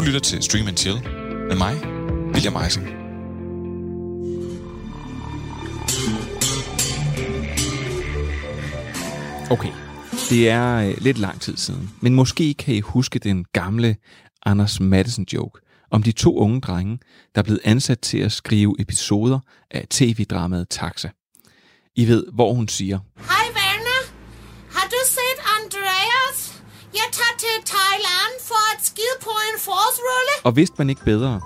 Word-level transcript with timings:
Du 0.00 0.04
lytter 0.04 0.20
til 0.20 0.42
Stream 0.42 0.66
and 0.66 0.76
Chill 0.76 1.02
med 1.48 1.56
mig, 1.56 1.74
William 2.34 2.56
Eising. 2.64 2.86
Okay, 9.50 9.72
det 10.30 10.48
er 10.48 10.76
øh, 10.76 10.94
lidt 11.00 11.18
lang 11.18 11.40
tid 11.40 11.56
siden, 11.56 11.90
men 12.00 12.14
måske 12.14 12.54
kan 12.54 12.74
I 12.74 12.80
huske 12.80 13.18
den 13.18 13.44
gamle 13.52 13.96
Anders 14.46 14.80
Madsen 14.80 15.26
joke 15.32 15.60
om 15.90 16.02
de 16.02 16.12
to 16.12 16.36
unge 16.36 16.60
drenge, 16.60 16.98
der 17.34 17.40
er 17.40 17.44
blevet 17.44 17.60
ansat 17.64 17.98
til 17.98 18.18
at 18.18 18.32
skrive 18.32 18.76
episoder 18.78 19.38
af 19.70 19.86
tv-dramaet 19.90 20.68
Taxa. 20.68 21.08
I 21.96 22.08
ved, 22.08 22.24
hvor 22.32 22.54
hun 22.54 22.68
siger, 22.68 22.98
Hej 23.16 23.46
venner. 23.46 24.00
Har 24.72 24.88
du 24.88 24.96
set 25.06 25.40
Andreas? 25.58 26.62
Jeg 26.94 27.08
tager 27.12 27.36
til 27.38 27.56
Thailand 27.66 28.32
for 28.48 28.74
at 28.74 28.84
skide 28.86 29.16
på 29.20 29.30
en 29.30 29.60
forårsrulle. 29.60 30.44
og 30.44 30.56
vidste 30.56 30.74
man 30.78 30.90
ikke 30.90 31.04
bedre, 31.04 31.40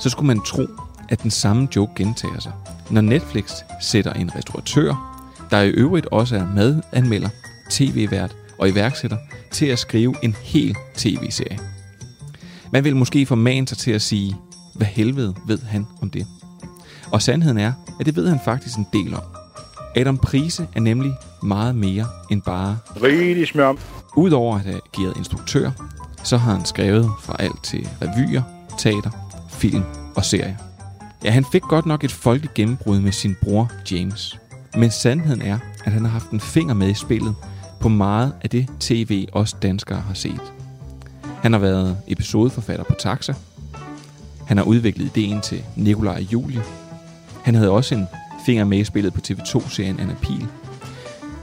så 0.00 0.10
skulle 0.10 0.26
man 0.26 0.40
tro, 0.40 0.66
at 1.08 1.22
den 1.22 1.30
samme 1.30 1.68
joke 1.76 1.92
gentager 1.96 2.40
sig, 2.40 2.52
når 2.90 3.00
Netflix 3.00 3.52
sætter 3.80 4.12
en 4.12 4.34
restauratør, 4.36 4.94
der 5.50 5.60
i 5.60 5.68
øvrigt 5.68 6.06
også 6.06 6.36
er 6.36 6.46
madanmelder, 6.46 7.28
tv-vært 7.70 8.36
og 8.58 8.68
iværksætter, 8.68 9.16
til 9.52 9.66
at 9.66 9.78
skrive 9.78 10.14
en 10.22 10.36
hel 10.42 10.76
tv-serie. 10.96 11.58
Man 12.72 12.84
vil 12.84 12.96
måske 12.96 13.26
formane 13.26 13.68
sig 13.68 13.78
til 13.78 13.90
at 13.90 14.02
sige, 14.02 14.36
hvad 14.74 14.86
helvede 14.86 15.34
ved 15.46 15.58
han 15.58 15.86
om 16.02 16.10
det? 16.10 16.26
Og 17.12 17.22
sandheden 17.22 17.58
er, 17.58 17.72
at 18.00 18.06
det 18.06 18.16
ved 18.16 18.28
han 18.28 18.40
faktisk 18.44 18.76
en 18.76 18.86
del 18.92 19.14
om. 19.14 19.39
Adam 19.96 20.18
Prise 20.18 20.68
er 20.74 20.80
nemlig 20.80 21.14
meget 21.42 21.74
mere 21.74 22.06
end 22.30 22.42
bare 22.42 22.78
Rigtig 23.02 23.48
smør. 23.48 23.74
Udover 24.16 24.56
at 24.56 24.60
have 24.60 24.80
ageret 24.94 25.16
instruktør, 25.16 25.70
så 26.24 26.36
har 26.36 26.52
han 26.52 26.64
skrevet 26.64 27.10
fra 27.20 27.36
alt 27.38 27.62
til 27.62 27.88
revyer, 28.02 28.42
teater, 28.78 29.10
film 29.50 29.82
og 30.16 30.24
serier. 30.24 30.56
Ja, 31.24 31.30
han 31.30 31.44
fik 31.52 31.62
godt 31.62 31.86
nok 31.86 32.04
et 32.04 32.12
folkeligt 32.12 32.54
gennembrud 32.54 33.00
med 33.00 33.12
sin 33.12 33.36
bror 33.42 33.70
James. 33.90 34.38
Men 34.76 34.90
sandheden 34.90 35.42
er, 35.42 35.58
at 35.84 35.92
han 35.92 36.04
har 36.04 36.10
haft 36.10 36.30
en 36.30 36.40
finger 36.40 36.74
med 36.74 36.88
i 36.88 36.94
spillet 36.94 37.34
på 37.80 37.88
meget 37.88 38.32
af 38.42 38.50
det 38.50 38.68
tv, 38.80 39.26
os 39.32 39.52
danskere 39.52 40.00
har 40.00 40.14
set. 40.14 40.52
Han 41.42 41.52
har 41.52 41.60
været 41.60 41.96
episodeforfatter 42.08 42.84
på 42.84 42.94
Taxa. 42.98 43.34
Han 44.46 44.56
har 44.56 44.64
udviklet 44.64 45.16
ideen 45.16 45.40
til 45.40 45.64
Nikolaj 45.76 46.14
og 46.14 46.32
Julie. 46.32 46.62
Han 47.42 47.54
havde 47.54 47.70
også 47.70 47.94
en 47.94 48.06
finger 48.46 48.64
med 48.64 48.78
i 48.78 48.84
spillet 48.84 49.12
på 49.14 49.20
TV2-serien 49.28 50.00
Anna 50.00 50.14
Pil. 50.22 50.46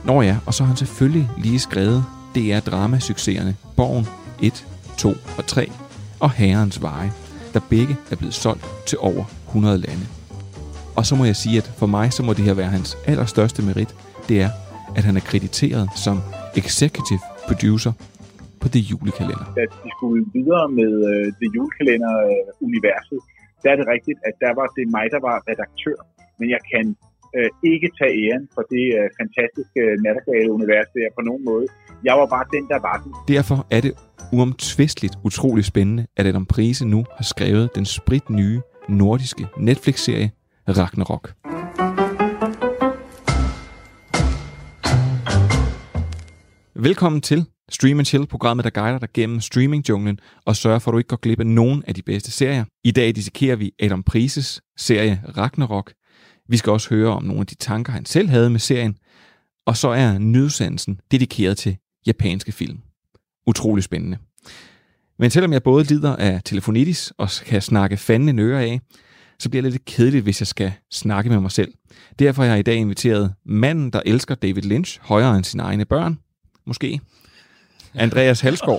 Nå 0.04 0.22
ja, 0.22 0.36
og 0.46 0.54
så 0.54 0.62
har 0.62 0.68
han 0.68 0.76
selvfølgelig 0.76 1.30
lige 1.38 1.58
skrevet 1.58 2.04
DR 2.34 2.60
Drama-succeserne 2.70 3.56
Borgen 3.76 4.06
1, 4.42 4.66
2 4.98 5.08
og 5.38 5.46
3 5.46 5.70
og 6.20 6.30
Herrens 6.30 6.82
Veje, 6.82 7.10
der 7.54 7.60
begge 7.70 7.96
er 8.10 8.16
blevet 8.16 8.34
solgt 8.34 8.64
til 8.86 8.98
over 8.98 9.24
100 9.46 9.78
lande. 9.78 10.06
Og 10.96 11.06
så 11.06 11.14
må 11.14 11.24
jeg 11.24 11.36
sige, 11.36 11.58
at 11.58 11.72
for 11.80 11.86
mig 11.86 12.12
så 12.12 12.22
må 12.22 12.32
det 12.32 12.44
her 12.44 12.54
være 12.54 12.66
hans 12.78 12.98
allerstørste 13.06 13.62
merit, 13.62 13.94
det 14.28 14.36
er, 14.42 14.50
at 14.96 15.04
han 15.04 15.16
er 15.16 15.20
krediteret 15.20 15.88
som 16.04 16.16
executive 16.56 17.22
producer 17.48 17.92
på 18.60 18.68
det 18.68 18.80
Julekalender. 18.90 19.48
Da 19.60 19.64
de 19.84 19.90
skulle 19.96 20.24
videre 20.36 20.68
med 20.80 20.92
øh, 21.10 21.26
det 21.40 21.48
julekalender-universet, 21.56 23.18
øh, 23.22 23.62
der 23.62 23.68
er 23.72 23.76
det 23.80 23.86
rigtigt, 23.94 24.18
at 24.28 24.34
der 24.44 24.52
var 24.60 24.66
det 24.76 24.84
mig, 24.96 25.06
der 25.14 25.20
var 25.28 25.36
redaktør. 25.50 25.98
Men 26.40 26.50
jeg 26.50 26.58
kan 26.72 26.96
øh, 27.36 27.50
ikke 27.72 27.88
tage 27.98 28.14
æren 28.24 28.48
for 28.54 28.62
det 28.74 28.86
øh, 28.98 29.06
fantastiske 29.20 29.80
øh, 29.86 29.94
nattergale-univers 30.04 30.88
der 30.94 31.08
på 31.18 31.22
nogen 31.28 31.44
måde. 31.44 31.66
Jeg 32.04 32.14
var 32.20 32.26
bare 32.26 32.44
den, 32.54 32.64
der 32.68 32.78
var 32.88 32.96
den. 33.02 33.12
Derfor 33.34 33.66
er 33.70 33.80
det 33.80 33.92
uomtvisteligt 34.32 35.14
utrolig 35.24 35.64
spændende, 35.64 36.06
at 36.16 36.26
Adam 36.26 36.46
Prise 36.46 36.86
nu 36.86 37.04
har 37.16 37.24
skrevet 37.24 37.70
den 37.74 37.84
sprit 37.84 38.30
nye 38.30 38.60
nordiske 38.88 39.46
Netflix-serie 39.56 40.30
Ragnarok. 40.68 41.24
Velkommen 46.74 47.20
til 47.20 47.44
Stream 47.70 48.04
Chill, 48.04 48.26
programmet, 48.26 48.64
der 48.64 48.70
guider 48.70 48.98
dig 48.98 49.08
gennem 49.14 49.40
streamingjunglen 49.40 50.18
og 50.44 50.56
sørger 50.56 50.78
for, 50.78 50.90
at 50.90 50.92
du 50.92 50.98
ikke 50.98 51.08
går 51.08 51.16
glip 51.16 51.40
af 51.40 51.46
nogen 51.46 51.82
af 51.86 51.94
de 51.94 52.02
bedste 52.02 52.30
serier. 52.30 52.64
I 52.84 52.90
dag 52.90 53.14
dissekerer 53.16 53.56
vi 53.56 53.72
Adam 53.80 54.02
Prises 54.02 54.60
serie 54.76 55.22
Ragnarok. 55.36 55.92
Vi 56.48 56.56
skal 56.56 56.72
også 56.72 56.88
høre 56.88 57.08
om 57.08 57.24
nogle 57.24 57.40
af 57.40 57.46
de 57.46 57.54
tanker, 57.54 57.92
han 57.92 58.04
selv 58.04 58.28
havde 58.28 58.50
med 58.50 58.60
serien. 58.60 58.96
Og 59.66 59.76
så 59.76 59.88
er 59.88 60.18
nyudsendelsen 60.18 61.00
dedikeret 61.10 61.56
til 61.58 61.76
japanske 62.06 62.52
film. 62.52 62.78
Utrolig 63.46 63.84
spændende. 63.84 64.18
Men 65.18 65.30
selvom 65.30 65.52
jeg 65.52 65.62
både 65.62 65.84
lider 65.84 66.16
af 66.16 66.40
telefonitis 66.44 67.12
og 67.18 67.30
kan 67.46 67.62
snakke 67.62 67.96
fanden 67.96 68.38
øre 68.38 68.62
af, 68.62 68.80
så 69.38 69.50
bliver 69.50 69.62
det 69.62 69.72
lidt 69.72 69.84
kedeligt, 69.84 70.22
hvis 70.22 70.40
jeg 70.40 70.46
skal 70.46 70.72
snakke 70.92 71.30
med 71.30 71.40
mig 71.40 71.50
selv. 71.50 71.72
Derfor 72.18 72.42
har 72.42 72.50
jeg 72.50 72.58
i 72.58 72.62
dag 72.62 72.74
inviteret 72.74 73.34
manden, 73.46 73.90
der 73.90 74.00
elsker 74.06 74.34
David 74.34 74.62
Lynch 74.62 74.98
højere 75.02 75.36
end 75.36 75.44
sine 75.44 75.62
egne 75.62 75.84
børn. 75.84 76.18
Måske. 76.66 77.00
Andreas 77.94 78.40
Halskov, 78.40 78.78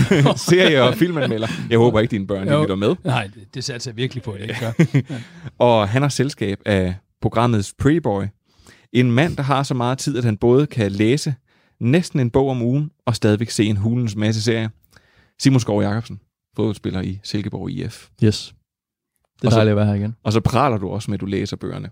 serie- 0.50 0.82
og 0.82 0.94
filmanmelder. 0.94 1.48
Jeg 1.70 1.78
håber 1.78 2.00
ikke, 2.00 2.10
dine 2.10 2.26
børn 2.26 2.48
de 2.48 2.60
lytter 2.62 2.74
med. 2.74 2.96
Nej, 3.04 3.26
det, 3.34 3.54
det 3.54 3.64
satser 3.64 3.90
jeg 3.90 3.96
virkelig 3.96 4.22
på, 4.22 4.32
at 4.32 4.40
jeg 4.40 4.48
ikke 4.48 4.60
gør. 4.60 5.18
Og 5.66 5.88
han 5.88 6.02
har 6.02 6.08
selskab 6.08 6.58
af 6.66 6.94
programmets 7.20 7.74
Preboy. 7.78 8.24
En 8.92 9.12
mand, 9.12 9.36
der 9.36 9.42
har 9.42 9.62
så 9.62 9.74
meget 9.74 9.98
tid, 9.98 10.18
at 10.18 10.24
han 10.24 10.36
både 10.36 10.66
kan 10.66 10.92
læse 10.92 11.34
næsten 11.80 12.20
en 12.20 12.30
bog 12.30 12.50
om 12.50 12.62
ugen, 12.62 12.90
og 13.06 13.16
stadigvæk 13.16 13.50
se 13.50 13.64
en 13.64 13.76
hulens 13.76 14.16
masse 14.16 14.42
serier. 14.42 14.68
Simon 15.40 15.60
Skov 15.60 15.82
Jacobsen, 15.82 16.20
fodboldspiller 16.56 17.00
i 17.00 17.20
Silkeborg 17.22 17.70
IF. 17.70 18.08
Yes. 18.24 18.54
Det 19.36 19.44
Og 19.44 19.46
er 19.46 19.50
så- 19.50 19.56
dejligt 19.56 19.70
at 19.72 19.76
være 19.76 19.86
her 19.86 19.94
igen. 19.94 20.16
Og 20.22 20.32
så 20.32 20.40
praler 20.40 20.76
du 20.78 20.88
også 20.88 21.10
med, 21.10 21.14
at 21.16 21.20
du 21.20 21.26
læser 21.26 21.56
bøgerne. 21.56 21.90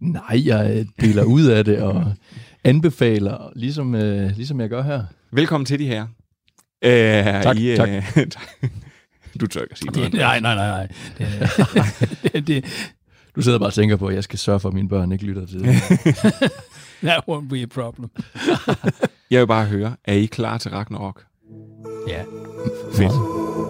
Nej, 0.00 0.42
jeg 0.46 0.86
deler 1.00 1.24
ud 1.24 1.44
af 1.46 1.64
det 1.64 1.78
og 1.82 2.12
anbefaler, 2.64 3.52
ligesom, 3.56 3.94
øh, 3.94 4.30
ligesom 4.36 4.60
jeg 4.60 4.68
gør 4.68 4.82
her. 4.82 5.04
Velkommen 5.32 5.64
til 5.66 5.78
de 5.78 5.86
her. 5.86 6.02
Øh, 6.84 7.42
Tak, 7.42 7.56
I, 7.58 7.70
øh, 7.70 7.76
tak. 7.76 7.88
du 9.40 9.46
tør 9.46 9.60
ikke 9.60 9.72
at 9.72 9.78
sige 9.78 9.88
Det, 9.94 9.96
noget. 9.96 10.12
nej, 10.14 10.40
nej, 10.40 10.54
nej, 10.54 10.68
nej. 10.68 10.88
Det, 11.18 12.32
det, 12.32 12.46
det, 12.46 12.64
Du 13.36 13.42
sidder 13.42 13.58
bare 13.58 13.68
og 13.68 13.74
tænker 13.74 13.96
på, 13.96 14.06
at 14.06 14.14
jeg 14.14 14.24
skal 14.24 14.38
sørge 14.38 14.60
for, 14.60 14.68
at 14.68 14.74
mine 14.74 14.88
børn 14.88 15.12
ikke 15.12 15.24
lytter 15.24 15.46
til 15.46 15.60
det. 15.60 15.74
that 17.08 17.24
won't 17.28 17.48
be 17.48 17.62
a 17.62 17.66
problem. 17.66 18.10
Jeg 19.30 19.40
vil 19.40 19.46
bare 19.46 19.64
høre, 19.64 19.96
er 20.04 20.14
I 20.14 20.26
klar 20.26 20.58
til 20.58 20.70
Ragnarok? 20.70 21.22
Ja. 22.08 22.22
Fedt. 22.92 23.12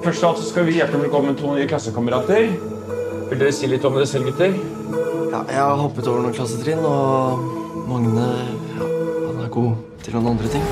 Først 0.04 0.24
alt 0.24 0.38
så 0.38 0.48
skal 0.48 0.66
vi 0.66 0.72
hjertelig 0.72 1.02
velkommen 1.02 1.36
to 1.36 1.54
nye 1.54 1.68
klassekammerater. 1.68 2.48
Vil 3.30 3.40
dere 3.40 3.52
si 3.52 3.66
litt 3.70 3.84
om 3.84 3.94
dere 3.94 4.06
selv, 4.06 4.24
gutter? 4.24 4.56
Ja, 5.32 5.44
jeg 5.48 5.60
har 5.62 5.78
hoppet 5.78 6.08
over 6.10 6.20
noen 6.24 6.34
klassetrinn, 6.34 6.82
og 6.84 7.38
Magne 7.88 8.26
ja, 8.74 8.90
han 9.30 9.40
er 9.44 9.48
god 9.54 9.72
til 10.02 10.18
noen 10.18 10.34
andre 10.34 10.50
ting. 10.52 10.66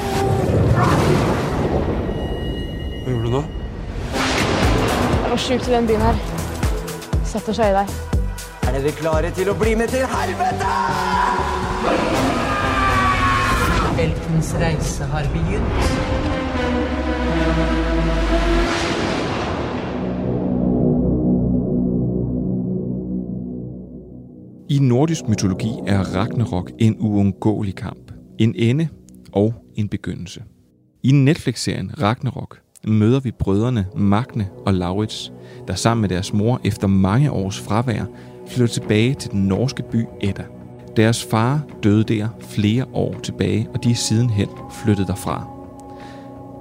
Hva 2.99 3.09
gjorde 3.09 3.25
du 3.25 3.33
nå? 3.39 3.47
Det 4.13 5.33
var 5.33 5.43
sjukt 5.49 5.71
i 5.71 5.79
den 5.79 5.87
byen 5.89 6.09
her. 6.11 6.23
Sett 7.25 7.49
oss 7.49 7.63
øye 7.63 7.75
der. 7.79 8.10
Er 8.69 8.73
dere 8.77 8.93
klare 8.93 9.31
til 9.35 9.51
å 9.51 9.55
bli 9.59 9.75
med 9.79 9.89
til 9.93 10.07
helvete? 10.09 10.71
Heltens 14.01 14.55
reise 14.61 15.05
har 15.13 15.29
begynt. 15.35 15.81
I 24.71 24.79
nordisk 24.79 25.29
mytologi 25.29 25.73
er 25.87 26.15
Ragnarok 26.15 26.71
en 26.79 26.97
uundgåelig 27.01 27.75
kamp. 27.75 28.13
En 28.39 28.55
ende 28.57 28.89
og 29.33 29.55
en 29.77 29.89
begyndelse. 29.89 30.43
I 31.03 31.13
Netflix-serien 31.13 31.91
Ragnarok 32.03 32.61
møder 32.85 33.21
vi 33.21 33.31
brødrene 33.31 33.87
Magne 33.97 34.49
og 34.67 34.75
Laurits, 34.75 35.33
der 35.69 35.75
sammen 35.75 36.01
med 36.01 36.09
deres 36.09 36.33
mor 36.33 36.61
efter 36.65 36.87
mange 36.87 37.31
års 37.31 37.61
fravær 37.61 38.05
flytter 38.51 38.75
tilbage 38.75 39.15
til 39.15 39.31
den 39.31 39.41
norske 39.41 39.83
by 39.83 40.07
Edda. 40.21 40.45
Deres 40.97 41.25
far 41.25 41.61
døde 41.83 42.05
der 42.05 42.29
flere 42.41 42.85
år 42.93 43.15
tilbage, 43.23 43.69
og 43.75 43.85
de 43.85 43.91
er 43.91 43.95
sidenhen 43.95 44.49
flyttet 44.73 45.09
derfra. 45.09 45.51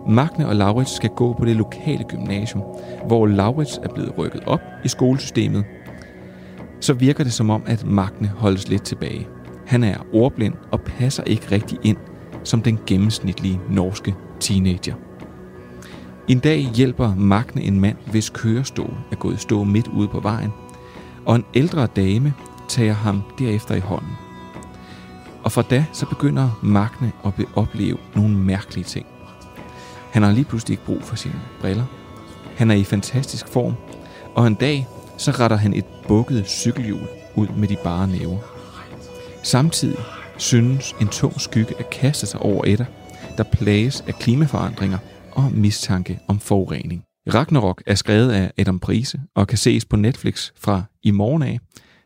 Magne 0.08 0.48
og 0.48 0.56
Laurits 0.56 0.96
skal 0.96 1.10
gå 1.10 1.34
på 1.34 1.46
det 1.46 1.56
lokale 1.56 2.04
gymnasium, 2.04 2.64
hvor 3.06 3.26
Laurits 3.26 3.80
er 3.84 3.94
blevet 3.94 4.18
rykket 4.18 4.44
op 4.46 4.62
i 4.84 4.88
skolesystemet 4.88 5.66
så 6.80 6.94
virker 6.94 7.24
det 7.24 7.34
som 7.34 7.50
om, 7.50 7.64
at 7.66 7.86
Magne 7.86 8.28
holdes 8.28 8.70
lidt 8.70 8.84
tilbage. 8.84 9.28
Han 9.66 9.84
er 9.84 9.96
ordblind 10.14 10.54
og 10.72 10.82
passer 10.82 11.24
ikke 11.24 11.52
rigtig 11.52 11.78
ind 11.84 11.98
som 12.44 12.62
den 12.62 12.80
gennemsnitlige 12.88 13.60
norske 13.70 14.16
teenager. 14.40 14.94
En 16.28 16.40
dag 16.40 16.70
hjælper 16.76 17.16
Magne 17.16 17.62
en 17.62 17.80
mand, 17.80 17.98
hvis 18.12 18.30
kørestol 18.30 18.94
er 19.12 19.16
gået 19.16 19.34
i 19.34 19.38
stå 19.38 19.64
midt 19.64 19.88
ude 19.88 20.08
på 20.08 20.20
vejen, 20.20 20.52
og 21.26 21.36
en 21.36 21.46
ældre 21.54 21.88
dame 21.88 22.34
tager 22.68 22.94
ham 22.94 23.22
derefter 23.40 23.76
i 23.76 23.80
hånden. 23.80 24.12
Og 25.44 25.52
fra 25.52 25.62
da 25.62 25.86
så 25.94 26.06
begynder 26.06 26.60
Magne 26.64 27.12
at 27.26 27.34
opleve 27.56 27.98
nogle 28.16 28.38
mærkelige 28.38 28.84
ting. 28.84 29.06
Han 30.12 30.24
har 30.24 30.32
lige 30.32 30.46
pludselig 30.46 30.74
ikke 30.74 30.86
brug 30.86 31.04
for 31.04 31.16
sine 31.16 31.42
briller. 31.62 31.86
Han 32.56 32.72
er 32.72 32.76
i 32.76 32.84
fantastisk 32.84 33.48
form, 33.48 33.74
og 34.36 34.48
en 34.48 34.56
dag 34.56 34.88
så 35.18 35.32
retter 35.32 35.58
han 35.58 35.74
et 35.74 35.86
bukket 36.08 36.48
cykelhjul 36.48 37.08
ud 37.36 37.48
med 37.48 37.68
de 37.68 37.78
bare 37.84 38.08
næver. 38.08 38.38
Samtidig 39.44 40.00
synes 40.38 40.96
en 41.02 41.08
tung 41.08 41.42
skygge 41.42 41.76
at 41.80 41.90
kaste 41.90 42.26
sig 42.26 42.40
over 42.40 42.66
etter, 42.66 42.86
der 43.38 43.44
plages 43.44 44.04
af 44.08 44.14
klimaforandringer 44.14 44.98
og 45.32 45.52
mistanke 45.54 46.20
om 46.28 46.40
forurening. 46.40 47.09
Ragnarok 47.34 47.84
er 47.86 47.96
skrevet 47.96 48.32
af 48.32 48.52
Adam 48.58 48.80
Prise 48.80 49.22
og 49.36 49.48
kan 49.48 49.58
ses 49.58 49.86
på 49.86 49.96
Netflix 49.96 50.52
fra 50.56 50.84
i 51.04 51.12
morgen 51.12 51.42
af, 51.42 51.60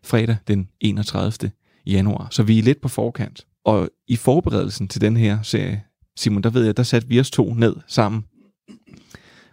fredag 0.04 0.38
den 0.48 0.68
31. 0.80 1.52
januar. 1.86 2.28
Så 2.32 2.44
vi 2.44 2.60
er 2.60 2.64
lidt 2.64 2.82
på 2.82 2.88
forkant. 2.88 3.48
Og 3.66 3.90
i 4.08 4.16
forberedelsen 4.16 4.88
til 4.88 5.02
den 5.02 5.18
her 5.18 5.42
serie, 5.42 5.84
Simon, 6.18 6.44
der 6.44 6.50
ved 6.50 6.66
jeg, 6.66 6.78
der 6.78 6.84
satte 6.84 7.08
vi 7.08 7.20
os 7.20 7.32
to 7.32 7.54
ned 7.54 7.76
sammen. 7.88 8.26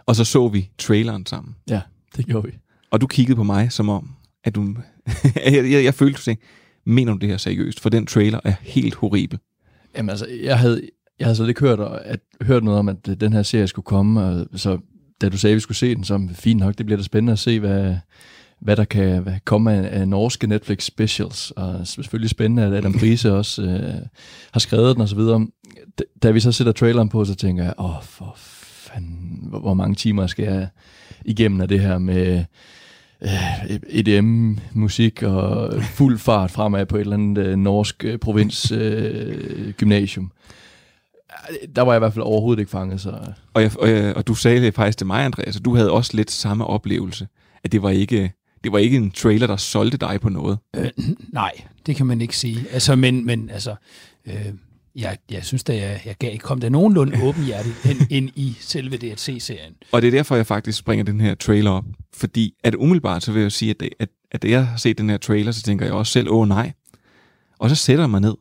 Og 0.07 0.17
så 0.17 0.25
så 0.25 0.49
vi 0.49 0.71
traileren 0.79 1.27
sammen. 1.27 1.57
Ja, 1.71 1.81
det 2.17 2.27
gjorde 2.27 2.47
vi. 2.47 2.53
Og 2.91 3.01
du 3.01 3.07
kiggede 3.07 3.37
på 3.37 3.43
mig 3.43 3.73
som 3.73 3.89
om, 3.89 4.11
at 4.45 4.55
du... 4.55 4.63
jeg, 5.47 5.71
jeg, 5.71 5.85
jeg 5.85 5.95
følte, 5.95 6.17
du 6.17 6.23
sagde, 6.23 6.41
mener 6.87 7.13
du 7.13 7.19
det 7.19 7.29
her 7.29 7.37
seriøst? 7.37 7.81
For 7.81 7.89
den 7.89 8.07
trailer 8.07 8.41
er 8.45 8.55
helt 8.61 8.95
horribel. 8.95 9.39
Jamen 9.97 10.11
altså, 10.11 10.27
jeg 10.43 10.59
havde, 10.59 10.89
jeg 11.19 11.27
havde 11.27 11.37
slet 11.37 11.49
ikke 11.49 11.61
hørt, 11.61 11.81
at, 12.05 12.21
hørt 12.43 12.65
noget 12.65 12.79
om, 12.79 12.89
at 12.89 13.07
den 13.21 13.33
her 13.33 13.43
serie 13.43 13.67
skulle 13.67 13.85
komme, 13.85 14.23
og 14.23 14.47
så 14.55 14.79
da 15.21 15.29
du 15.29 15.39
sagde, 15.39 15.53
at 15.53 15.57
vi 15.57 15.61
skulle 15.61 15.79
se 15.79 15.95
den, 15.95 16.05
så 16.05 16.29
fint 16.35 16.61
nok, 16.61 16.79
det 16.79 16.87
bliver 16.87 16.97
da 16.97 17.03
spændende 17.03 17.33
at 17.33 17.39
se, 17.39 17.61
hvad, 17.61 17.97
hvad 18.61 18.77
der 18.77 18.85
kan 18.85 19.23
hvad 19.23 19.35
komme 19.45 19.73
af, 19.73 20.01
af 20.01 20.09
norske 20.09 20.47
Netflix 20.47 20.85
specials, 20.85 21.51
og 21.51 21.87
selvfølgelig 21.87 22.31
spændende, 22.31 22.63
at 22.63 22.73
Adam 22.73 22.93
Prise 22.93 23.33
også 23.33 23.63
øh, 23.63 24.07
har 24.53 24.61
skrevet 24.61 24.97
den 24.97 25.03
og 25.03 25.09
så 25.09 25.17
videre. 25.17 25.47
Da, 25.99 26.05
da 26.23 26.31
vi 26.31 26.41
så 26.41 26.53
sætter 26.53 26.73
traileren 26.73 27.09
på, 27.09 27.25
så 27.25 27.35
tænker 27.35 27.65
jeg, 27.65 27.75
åh, 27.79 28.03
for 28.03 28.35
fanden, 28.37 29.39
hvor, 29.43 29.59
hvor 29.59 29.75
mange 29.75 29.95
timer 29.95 30.27
skal 30.27 30.45
jeg 30.45 30.69
igennem 31.25 31.61
af 31.61 31.69
det 31.69 31.81
her 31.81 31.99
med 31.99 32.45
øh, 33.23 33.81
EDM-musik 33.89 35.23
og 35.23 35.75
fuld 35.83 36.19
fart 36.19 36.51
fremad 36.51 36.87
på 36.87 36.97
et 36.97 37.01
eller 37.01 37.17
andet 37.17 37.47
øh, 37.47 37.57
norsk 37.57 38.05
øh, 38.05 38.19
provins 38.19 38.73
øh, 38.73 39.73
gymnasium. 39.73 40.33
Der 41.77 41.83
var 41.83 41.93
jeg 41.93 41.99
i 41.99 41.99
hvert 41.99 42.13
fald 42.15 42.25
overhovedet 42.25 42.61
ikke 42.61 42.71
fanget. 42.71 43.01
Så. 43.01 43.33
Og, 43.55 43.63
jeg, 43.63 43.71
og, 43.79 43.91
jeg, 43.91 44.17
og 44.17 44.27
du 44.27 44.35
sagde 44.35 44.61
det 44.61 44.75
faktisk 44.75 44.99
til 44.99 45.07
mig, 45.07 45.25
Andreas, 45.25 45.57
og 45.57 45.65
du 45.65 45.75
havde 45.75 45.91
også 45.91 46.17
lidt 46.17 46.31
samme 46.31 46.67
oplevelse, 46.67 47.29
at 47.65 47.73
det 47.73 47.83
var 47.83 47.91
ikke, 47.91 48.33
det 48.65 48.73
var 48.73 48.79
ikke 48.79 48.97
en 48.97 49.11
trailer, 49.11 49.47
der 49.47 49.57
solgte 49.57 49.97
dig 49.97 50.21
på 50.21 50.29
noget. 50.29 50.59
Øh, 50.77 50.91
nej, 51.33 51.53
det 51.87 51.97
kan 51.97 52.07
man 52.07 52.21
ikke 52.21 52.37
sige. 52.37 52.67
Altså, 52.73 52.97
men, 52.97 53.27
men 53.27 53.51
altså, 53.51 53.75
øh, 54.27 54.47
jeg, 54.97 55.19
jeg 55.31 55.45
synes 55.45 55.65
da, 55.65 55.77
jeg, 55.77 56.03
jeg 56.05 56.15
gav, 56.19 56.39
kom 56.39 56.61
der 56.61 56.69
nogenlunde 56.69 57.23
åben 57.29 57.45
hjerte 57.45 57.69
ind, 57.85 58.01
ind 58.11 58.31
i 58.35 58.57
selve 58.61 58.97
DHC-serien. 58.97 59.75
Og 59.93 60.03
det 60.03 60.09
er 60.09 60.13
derfor, 60.13 60.37
jeg 60.37 60.47
faktisk 60.47 60.79
springer 60.79 61.05
den 61.05 61.21
her 61.21 61.35
trailer 61.35 61.71
op. 61.71 61.85
Fordi 62.15 62.55
at 62.65 62.75
umiddelbart, 62.75 63.23
så 63.23 63.33
vil 63.33 63.43
jeg 63.43 63.53
sige, 63.53 63.71
at, 63.71 63.81
det, 63.81 63.89
at, 63.99 64.09
at 64.31 64.43
da 64.43 64.49
jeg 64.49 64.67
har 64.67 64.77
set 64.77 64.99
den 64.99 65.11
her 65.11 65.17
trailer, 65.17 65.53
så 65.53 65.63
tænker 65.63 65.85
jeg 65.87 65.95
også 65.95 66.13
selv, 66.13 66.31
åh 66.31 66.49
nej. 66.49 66.73
Og 67.59 67.71
så 67.71 67.77
sætter 67.77 68.03
jeg 68.05 68.11
mig 68.11 68.21
ned 68.21 68.35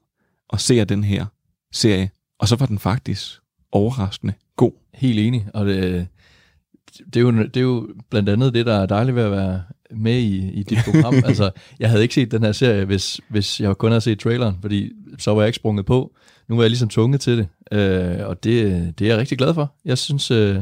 og 0.50 0.62
ser 0.62 0.84
den 0.84 1.04
her 1.04 1.26
serie, 1.74 2.10
og 2.40 2.48
så 2.48 2.56
var 2.56 2.66
den 2.66 2.80
faktisk 2.80 3.40
overraskende 3.72 4.34
god. 4.56 4.72
Helt 4.94 5.20
enig, 5.20 5.48
og 5.54 5.66
det, 5.66 6.08
det, 7.14 7.16
er 7.16 7.22
jo, 7.22 7.32
det 7.32 7.58
er 7.58 7.62
jo 7.62 7.88
blandt 8.10 8.30
andet 8.30 8.54
det, 8.54 8.66
der 8.66 8.74
er 8.74 8.86
dejligt 8.86 9.16
ved 9.16 9.24
at 9.24 9.32
være 9.32 9.64
med 9.92 10.20
i, 10.20 10.52
i 10.52 10.64
dit 10.64 10.78
program. 10.86 11.14
altså, 11.26 11.52
jeg 11.80 11.90
havde 11.90 12.04
ikke 12.04 12.16
set 12.16 12.32
den 12.32 12.44
her 12.44 12.52
serie, 12.52 12.86
hvis, 12.86 13.22
hvis 13.30 13.62
jeg 13.62 13.78
kun 13.78 13.92
havde 13.92 14.02
set 14.02 14.20
traileren, 14.20 14.58
fordi 14.62 14.92
så 15.18 15.34
var 15.34 15.42
jeg 15.42 15.48
ikke 15.48 15.56
sprunget 15.56 15.86
på. 15.86 16.16
Nu 16.48 16.56
var 16.56 16.64
jeg 16.64 16.70
ligesom 16.70 16.90
tvunget 16.90 17.22
til 17.22 17.38
det, 17.38 17.48
øh, 17.78 18.28
og 18.28 18.44
det, 18.44 19.00
det 19.00 19.06
er 19.06 19.10
jeg 19.10 19.18
rigtig 19.18 19.38
glad 19.38 19.54
for. 19.54 19.74
Jeg 19.86 19.98
synes, 19.98 20.32
øh, 20.32 20.62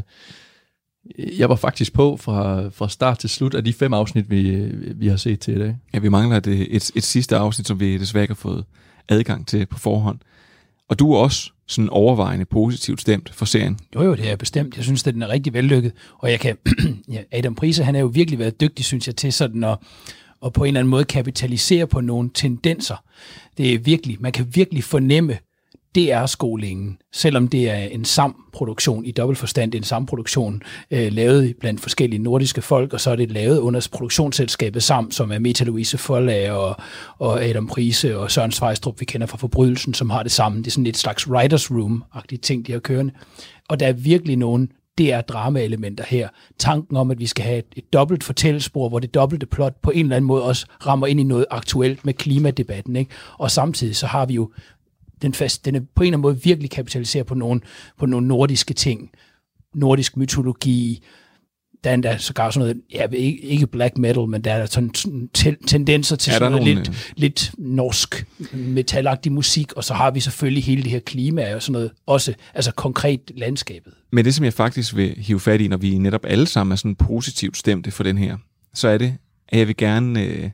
jeg 1.37 1.49
var 1.49 1.55
faktisk 1.55 1.93
på 1.93 2.17
fra, 2.17 2.69
fra 2.69 2.89
start 2.89 3.19
til 3.19 3.29
slut 3.29 3.53
af 3.53 3.63
de 3.63 3.73
fem 3.73 3.93
afsnit, 3.93 4.29
vi, 4.29 4.71
vi 4.95 5.07
har 5.07 5.17
set 5.17 5.39
til 5.39 5.55
i 5.55 5.59
dag. 5.59 5.77
Ja, 5.93 5.99
vi 5.99 6.09
mangler 6.09 6.37
et, 6.37 6.47
et, 6.47 6.91
et 6.95 7.03
sidste 7.03 7.37
afsnit, 7.37 7.67
som 7.67 7.79
vi 7.79 7.97
desværre 7.97 8.23
ikke 8.23 8.33
har 8.33 8.35
fået 8.35 8.65
adgang 9.09 9.47
til 9.47 9.65
på 9.65 9.77
forhånd. 9.77 10.19
Og 10.89 10.99
du 10.99 11.13
er 11.13 11.17
også 11.17 11.51
sådan 11.67 11.89
overvejende 11.89 12.45
positivt 12.45 13.01
stemt 13.01 13.29
for 13.33 13.45
serien. 13.45 13.79
Jo, 13.95 14.01
jo, 14.01 14.15
det 14.15 14.31
er 14.31 14.35
bestemt. 14.35 14.75
Jeg 14.75 14.83
synes, 14.83 15.07
at 15.07 15.13
den 15.13 15.21
er 15.21 15.27
rigtig 15.29 15.53
vellykket. 15.53 15.91
Og 16.17 16.31
jeg 16.31 16.39
kan, 16.39 16.57
ja, 17.13 17.21
Adam 17.31 17.55
Prise, 17.55 17.83
han 17.83 17.95
er 17.95 17.99
jo 17.99 18.07
virkelig 18.07 18.39
været 18.39 18.61
dygtig, 18.61 18.85
synes 18.85 19.07
jeg, 19.07 19.15
til 19.15 19.33
sådan 19.33 19.63
at, 19.63 19.77
at 20.45 20.53
på 20.53 20.63
en 20.63 20.67
eller 20.67 20.79
anden 20.79 20.91
måde 20.91 21.03
kapitalisere 21.03 21.87
på 21.87 22.01
nogle 22.01 22.29
tendenser. 22.33 23.03
Det 23.57 23.73
er 23.73 23.79
virkelig, 23.79 24.17
man 24.19 24.31
kan 24.31 24.47
virkelig 24.55 24.83
fornemme 24.83 25.37
DR-skolingen, 25.95 26.97
selvom 27.13 27.47
det 27.47 27.69
er 27.69 27.75
en 27.75 28.05
samproduktion 28.05 29.05
i 29.05 29.11
dobbelt 29.11 29.39
forstand, 29.39 29.75
en 29.75 29.83
samproduktion 29.83 30.61
øh, 30.91 31.11
lavet 31.11 31.55
blandt 31.59 31.81
forskellige 31.81 32.23
nordiske 32.23 32.61
folk, 32.61 32.93
og 32.93 33.01
så 33.01 33.11
er 33.11 33.15
det 33.15 33.31
lavet 33.31 33.59
under 33.59 33.87
produktionsselskabet 33.91 34.83
SAM, 34.83 35.11
som 35.11 35.31
er 35.31 35.39
Meta 35.39 35.63
Louise 35.63 35.97
Forlag 35.97 36.51
og, 36.51 36.75
og 37.19 37.43
Adam 37.43 37.67
Prise 37.67 38.17
og 38.17 38.31
Søren 38.31 38.51
Svejstrup, 38.51 38.99
vi 38.99 39.05
kender 39.05 39.27
fra 39.27 39.37
Forbrydelsen, 39.37 39.93
som 39.93 40.09
har 40.09 40.23
det 40.23 40.31
samme. 40.31 40.57
Det 40.57 40.67
er 40.67 40.71
sådan 40.71 40.87
et 40.87 40.97
slags 40.97 41.27
writers 41.27 41.71
room-agtigt 41.71 42.41
ting, 42.41 42.67
de 42.67 42.71
har 42.71 42.79
kørende. 42.79 43.13
Og 43.69 43.79
der 43.79 43.87
er 43.87 43.93
virkelig 43.93 44.37
nogen 44.37 44.71
det 44.97 45.13
er 45.13 45.21
drama-elementer 45.21 46.03
her. 46.07 46.29
Tanken 46.59 46.97
om, 46.97 47.11
at 47.11 47.19
vi 47.19 47.25
skal 47.25 47.45
have 47.45 47.57
et, 47.57 47.65
et 47.75 47.93
dobbelt 47.93 48.23
fortællespor, 48.23 48.89
hvor 48.89 48.99
det 48.99 49.13
dobbelte 49.13 49.45
plot 49.45 49.73
på 49.81 49.91
en 49.91 50.05
eller 50.05 50.15
anden 50.15 50.27
måde 50.27 50.43
også 50.43 50.65
rammer 50.85 51.07
ind 51.07 51.19
i 51.19 51.23
noget 51.23 51.45
aktuelt 51.51 52.05
med 52.05 52.13
klimadebatten. 52.13 52.95
Ikke? 52.95 53.11
Og 53.37 53.51
samtidig 53.51 53.95
så 53.95 54.07
har 54.07 54.25
vi 54.25 54.33
jo 54.33 54.51
den, 55.21 55.33
fast, 55.33 55.65
den 55.65 55.75
er 55.75 55.79
på 55.79 56.03
en 56.03 56.07
eller 56.07 56.17
anden 56.17 56.21
måde 56.21 56.43
virkelig 56.43 56.71
kapitaliseret 56.71 57.25
på 57.25 57.35
nogle, 57.35 57.61
på 57.97 58.05
nogle 58.05 58.27
nordiske 58.27 58.73
ting. 58.73 59.09
Nordisk 59.75 60.17
mytologi, 60.17 61.03
der 61.83 61.89
er 61.89 61.93
endda 61.93 62.17
sågar 62.17 62.49
sådan 62.49 62.67
noget, 62.67 62.81
ja, 62.93 63.07
ikke, 63.17 63.67
black 63.67 63.97
metal, 63.97 64.27
men 64.27 64.41
der 64.41 64.53
er 64.53 64.65
sådan 64.65 64.89
tendenser 65.67 66.15
til 66.15 66.33
sådan 66.33 66.51
noget 66.51 66.65
nogle, 66.65 66.83
lidt, 66.83 67.13
lidt 67.17 67.51
norsk 67.57 68.27
metalagtig 68.53 69.31
musik, 69.31 69.73
og 69.73 69.83
så 69.83 69.93
har 69.93 70.11
vi 70.11 70.19
selvfølgelig 70.19 70.63
hele 70.63 70.83
det 70.83 70.91
her 70.91 70.99
klima 70.99 71.55
og 71.55 71.61
sådan 71.61 71.73
noget, 71.73 71.91
også 72.05 72.33
altså 72.53 72.71
konkret 72.71 73.31
landskabet. 73.35 73.93
Men 74.11 74.25
det, 74.25 74.35
som 74.35 74.45
jeg 74.45 74.53
faktisk 74.53 74.95
vil 74.95 75.15
hive 75.17 75.39
fat 75.39 75.61
i, 75.61 75.67
når 75.67 75.77
vi 75.77 75.97
netop 75.97 76.25
alle 76.25 76.47
sammen 76.47 76.71
er 76.71 76.75
sådan 76.75 76.95
positivt 76.95 77.57
stemte 77.57 77.91
for 77.91 78.03
den 78.03 78.17
her, 78.17 78.37
så 78.73 78.87
er 78.87 78.97
det, 78.97 79.17
at 79.49 79.59
jeg 79.59 79.67
vil 79.67 79.77
gerne, 79.77 80.23
øh, 80.23 80.49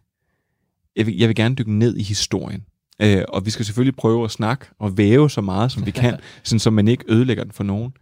jeg 0.96 1.06
vil, 1.06 1.18
jeg 1.18 1.28
vil 1.28 1.36
gerne 1.36 1.56
dykke 1.56 1.74
ned 1.74 1.98
i 1.98 2.04
historien. 2.04 2.66
Øh, 3.02 3.24
og 3.28 3.46
vi 3.46 3.50
skal 3.50 3.66
selvfølgelig 3.66 3.96
prøve 3.96 4.24
at 4.24 4.32
snakke 4.32 4.66
og 4.80 4.98
væve 4.98 5.30
så 5.30 5.42
meget, 5.42 5.72
som 5.72 5.86
vi 5.86 5.92
kan, 6.02 6.20
sådan 6.44 6.60
så 6.60 6.70
man 6.70 6.88
ikke 6.88 7.06
ødelægger 7.08 7.44
den 7.44 7.52
for 7.52 7.64
nogen. 7.64 7.94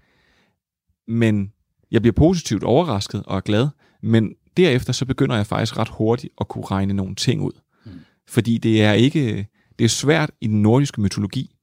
Men 1.07 1.51
jeg 1.91 2.01
bliver 2.01 2.13
positivt 2.13 2.63
overrasket 2.63 3.23
og 3.25 3.37
er 3.37 3.41
glad, 3.41 3.67
men 4.03 4.33
derefter 4.57 4.93
så 4.93 5.05
begynder 5.05 5.35
jeg 5.35 5.47
faktisk 5.47 5.77
ret 5.77 5.89
hurtigt 5.89 6.33
at 6.41 6.47
kunne 6.47 6.65
regne 6.65 6.93
nogle 6.93 7.15
ting 7.15 7.41
ud. 7.41 7.51
Mm. 7.85 7.91
Fordi 8.27 8.57
det 8.57 8.83
er 8.83 8.93
ikke 8.93 9.47
det 9.79 9.85
er 9.85 9.89
svært 9.89 10.31
i 10.41 10.47
den 10.47 10.61
nordiske 10.61 11.01
mytologi 11.01 11.55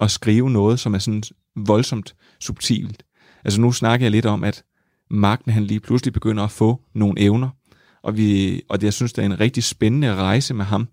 at 0.00 0.10
skrive 0.10 0.50
noget, 0.50 0.80
som 0.80 0.94
er 0.94 0.98
sådan 0.98 1.22
voldsomt 1.56 2.14
subtilt. 2.40 3.02
Altså 3.44 3.60
nu 3.60 3.72
snakker 3.72 4.06
jeg 4.06 4.10
lidt 4.10 4.26
om, 4.26 4.44
at 4.44 4.64
Magnen 5.10 5.54
han 5.54 5.64
lige 5.64 5.80
pludselig 5.80 6.12
begynder 6.12 6.44
at 6.44 6.50
få 6.50 6.80
nogle 6.94 7.20
evner, 7.20 7.48
og, 8.02 8.16
vi, 8.16 8.60
og 8.68 8.80
det, 8.80 8.84
jeg 8.84 8.92
synes, 8.92 9.12
det 9.12 9.22
er 9.22 9.26
en 9.26 9.40
rigtig 9.40 9.64
spændende 9.64 10.14
rejse 10.14 10.54
med 10.54 10.64
ham, 10.64 10.88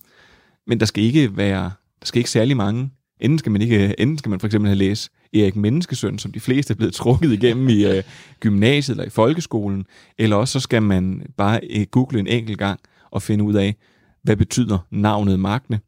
men 0.69 0.79
der 0.79 0.85
skal 0.85 1.03
ikke 1.03 1.37
være, 1.37 1.63
der 1.99 2.05
skal 2.05 2.19
ikke 2.19 2.29
særlig 2.29 2.57
mange. 2.57 2.89
Enten 3.19 3.39
skal 3.39 3.51
man, 3.51 3.61
ikke, 3.61 3.99
enten 3.99 4.17
skal 4.17 4.29
man 4.29 4.39
for 4.39 4.47
eksempel 4.47 4.67
have 4.69 4.77
læst 4.77 5.11
Erik 5.33 5.55
Menneskesøn, 5.55 6.19
som 6.19 6.31
de 6.31 6.39
fleste 6.39 6.71
er 6.71 6.75
blevet 6.75 6.93
trukket 6.93 7.31
igennem 7.31 7.69
i 7.69 7.85
øh, 7.85 8.03
gymnasiet 8.39 8.93
eller 8.93 9.05
i 9.05 9.09
folkeskolen, 9.09 9.85
eller 10.17 10.35
også 10.35 10.51
så 10.51 10.59
skal 10.59 10.83
man 10.83 11.21
bare 11.37 11.59
øh, 11.69 11.85
google 11.91 12.19
en 12.19 12.27
enkelt 12.27 12.57
gang 12.57 12.79
og 13.11 13.21
finde 13.21 13.43
ud 13.43 13.53
af, 13.53 13.75
hvad 14.23 14.35
betyder 14.35 14.77
navnet 14.91 15.39
Magne, 15.39 15.79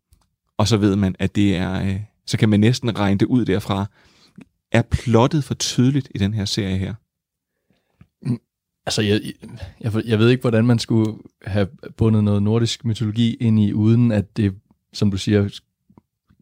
og 0.58 0.68
så 0.68 0.78
ved 0.78 0.96
man, 0.96 1.16
at 1.20 1.36
det 1.36 1.56
er, 1.56 1.86
øh, 1.86 2.00
så 2.28 2.38
kan 2.38 2.50
man 2.50 2.60
næsten 2.60 3.00
regne 3.00 3.20
det 3.20 3.26
ud 3.26 3.46
derfra. 3.46 3.86
Er 4.72 4.82
plottet 4.82 5.44
for 5.44 5.54
tydeligt 5.54 6.10
i 6.16 6.18
den 6.18 6.34
her 6.34 6.46
serie 6.46 6.78
her? 6.78 6.94
Altså, 8.86 9.02
jeg, 9.02 9.22
jeg, 9.82 10.06
jeg 10.06 10.20
ved 10.20 10.30
ikke, 10.30 10.42
hvordan 10.42 10.66
man 10.66 10.80
skulle 10.80 11.14
have 11.46 11.68
bundet 11.98 12.24
noget 12.24 12.44
nordisk 12.44 12.86
mytologi 12.86 13.34
ind 13.34 13.60
i, 13.60 13.74
uden 13.74 14.12
at 14.12 14.38
det 14.38 14.54
som 14.94 15.12
du 15.12 15.18
siger, 15.18 15.60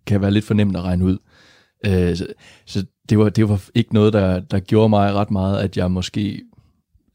kan 0.06 0.22
være 0.22 0.32
lidt 0.32 0.46
for 0.46 0.54
nemt 0.54 0.76
at 0.76 0.84
regne 0.84 1.06
ud. 1.06 1.18
Øh, 1.86 2.16
så, 2.16 2.28
så 2.66 2.86
det 3.10 3.20
var, 3.20 3.30
det 3.30 3.50
var 3.50 3.64
ikke 3.76 3.94
noget, 3.94 4.14
der, 4.14 4.40
der 4.40 4.60
gjorde 4.60 4.90
mig 4.90 5.14
ret 5.14 5.32
meget, 5.32 5.58
at 5.58 5.78
jeg 5.78 5.92
måske 5.92 6.42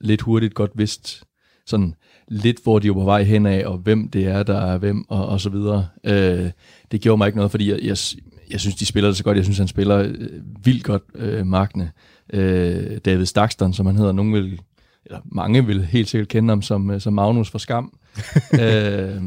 lidt 0.01 0.21
hurtigt 0.21 0.55
godt 0.55 0.71
vidste 0.75 1.25
sådan 1.67 1.95
lidt, 2.29 2.63
hvor 2.63 2.79
de 2.79 2.89
var 2.89 2.95
på 2.95 3.05
vej 3.05 3.23
hen 3.23 3.47
af, 3.47 3.67
og 3.67 3.79
hvem 3.79 4.09
det 4.09 4.27
er, 4.27 4.43
der 4.43 4.59
er 4.59 4.79
hvem, 4.79 5.05
og, 5.09 5.27
og 5.27 5.41
så 5.41 5.51
videre. 5.51 5.89
Øh, 6.05 6.51
det 6.93 7.01
gjorde 7.01 7.19
mig 7.19 7.27
ikke 7.27 7.37
noget, 7.37 7.51
fordi 7.51 7.71
jeg, 7.71 7.79
jeg, 7.83 7.97
jeg 8.51 8.61
synes, 8.61 8.75
de 8.75 8.87
spiller 8.87 9.11
det 9.11 9.17
så 9.17 9.25
godt. 9.25 9.37
Jeg 9.37 9.45
synes, 9.45 9.59
han 9.59 9.69
spiller 9.69 9.99
øh, 9.99 10.15
vildt 10.65 10.85
godt, 10.85 11.03
øh, 11.15 11.47
Magne. 11.47 11.91
Øh, 12.33 12.99
David 13.05 13.27
Stakston, 13.27 13.73
som 13.73 13.87
han 13.87 13.97
hedder. 13.97 14.13
Nogen 14.13 14.33
vil, 14.33 14.61
eller 15.07 15.21
mange 15.25 15.67
vil 15.67 15.85
helt 15.85 16.09
sikkert 16.09 16.29
kende 16.29 16.49
ham 16.49 16.63
som, 16.63 16.91
øh, 16.91 17.01
som 17.01 17.13
Magnus 17.13 17.51
for 17.51 17.59
Skam. 17.59 17.99
øh, 18.61 19.23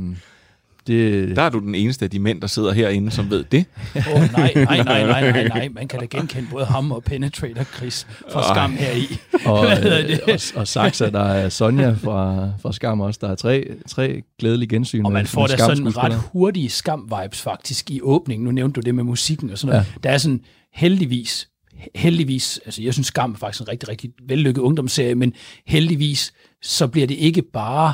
det... 0.88 1.36
Der 1.36 1.42
er 1.42 1.50
du 1.50 1.60
den 1.60 1.76
eneste 1.76 2.06
af 2.06 2.12
de 2.12 2.20
mænd, 2.20 2.42
der 2.42 2.48
sidder 2.48 2.74
herinde, 2.74 3.12
som 3.12 3.30
ved 3.30 3.44
det. 3.44 3.66
Åh 3.96 4.14
oh, 4.16 4.22
nej, 4.38 4.54
nej, 4.56 4.84
nej, 4.84 4.84
nej, 4.84 5.32
nej, 5.32 5.48
nej. 5.48 5.70
Man 5.76 5.88
kan 5.88 6.00
da 6.00 6.06
genkende 6.06 6.48
både 6.52 6.66
ham 6.66 6.92
og 6.92 7.04
Penetrator 7.04 7.64
Chris 7.64 8.08
fra 8.32 8.54
Skam 8.54 8.72
her 8.72 8.92
i. 8.92 9.18
Og, 9.46 9.66
øh, 9.72 9.84
det? 9.84 10.20
og, 10.56 10.62
og 10.62 10.68
Saxa, 10.68 11.10
der 11.10 11.24
er 11.24 11.50
Sonja 11.50 11.92
fra, 11.92 12.50
fra 12.62 12.74
Skam 12.74 13.02
også. 13.02 13.20
Der 13.22 13.30
er 13.30 13.36
tre, 13.36 13.68
tre 13.88 14.22
glædelige 14.40 14.70
gensyn. 14.70 15.06
Og 15.06 15.12
man 15.12 15.28
får 15.28 15.48
da 15.48 15.58
sådan 15.58 15.98
ret 15.98 16.16
hurtige 16.34 16.70
skam-vibes 16.70 17.42
faktisk 17.42 17.92
i 17.92 18.02
åbningen. 18.02 18.46
Nu 18.46 18.52
nævnte 18.52 18.82
du 18.82 18.86
det 18.86 18.96
med 18.96 19.04
musikken 19.04 19.50
og 19.50 19.58
sådan 19.58 19.74
noget. 19.74 19.86
Ja. 19.86 20.10
Der 20.10 20.14
er 20.14 20.18
sådan 20.18 20.42
heldigvis, 20.74 21.50
heldigvis, 21.96 22.60
altså 22.66 22.84
jeg 22.84 22.94
synes 22.94 23.08
Skam 23.08 23.32
er 23.32 23.38
faktisk 23.38 23.62
en 23.62 23.68
rigtig, 23.68 23.90
rigtig 23.90 24.12
vellykket 24.28 24.62
ungdomsserie, 24.62 25.16
men 25.16 25.34
heldigvis 25.68 26.34
så 26.62 26.88
bliver 26.88 27.08
det 27.08 27.16
ikke 27.16 27.42
bare 27.42 27.94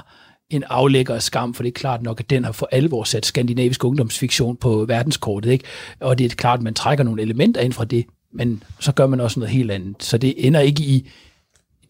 en 0.56 0.64
aflægger 0.70 1.16
af 1.16 1.22
skam, 1.22 1.54
for 1.54 1.64
det 1.64 1.70
er 1.70 1.74
klart 1.74 2.02
nok, 2.02 2.20
at 2.20 2.30
den 2.30 2.44
har 2.44 2.52
for 2.52 2.70
alvor 2.72 3.04
sat 3.04 3.26
skandinavisk 3.26 3.84
ungdomsfiktion 3.84 4.56
på 4.56 4.86
verdenskortet, 4.86 5.52
ikke? 5.52 5.66
Og 6.00 6.18
det 6.18 6.26
er 6.32 6.36
klart, 6.36 6.60
at 6.60 6.64
man 6.64 6.74
trækker 6.74 7.04
nogle 7.04 7.22
elementer 7.22 7.62
ind 7.62 7.74
fra 7.74 7.86
det, 7.86 8.06
men 8.32 8.64
så 8.80 8.92
gør 8.92 9.08
man 9.08 9.20
også 9.20 9.40
noget 9.40 9.54
helt 9.54 9.72
andet. 9.72 9.96
Så 10.00 10.18
det 10.18 10.48
ender 10.48 10.60
ikke 10.60 10.84
i 10.84 11.10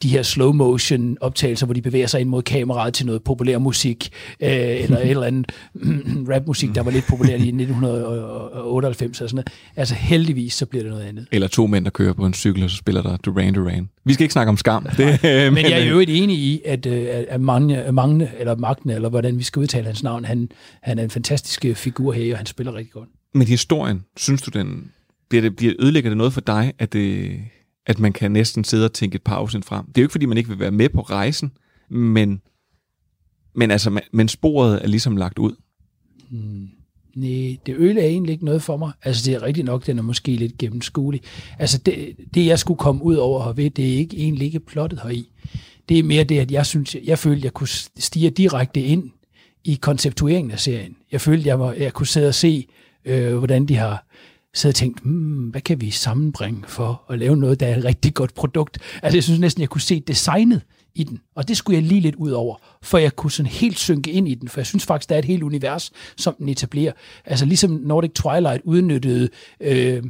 de 0.04 0.10
her 0.10 0.24
slow 0.24 0.52
motion 0.52 1.18
optagelser, 1.22 1.66
hvor 1.66 1.74
de 1.74 1.82
bevæger 1.82 2.08
sig 2.08 2.22
ind 2.22 2.30
mod 2.30 2.42
kameraet 2.42 2.94
til 2.94 3.06
noget 3.06 3.24
populær 3.24 3.58
musik, 3.58 4.10
øh, 4.40 4.50
eller 4.50 4.98
et 4.98 5.10
eller 5.10 5.24
andet 5.24 5.52
rapmusik, 6.34 6.70
der 6.76 6.84
var 6.84 6.92
lidt 6.92 7.06
populært 7.10 7.40
i 7.42 7.48
1998 7.48 9.22
og 9.22 9.30
sådan 9.30 9.36
noget. 9.36 9.50
Altså 9.76 9.96
heldigvis, 9.96 10.54
så 10.54 10.66
bliver 10.66 10.84
det 10.84 10.92
noget 10.92 11.06
andet. 11.06 11.28
Eller 11.32 11.48
to 11.48 11.68
mænd, 11.68 11.86
der 11.86 11.92
kører 11.92 12.14
på 12.14 12.26
en 12.26 12.34
cykel, 12.34 12.64
og 12.64 12.70
så 12.70 12.78
spiller 12.78 13.02
der 13.02 13.18
Duran 13.18 13.54
Duran. 13.54 13.90
Vi 14.06 14.14
skal 14.14 14.24
ikke 14.24 14.34
snakke 14.34 14.50
om 14.50 14.58
skam. 14.58 14.88
Det, 14.98 15.26
øh, 15.26 15.54
Men 15.54 15.66
jeg 15.66 15.82
er 15.82 15.86
jo 15.90 16.00
ikke 16.00 16.14
enig 16.14 16.38
i, 16.38 16.62
at, 16.66 16.86
øh, 16.86 17.08
at- 17.28 17.42
Magne, 17.42 17.92
Magne, 17.92 18.32
eller 18.40 18.56
Magne, 18.56 18.94
eller 18.96 19.10
hvordan 19.10 19.38
vi 19.38 19.44
skal 19.44 19.60
udtale 19.60 19.86
hans 19.86 20.04
navn, 20.04 20.26
han, 20.26 20.50
han 20.82 21.00
er 21.00 21.04
en 21.04 21.10
fantastisk 21.10 21.66
øh, 21.66 21.76
figur 21.76 22.12
her, 22.14 22.32
og 22.34 22.38
han 22.38 22.46
spiller 22.46 22.76
rigtig 22.76 22.94
godt. 22.94 23.10
Men 23.34 23.48
historien, 23.48 24.04
synes 24.18 24.42
du, 24.42 24.52
den 24.60 24.92
bliver 25.30 25.42
det, 25.42 25.56
bliver, 25.56 25.74
ødelægger 25.80 26.10
det 26.10 26.18
noget 26.18 26.34
for 26.34 26.42
dig, 26.42 26.74
at, 26.80 26.94
det, 26.94 27.32
at 27.86 28.00
man 28.00 28.14
kan 28.14 28.32
næsten 28.32 28.64
sidde 28.64 28.86
og 28.86 28.94
tænke 28.94 29.16
et 29.16 29.24
par 29.24 29.36
afsnit 29.36 29.66
frem? 29.66 29.86
Det 29.86 29.98
er 29.98 30.02
jo 30.02 30.06
ikke, 30.06 30.12
fordi 30.12 30.26
man 30.26 30.38
ikke 30.38 30.50
vil 30.50 30.60
være 30.60 30.72
med 30.72 30.90
på 30.90 31.02
rejsen, 31.02 31.52
men, 31.90 32.42
men, 33.56 33.72
altså, 33.72 33.90
man, 33.90 34.04
men 34.14 34.28
sporet 34.28 34.84
er 34.84 34.88
ligesom 34.88 35.18
lagt 35.18 35.40
ud. 35.40 35.56
Hmm. 36.30 36.70
Nej, 37.16 37.58
det 37.66 37.76
øl 37.78 37.98
er 37.98 38.04
egentlig 38.04 38.34
ikke 38.34 38.46
noget 38.46 38.62
for 38.62 38.78
mig. 38.78 38.92
Altså, 39.04 39.26
det 39.26 39.34
er 39.36 39.44
rigtigt 39.44 39.66
nok, 39.66 39.86
den 39.86 39.98
er 39.98 40.04
måske 40.04 40.36
lidt 40.36 40.58
gennemskuelig. 40.58 41.22
Altså, 41.60 41.78
det, 41.78 42.16
det 42.34 42.46
jeg 42.46 42.60
skulle 42.60 42.78
komme 42.78 43.04
ud 43.04 43.16
over 43.16 43.44
herved, 43.44 43.70
det 43.70 43.94
er 43.94 43.98
ikke, 43.98 44.18
egentlig 44.18 44.46
ikke 44.46 44.60
plottet 44.60 45.00
heri. 45.02 45.30
Det 45.90 46.00
er 46.00 46.04
mere 46.04 46.24
det, 46.24 46.40
at 46.40 46.52
jeg 46.52 46.66
synes, 46.66 46.96
jeg 47.04 47.20
følte, 47.20 47.46
jeg 47.46 47.54
kunne 47.54 47.68
stige 47.98 48.30
direkte 48.30 48.82
ind 48.82 49.12
i 49.64 49.76
konceptueringen 49.82 50.52
af 50.52 50.60
serien. 50.60 50.96
Jeg 51.12 51.22
følte, 51.22 51.48
jeg, 51.48 51.60
var, 51.60 51.74
jeg 51.74 51.94
kunne 51.94 52.08
sidde 52.08 52.28
og 52.28 52.36
se, 52.36 52.68
øh, 53.06 53.38
hvordan 53.38 53.66
de 53.66 53.76
har 53.76 54.08
så 54.54 54.68
og 54.68 54.76
tænkt, 54.76 55.04
hmm, 55.04 55.48
hvad 55.50 55.62
kan 55.62 55.82
vi 55.82 55.92
sammenbringe 55.92 56.64
for 56.68 57.04
at 57.10 57.20
lave 57.20 57.38
noget, 57.38 57.60
der 57.60 57.68
er 57.68 57.78
et 57.78 57.86
rigtig 57.86 58.14
godt 58.14 58.34
produkt. 58.34 58.78
Altså, 59.04 59.18
jeg 59.18 59.24
synes 59.24 59.40
næsten, 59.40 59.62
jeg 59.62 59.70
kunne 59.70 59.82
se 59.82 60.00
designet 60.00 60.62
i 60.96 61.04
den, 61.04 61.20
og 61.36 61.48
det 61.48 61.58
skulle 61.58 61.76
jeg 61.76 61.84
lige 61.84 62.02
lidt 62.02 62.16
ud 62.16 62.32
over, 62.32 62.56
for 62.82 62.98
jeg 62.98 63.16
kunne 63.16 63.32
sådan 63.32 63.52
helt 63.52 63.80
synke 63.80 64.12
ind 64.12 64.28
i 64.28 64.36
den, 64.36 64.50
for 64.50 64.60
jeg 64.60 64.66
synes 64.66 64.86
faktisk, 64.86 65.10
der 65.10 65.16
er 65.16 65.20
et 65.20 65.26
helt 65.26 65.44
univers, 65.44 65.92
som 66.18 66.36
den 66.40 66.50
etablerer. 66.50 66.92
Altså 67.26 67.46
ligesom 67.46 67.72
Nordic 67.72 68.12
Twilight 68.12 68.62
udnyttede, 68.64 69.30
øh, 69.62 70.04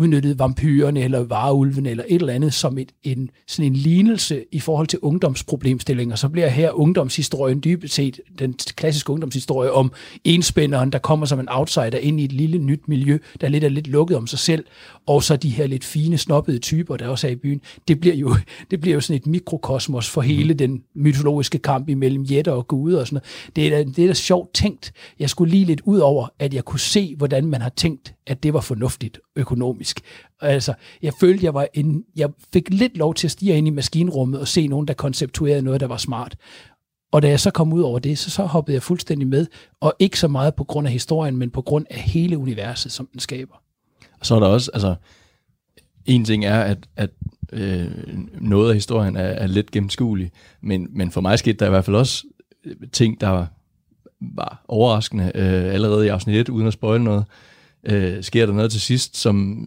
udnyttede 0.00 0.38
vampyrerne, 0.38 1.00
eller 1.00 1.24
vareulvene, 1.24 1.90
eller 1.90 2.04
et 2.08 2.20
eller 2.20 2.32
andet, 2.32 2.54
som 2.54 2.78
et, 2.78 2.92
en, 3.02 3.30
sådan 3.46 3.72
en 3.72 3.76
lignelse 3.76 4.44
i 4.52 4.60
forhold 4.60 4.86
til 4.86 4.98
ungdomsproblemstillinger, 4.98 6.16
så 6.16 6.28
bliver 6.28 6.48
her 6.48 6.70
ungdomshistorien 6.70 7.60
dybest 7.64 7.94
set 7.94 8.20
den 8.38 8.54
klassiske 8.76 9.12
ungdomshistorie 9.12 9.72
om 9.72 9.92
enspænderen, 10.24 10.92
der 10.92 10.98
kommer 10.98 11.26
som 11.26 11.40
en 11.40 11.48
outsider 11.48 11.98
ind 11.98 12.20
i 12.20 12.24
et 12.24 12.32
lille 12.32 12.58
nyt 12.58 12.88
miljø, 12.88 13.18
der 13.40 13.48
lidt 13.48 13.64
er 13.64 13.68
lidt 13.68 13.86
lukket 13.86 14.16
om 14.16 14.26
sig 14.26 14.38
selv, 14.38 14.64
og 15.06 15.22
så 15.22 15.36
de 15.36 15.48
her 15.50 15.66
lidt 15.66 15.84
fine, 15.84 16.18
snobbede 16.18 16.58
typer, 16.58 16.96
der 16.96 17.08
også 17.08 17.26
er 17.26 17.30
i 17.30 17.36
byen. 17.36 17.60
Det 17.88 18.00
bliver 18.00 18.14
jo, 18.14 18.36
det 18.70 18.80
bliver 18.80 18.94
jo 18.94 19.00
sådan 19.00 19.16
et 19.16 19.26
mikrokosmos 19.26 20.10
for 20.10 20.20
hele 20.20 20.54
den 20.54 20.82
mytologiske 20.94 21.58
kamp 21.58 21.88
imellem 21.88 22.22
jætter 22.22 22.52
og 22.52 22.68
guder 22.68 23.00
og 23.00 23.06
sådan 23.06 23.14
noget. 23.14 23.56
Det 23.56 23.66
er, 23.66 23.70
da, 23.70 23.90
det 23.90 24.04
er 24.04 24.06
da 24.06 24.14
sjovt 24.14 24.54
tænkt. 24.54 24.92
Jeg 25.18 25.30
skulle 25.30 25.50
lige 25.50 25.64
lidt 25.64 25.80
ud 25.84 25.98
over, 25.98 26.28
at 26.38 26.54
jeg 26.54 26.64
kunne 26.64 26.80
se, 26.80 27.14
hvordan 27.16 27.46
man 27.46 27.60
har 27.60 27.72
tænkt, 27.76 28.14
at 28.26 28.42
det 28.42 28.54
var 28.54 28.60
fornuftigt 28.60 29.20
økonomisk. 29.36 29.89
Altså, 30.40 30.74
jeg 31.02 31.12
følte, 31.20 31.44
jeg 31.44 31.54
var 31.54 31.66
en, 31.74 32.04
jeg 32.16 32.28
fik 32.52 32.70
lidt 32.70 32.96
lov 32.96 33.14
til 33.14 33.26
at 33.26 33.30
stige 33.30 33.56
ind 33.56 33.66
i 33.66 33.70
maskinrummet 33.70 34.40
og 34.40 34.48
se 34.48 34.66
nogen, 34.66 34.88
der 34.88 34.94
konceptuerede 34.94 35.62
noget, 35.62 35.80
der 35.80 35.86
var 35.86 35.96
smart. 35.96 36.36
Og 37.12 37.22
da 37.22 37.28
jeg 37.28 37.40
så 37.40 37.50
kom 37.50 37.72
ud 37.72 37.80
over 37.80 37.98
det, 37.98 38.18
så, 38.18 38.30
så 38.30 38.42
hoppede 38.42 38.74
jeg 38.74 38.82
fuldstændig 38.82 39.28
med, 39.28 39.46
og 39.80 39.94
ikke 39.98 40.18
så 40.18 40.28
meget 40.28 40.54
på 40.54 40.64
grund 40.64 40.86
af 40.86 40.92
historien, 40.92 41.36
men 41.36 41.50
på 41.50 41.62
grund 41.62 41.86
af 41.90 41.98
hele 41.98 42.38
universet, 42.38 42.92
som 42.92 43.08
den 43.12 43.20
skaber. 43.20 43.54
Og 44.20 44.26
så 44.26 44.34
er 44.34 44.40
der 44.40 44.46
også, 44.46 44.70
altså, 44.74 44.94
en 46.06 46.24
ting 46.24 46.44
er, 46.44 46.60
at, 46.60 46.78
at 46.96 47.10
øh, 47.52 47.90
noget 48.40 48.68
af 48.68 48.74
historien 48.74 49.16
er, 49.16 49.22
er 49.22 49.46
lidt 49.46 49.70
gennemskuelig, 49.70 50.30
men, 50.60 50.88
men 50.90 51.10
for 51.10 51.20
mig 51.20 51.38
skete 51.38 51.58
der 51.58 51.66
i 51.66 51.70
hvert 51.70 51.84
fald 51.84 51.96
også 51.96 52.24
øh, 52.64 52.76
ting, 52.92 53.20
der 53.20 53.46
var 54.20 54.64
overraskende 54.68 55.32
øh, 55.34 55.74
allerede 55.74 56.06
i 56.06 56.08
afsnit 56.08 56.36
1, 56.36 56.48
uden 56.48 56.66
at 56.66 56.72
spoile 56.72 57.04
noget. 57.04 57.24
Øh, 57.84 58.22
sker 58.22 58.46
der 58.46 58.52
noget 58.52 58.70
til 58.70 58.80
sidst, 58.80 59.16
som 59.16 59.66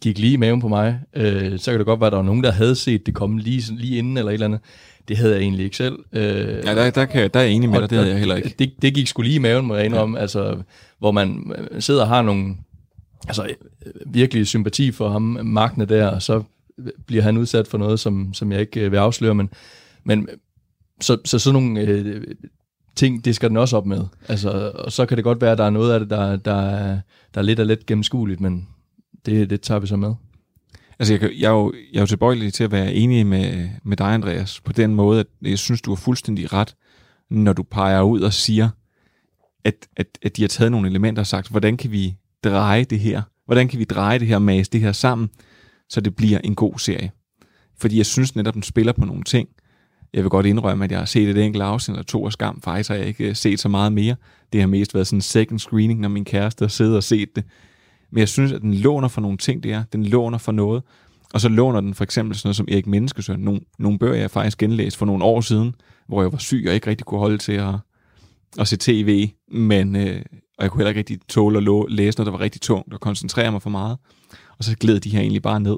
gik 0.00 0.18
lige 0.18 0.32
i 0.32 0.36
maven 0.36 0.60
på 0.60 0.68
mig, 0.68 1.00
øh, 1.16 1.58
så 1.58 1.70
kan 1.70 1.78
det 1.78 1.86
godt 1.86 2.00
være, 2.00 2.06
at 2.06 2.12
der 2.12 2.18
var 2.18 2.24
nogen, 2.24 2.44
der 2.44 2.52
havde 2.52 2.74
set 2.74 3.06
det 3.06 3.14
komme 3.14 3.40
lige, 3.40 3.74
lige 3.76 3.98
inden 3.98 4.16
eller 4.16 4.30
et 4.30 4.34
eller 4.34 4.46
andet. 4.46 4.60
Det 5.08 5.16
havde 5.16 5.32
jeg 5.32 5.40
egentlig 5.40 5.64
ikke 5.64 5.76
selv. 5.76 5.98
Øh, 6.12 6.22
Ja, 6.22 6.74
der, 6.74 6.90
der, 6.90 7.04
kan, 7.04 7.30
der 7.34 7.40
er 7.40 7.44
jeg 7.44 7.52
enig 7.52 7.70
med 7.70 7.80
dig, 7.80 7.90
det 7.90 7.98
havde 7.98 8.10
jeg 8.10 8.18
heller 8.18 8.36
ikke. 8.36 8.54
Det, 8.58 8.72
det 8.82 8.94
gik 8.94 9.06
sgu 9.06 9.22
lige 9.22 9.34
i 9.34 9.38
maven, 9.38 9.66
må 9.66 9.74
jeg 9.74 9.84
indrømme. 9.84 10.16
Ja. 10.16 10.22
Altså, 10.22 10.62
hvor 10.98 11.10
man 11.10 11.52
øh, 11.70 11.82
sidder 11.82 12.02
og 12.02 12.08
har 12.08 12.22
nogle 12.22 12.56
altså, 13.28 13.44
øh, 13.86 13.92
virkelig 14.06 14.46
sympati 14.46 14.92
for 14.92 15.08
ham, 15.08 15.22
Magne 15.42 15.84
der, 15.84 16.06
og 16.06 16.22
så 16.22 16.42
bliver 17.06 17.22
han 17.22 17.36
udsat 17.36 17.68
for 17.68 17.78
noget, 17.78 18.00
som, 18.00 18.34
som 18.34 18.52
jeg 18.52 18.60
ikke 18.60 18.80
øh, 18.80 18.92
vil 18.92 18.98
afsløre, 18.98 19.34
men, 19.34 19.50
men 20.04 20.28
så, 21.00 21.18
så 21.24 21.38
sådan 21.38 21.62
nogle 21.62 21.80
øh, 21.80 22.22
ting, 22.98 23.24
det 23.24 23.34
skal 23.34 23.48
den 23.48 23.56
også 23.56 23.76
op 23.76 23.86
med. 23.86 24.04
Altså, 24.28 24.72
og 24.74 24.92
så 24.92 25.06
kan 25.06 25.16
det 25.16 25.24
godt 25.24 25.40
være, 25.40 25.52
at 25.52 25.58
der 25.58 25.64
er 25.64 25.70
noget 25.70 25.92
af 25.92 26.00
det, 26.00 26.10
der, 26.10 26.36
der, 26.36 26.54
er, 26.54 27.00
der 27.34 27.40
er 27.40 27.42
lidt 27.42 27.60
og 27.60 27.66
lidt 27.66 27.86
gennemskueligt, 27.86 28.40
men 28.40 28.68
det, 29.26 29.50
det 29.50 29.60
tager 29.60 29.78
vi 29.78 29.86
så 29.86 29.96
med. 29.96 30.14
Altså, 30.98 31.14
jeg, 31.14 31.30
jeg, 31.38 31.48
er 31.48 31.54
jo, 31.54 31.72
jeg 31.92 31.98
er 31.98 32.02
jo 32.02 32.06
tilbøjelig 32.06 32.52
til 32.52 32.64
at 32.64 32.72
være 32.72 32.94
enig 32.94 33.26
med, 33.26 33.68
med 33.84 33.96
dig, 33.96 34.06
Andreas, 34.06 34.60
på 34.60 34.72
den 34.72 34.94
måde, 34.94 35.20
at 35.20 35.26
jeg 35.42 35.58
synes, 35.58 35.82
du 35.82 35.90
har 35.90 35.96
fuldstændig 35.96 36.52
ret, 36.52 36.74
når 37.30 37.52
du 37.52 37.62
peger 37.62 38.02
ud 38.02 38.20
og 38.20 38.32
siger, 38.32 38.68
at, 39.64 39.88
at, 39.96 40.06
at 40.22 40.36
de 40.36 40.42
har 40.42 40.48
taget 40.48 40.72
nogle 40.72 40.88
elementer 40.88 41.22
og 41.22 41.26
sagt, 41.26 41.50
hvordan 41.50 41.76
kan 41.76 41.92
vi 41.92 42.16
dreje 42.44 42.84
det 42.84 43.00
her? 43.00 43.22
Hvordan 43.46 43.68
kan 43.68 43.78
vi 43.78 43.84
dreje 43.84 44.18
det 44.18 44.28
her, 44.28 44.38
mase 44.38 44.70
det 44.70 44.80
her 44.80 44.92
sammen, 44.92 45.30
så 45.88 46.00
det 46.00 46.16
bliver 46.16 46.38
en 46.38 46.54
god 46.54 46.78
serie? 46.78 47.10
Fordi 47.78 47.96
jeg 47.96 48.06
synes 48.06 48.36
netop, 48.36 48.54
den 48.54 48.62
spiller 48.62 48.92
på 48.92 49.04
nogle 49.04 49.22
ting. 49.22 49.48
Jeg 50.14 50.22
vil 50.22 50.30
godt 50.30 50.46
indrømme, 50.46 50.84
at 50.84 50.90
jeg 50.90 50.98
har 50.98 51.06
set 51.06 51.28
et 51.28 51.44
enkelt 51.44 51.62
afsnit 51.62 51.94
eller 51.94 52.04
to 52.04 52.26
af 52.26 52.32
Skam. 52.32 52.60
Faktisk 52.62 52.88
har 52.88 52.96
jeg 52.96 53.06
ikke 53.06 53.28
øh, 53.28 53.36
set 53.36 53.60
så 53.60 53.68
meget 53.68 53.92
mere. 53.92 54.16
Det 54.52 54.60
har 54.60 54.68
mest 54.68 54.94
været 54.94 55.06
sådan 55.06 55.16
en 55.16 55.22
second 55.22 55.58
screening, 55.58 56.00
når 56.00 56.08
min 56.08 56.24
kæreste 56.24 56.62
har 56.62 56.68
siddet 56.68 56.96
og 56.96 57.04
set 57.04 57.36
det. 57.36 57.44
Men 58.10 58.18
jeg 58.18 58.28
synes, 58.28 58.52
at 58.52 58.62
den 58.62 58.74
låner 58.74 59.08
for 59.08 59.20
nogle 59.20 59.38
ting, 59.38 59.62
det 59.62 59.72
er. 59.72 59.82
Den 59.92 60.04
låner 60.06 60.38
for 60.38 60.52
noget. 60.52 60.82
Og 61.34 61.40
så 61.40 61.48
låner 61.48 61.80
den 61.80 61.94
for 61.94 62.04
eksempel 62.04 62.36
sådan 62.36 62.46
noget 62.48 62.56
som 62.56 62.68
Erik 62.70 62.86
Menneskesøn. 62.86 63.40
Nogle, 63.40 63.60
nogle 63.78 63.98
bøger, 63.98 64.14
jeg 64.14 64.30
faktisk 64.30 64.58
genlæst 64.58 64.96
for 64.96 65.06
nogle 65.06 65.24
år 65.24 65.40
siden, 65.40 65.74
hvor 66.06 66.22
jeg 66.22 66.32
var 66.32 66.38
syg 66.38 66.64
og 66.68 66.74
ikke 66.74 66.90
rigtig 66.90 67.06
kunne 67.06 67.20
holde 67.20 67.38
til 67.38 67.52
at, 67.52 67.74
at 68.58 68.68
se 68.68 68.76
tv. 68.76 69.30
Men, 69.52 69.96
øh, 69.96 70.22
og 70.58 70.62
jeg 70.62 70.70
kunne 70.70 70.78
heller 70.78 70.88
ikke 70.88 70.98
rigtig 70.98 71.18
tåle 71.28 71.56
at 71.56 71.62
lå, 71.62 71.86
læse 71.86 72.18
noget, 72.18 72.26
der 72.26 72.38
var 72.38 72.44
rigtig 72.44 72.60
tungt 72.60 72.94
og 72.94 73.00
koncentrere 73.00 73.52
mig 73.52 73.62
for 73.62 73.70
meget. 73.70 73.98
Og 74.58 74.64
så 74.64 74.76
gled 74.76 75.00
de 75.00 75.10
her 75.10 75.20
egentlig 75.20 75.42
bare 75.42 75.60
ned. 75.60 75.76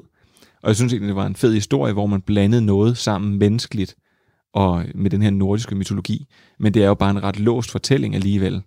Og 0.63 0.67
jeg 0.67 0.75
synes 0.75 0.93
egentlig, 0.93 1.07
det 1.07 1.15
var 1.15 1.25
en 1.25 1.35
fed 1.35 1.53
historie, 1.53 1.93
hvor 1.93 2.05
man 2.05 2.21
blandede 2.21 2.65
noget 2.65 2.97
sammen 2.97 3.39
menneskeligt 3.39 3.95
og 4.53 4.85
med 4.95 5.09
den 5.09 5.21
her 5.21 5.29
nordiske 5.29 5.75
mytologi. 5.75 6.27
Men 6.59 6.73
det 6.73 6.83
er 6.83 6.87
jo 6.87 6.93
bare 6.93 7.11
en 7.11 7.23
ret 7.23 7.39
låst 7.39 7.71
fortælling 7.71 8.15
alligevel. 8.15 8.61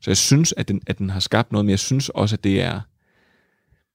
Så 0.00 0.10
jeg 0.10 0.16
synes, 0.16 0.54
at 0.56 0.68
den, 0.68 0.80
at 0.86 0.98
den 0.98 1.10
har 1.10 1.20
skabt 1.20 1.52
noget, 1.52 1.64
men 1.64 1.70
jeg 1.70 1.78
synes 1.78 2.08
også, 2.08 2.36
at 2.36 2.44
det 2.44 2.62
er... 2.62 2.80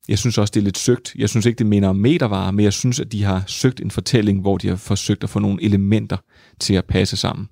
Jeg 0.07 0.19
synes 0.19 0.37
også, 0.37 0.51
det 0.51 0.59
er 0.59 0.63
lidt 0.63 0.77
søgt. 0.77 1.15
Jeg 1.15 1.29
synes 1.29 1.45
ikke, 1.45 1.57
det 1.57 1.65
minder 1.65 1.89
om 1.89 1.95
metervarer, 1.95 2.51
men 2.51 2.63
jeg 2.63 2.73
synes, 2.73 2.99
at 2.99 3.11
de 3.11 3.23
har 3.23 3.43
søgt 3.47 3.79
en 3.79 3.91
fortælling, 3.91 4.41
hvor 4.41 4.57
de 4.57 4.67
har 4.67 4.75
forsøgt 4.75 5.23
at 5.23 5.29
få 5.29 5.39
nogle 5.39 5.63
elementer 5.63 6.17
til 6.59 6.73
at 6.73 6.85
passe 6.85 7.17
sammen. 7.17 7.47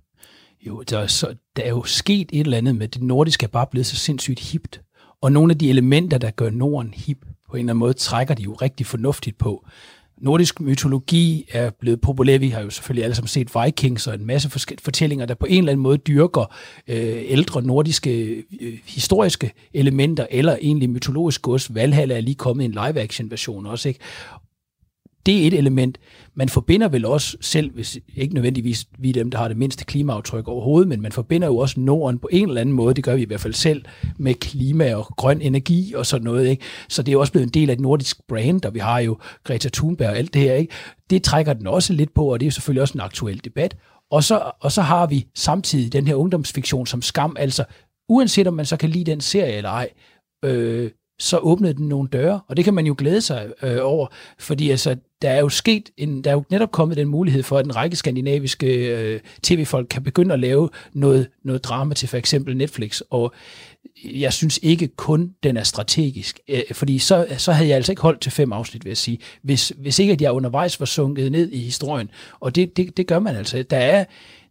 Jo, 0.68 0.82
der 0.82 1.00
er, 1.00 1.08
så, 1.08 1.36
der 1.56 1.64
er 1.64 1.70
jo 1.70 1.84
sket 1.84 2.30
et 2.34 2.40
eller 2.40 2.58
andet 2.58 2.76
med, 2.76 2.88
det 2.88 3.02
nordiske 3.02 3.44
er 3.44 3.48
bare 3.48 3.68
blevet 3.72 3.86
så 3.86 3.96
sindssygt 3.96 4.40
hipt. 4.40 4.82
Og 5.22 5.32
nogle 5.32 5.52
af 5.52 5.58
de 5.60 5.70
elementer, 5.70 6.18
der 6.18 6.32
gør 6.32 6.50
Norden 6.50 6.94
hip, 6.94 7.26
på 7.50 7.58
en 7.58 7.60
eller 7.60 7.72
anden 7.72 7.80
måde, 7.80 7.94
trækker 7.94 8.34
de 8.34 8.44
jo 8.44 8.54
rigtig 8.54 8.86
fornuftigt 8.86 9.38
på. 9.38 9.68
Nordisk 10.24 10.62
mytologi 10.62 11.46
er 11.52 11.70
blevet 11.70 12.02
populær. 12.02 12.38
Vi 12.38 12.50
har 12.50 12.62
jo 12.62 12.70
selvfølgelig 12.70 13.04
alle 13.04 13.16
sammen 13.16 13.28
set 13.28 13.50
Vikings 13.64 14.08
og 14.08 14.16
en 14.16 14.26
masse 14.26 14.50
forskellige 14.50 14.84
fortællinger, 14.84 15.26
der 15.26 15.34
på 15.34 15.46
en 15.46 15.58
eller 15.58 15.72
anden 15.72 15.84
måde 15.84 15.98
dyrker 15.98 16.54
øh, 16.88 17.22
ældre 17.26 17.62
nordiske 17.62 18.44
øh, 18.62 18.80
historiske 18.86 19.52
elementer, 19.74 20.26
eller 20.32 20.58
egentlig 20.62 20.90
mytologisk 20.90 21.42
gods. 21.42 21.76
Valhalla 21.76 22.16
er 22.16 22.22
lige 22.22 22.36
kommet 22.36 22.64
i 22.64 22.66
en 22.66 22.72
live-action 22.72 23.32
version 23.32 23.66
også, 23.66 23.90
ikke? 23.90 24.00
Det 25.26 25.44
er 25.44 25.48
et 25.48 25.54
element. 25.54 25.98
Man 26.36 26.50
forbinder 26.50 26.88
vel 26.88 27.06
også 27.06 27.38
selv, 27.42 27.72
hvis 27.72 28.00
ikke 28.16 28.34
nødvendigvis 28.34 28.86
vi 29.00 29.10
er 29.10 29.14
dem, 29.14 29.32
der 29.32 29.38
har 29.38 29.48
det 29.48 29.58
mindste 29.58 29.86
klimaaftryk 29.86 30.48
overhovedet, 30.48 30.90
men 30.90 31.02
man 31.02 31.12
forbinder 31.12 31.48
jo 31.48 31.58
også 31.58 31.80
Norden 31.80 32.20
på 32.20 32.30
en 32.32 32.48
eller 32.48 32.62
anden 32.62 32.76
måde, 32.76 32.94
det 32.94 33.04
gør 33.04 33.16
vi 33.16 33.22
i 33.22 33.26
hvert 33.26 33.40
fald 33.42 33.54
selv, 33.54 33.86
med 34.18 34.34
klima 34.34 34.96
og 34.96 35.06
grøn 35.06 35.42
energi 35.42 35.94
og 35.94 36.06
sådan 36.06 36.26
noget. 36.26 36.48
Ikke? 36.48 36.64
Så 36.90 37.02
det 37.02 37.08
er 37.08 37.14
jo 37.14 37.20
også 37.20 37.32
blevet 37.32 37.46
en 37.46 37.54
del 37.54 37.70
af 37.70 37.74
et 37.74 37.80
nordisk 37.80 38.18
brand, 38.28 38.66
og 38.66 38.74
vi 38.74 38.80
har 38.80 39.00
jo 39.00 39.18
Greta 39.44 39.70
Thunberg 39.74 40.10
og 40.10 40.18
alt 40.18 40.34
det 40.34 40.42
her. 40.42 40.54
Ikke? 40.54 40.74
Det 41.10 41.24
trækker 41.24 41.54
den 41.54 41.68
også 41.68 41.94
lidt 41.94 42.14
på, 42.14 42.34
og 42.34 42.40
det 42.40 42.48
er 42.48 42.52
selvfølgelig 42.52 42.82
også 42.82 42.94
en 42.94 43.02
aktuel 43.02 43.42
debat. 43.44 43.78
Og 44.12 44.24
så, 44.24 44.52
og 44.62 44.72
så 44.72 44.82
har 44.82 45.08
vi 45.08 45.28
samtidig 45.36 45.94
den 45.94 46.08
her 46.08 46.16
ungdomsfiktion 46.16 46.88
som 46.88 47.02
skam, 47.02 47.36
altså 47.40 47.64
uanset 48.10 48.48
om 48.48 48.54
man 48.54 48.66
så 48.66 48.78
kan 48.78 48.90
lide 48.90 49.12
den 49.12 49.22
serie 49.22 49.54
eller 49.54 49.70
ej, 49.70 49.90
øh, 50.46 50.92
så 51.24 51.38
åbnede 51.38 51.74
den 51.74 51.88
nogle 51.88 52.10
døre, 52.14 52.42
og 52.48 52.58
det 52.58 52.66
kan 52.66 52.74
man 52.74 52.86
jo 52.86 52.96
glæde 52.98 53.22
sig 53.22 53.48
øh, 53.64 53.78
over, 53.82 54.08
fordi 54.40 54.70
altså, 54.70 54.96
der 55.22 55.30
er 55.30 55.40
jo 55.40 55.50
sket 55.50 55.90
en, 55.98 56.24
der 56.24 56.30
er 56.30 56.34
jo 56.34 56.44
netop 56.50 56.72
kommet 56.72 56.98
den 56.98 57.08
mulighed 57.08 57.44
for, 57.44 57.58
at 57.58 57.66
en 57.66 57.76
række 57.76 57.96
skandinaviske 57.96 58.68
øh, 58.68 59.20
tv-folk 59.44 59.88
kan 59.90 60.04
begynde 60.04 60.34
at 60.34 60.40
lave 60.40 60.70
noget, 60.94 61.28
noget 61.44 61.64
drama 61.64 61.94
til 61.94 62.08
for 62.10 62.18
eksempel 62.18 62.58
Netflix, 62.58 63.02
og 63.10 63.34
jeg 64.06 64.34
synes 64.34 64.60
ikke 64.64 64.88
kun, 64.88 65.34
den 65.44 65.58
er 65.58 65.64
strategisk, 65.64 66.40
øh, 66.48 66.62
fordi 66.72 67.00
så, 67.00 67.28
så 67.38 67.52
havde 67.52 67.70
jeg 67.70 67.76
altså 67.76 67.92
ikke 67.92 68.02
holdt 68.02 68.22
til 68.22 68.32
fem 68.32 68.54
afsnit, 68.54 68.86
vil 68.86 68.90
jeg 68.90 68.98
sige, 68.98 69.18
hvis, 69.42 69.74
hvis 69.78 70.00
ikke 70.00 70.14
at 70.14 70.22
jeg 70.22 70.32
undervejs 70.32 70.80
var 70.80 70.86
sunket 70.86 71.32
ned 71.32 71.52
i 71.52 71.60
historien, 71.60 72.10
og 72.40 72.56
det, 72.56 72.78
det, 72.78 72.98
det 72.98 73.08
gør 73.08 73.20
man 73.20 73.36
altså. 73.36 73.64
Der 73.70 73.78
er, 73.78 74.06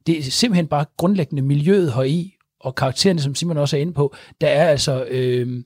det 0.06 0.18
er 0.18 0.22
simpelthen 0.22 0.66
bare 0.66 0.84
grundlæggende 0.96 1.42
miljøet 1.42 1.92
heri, 1.92 2.34
og 2.60 2.74
karaktererne, 2.74 3.20
som 3.20 3.34
Simon 3.34 3.56
også 3.56 3.76
er 3.76 3.80
inde 3.80 3.92
på, 3.92 4.14
der 4.40 4.48
er 4.48 4.68
altså... 4.68 5.04
Øh, 5.04 5.62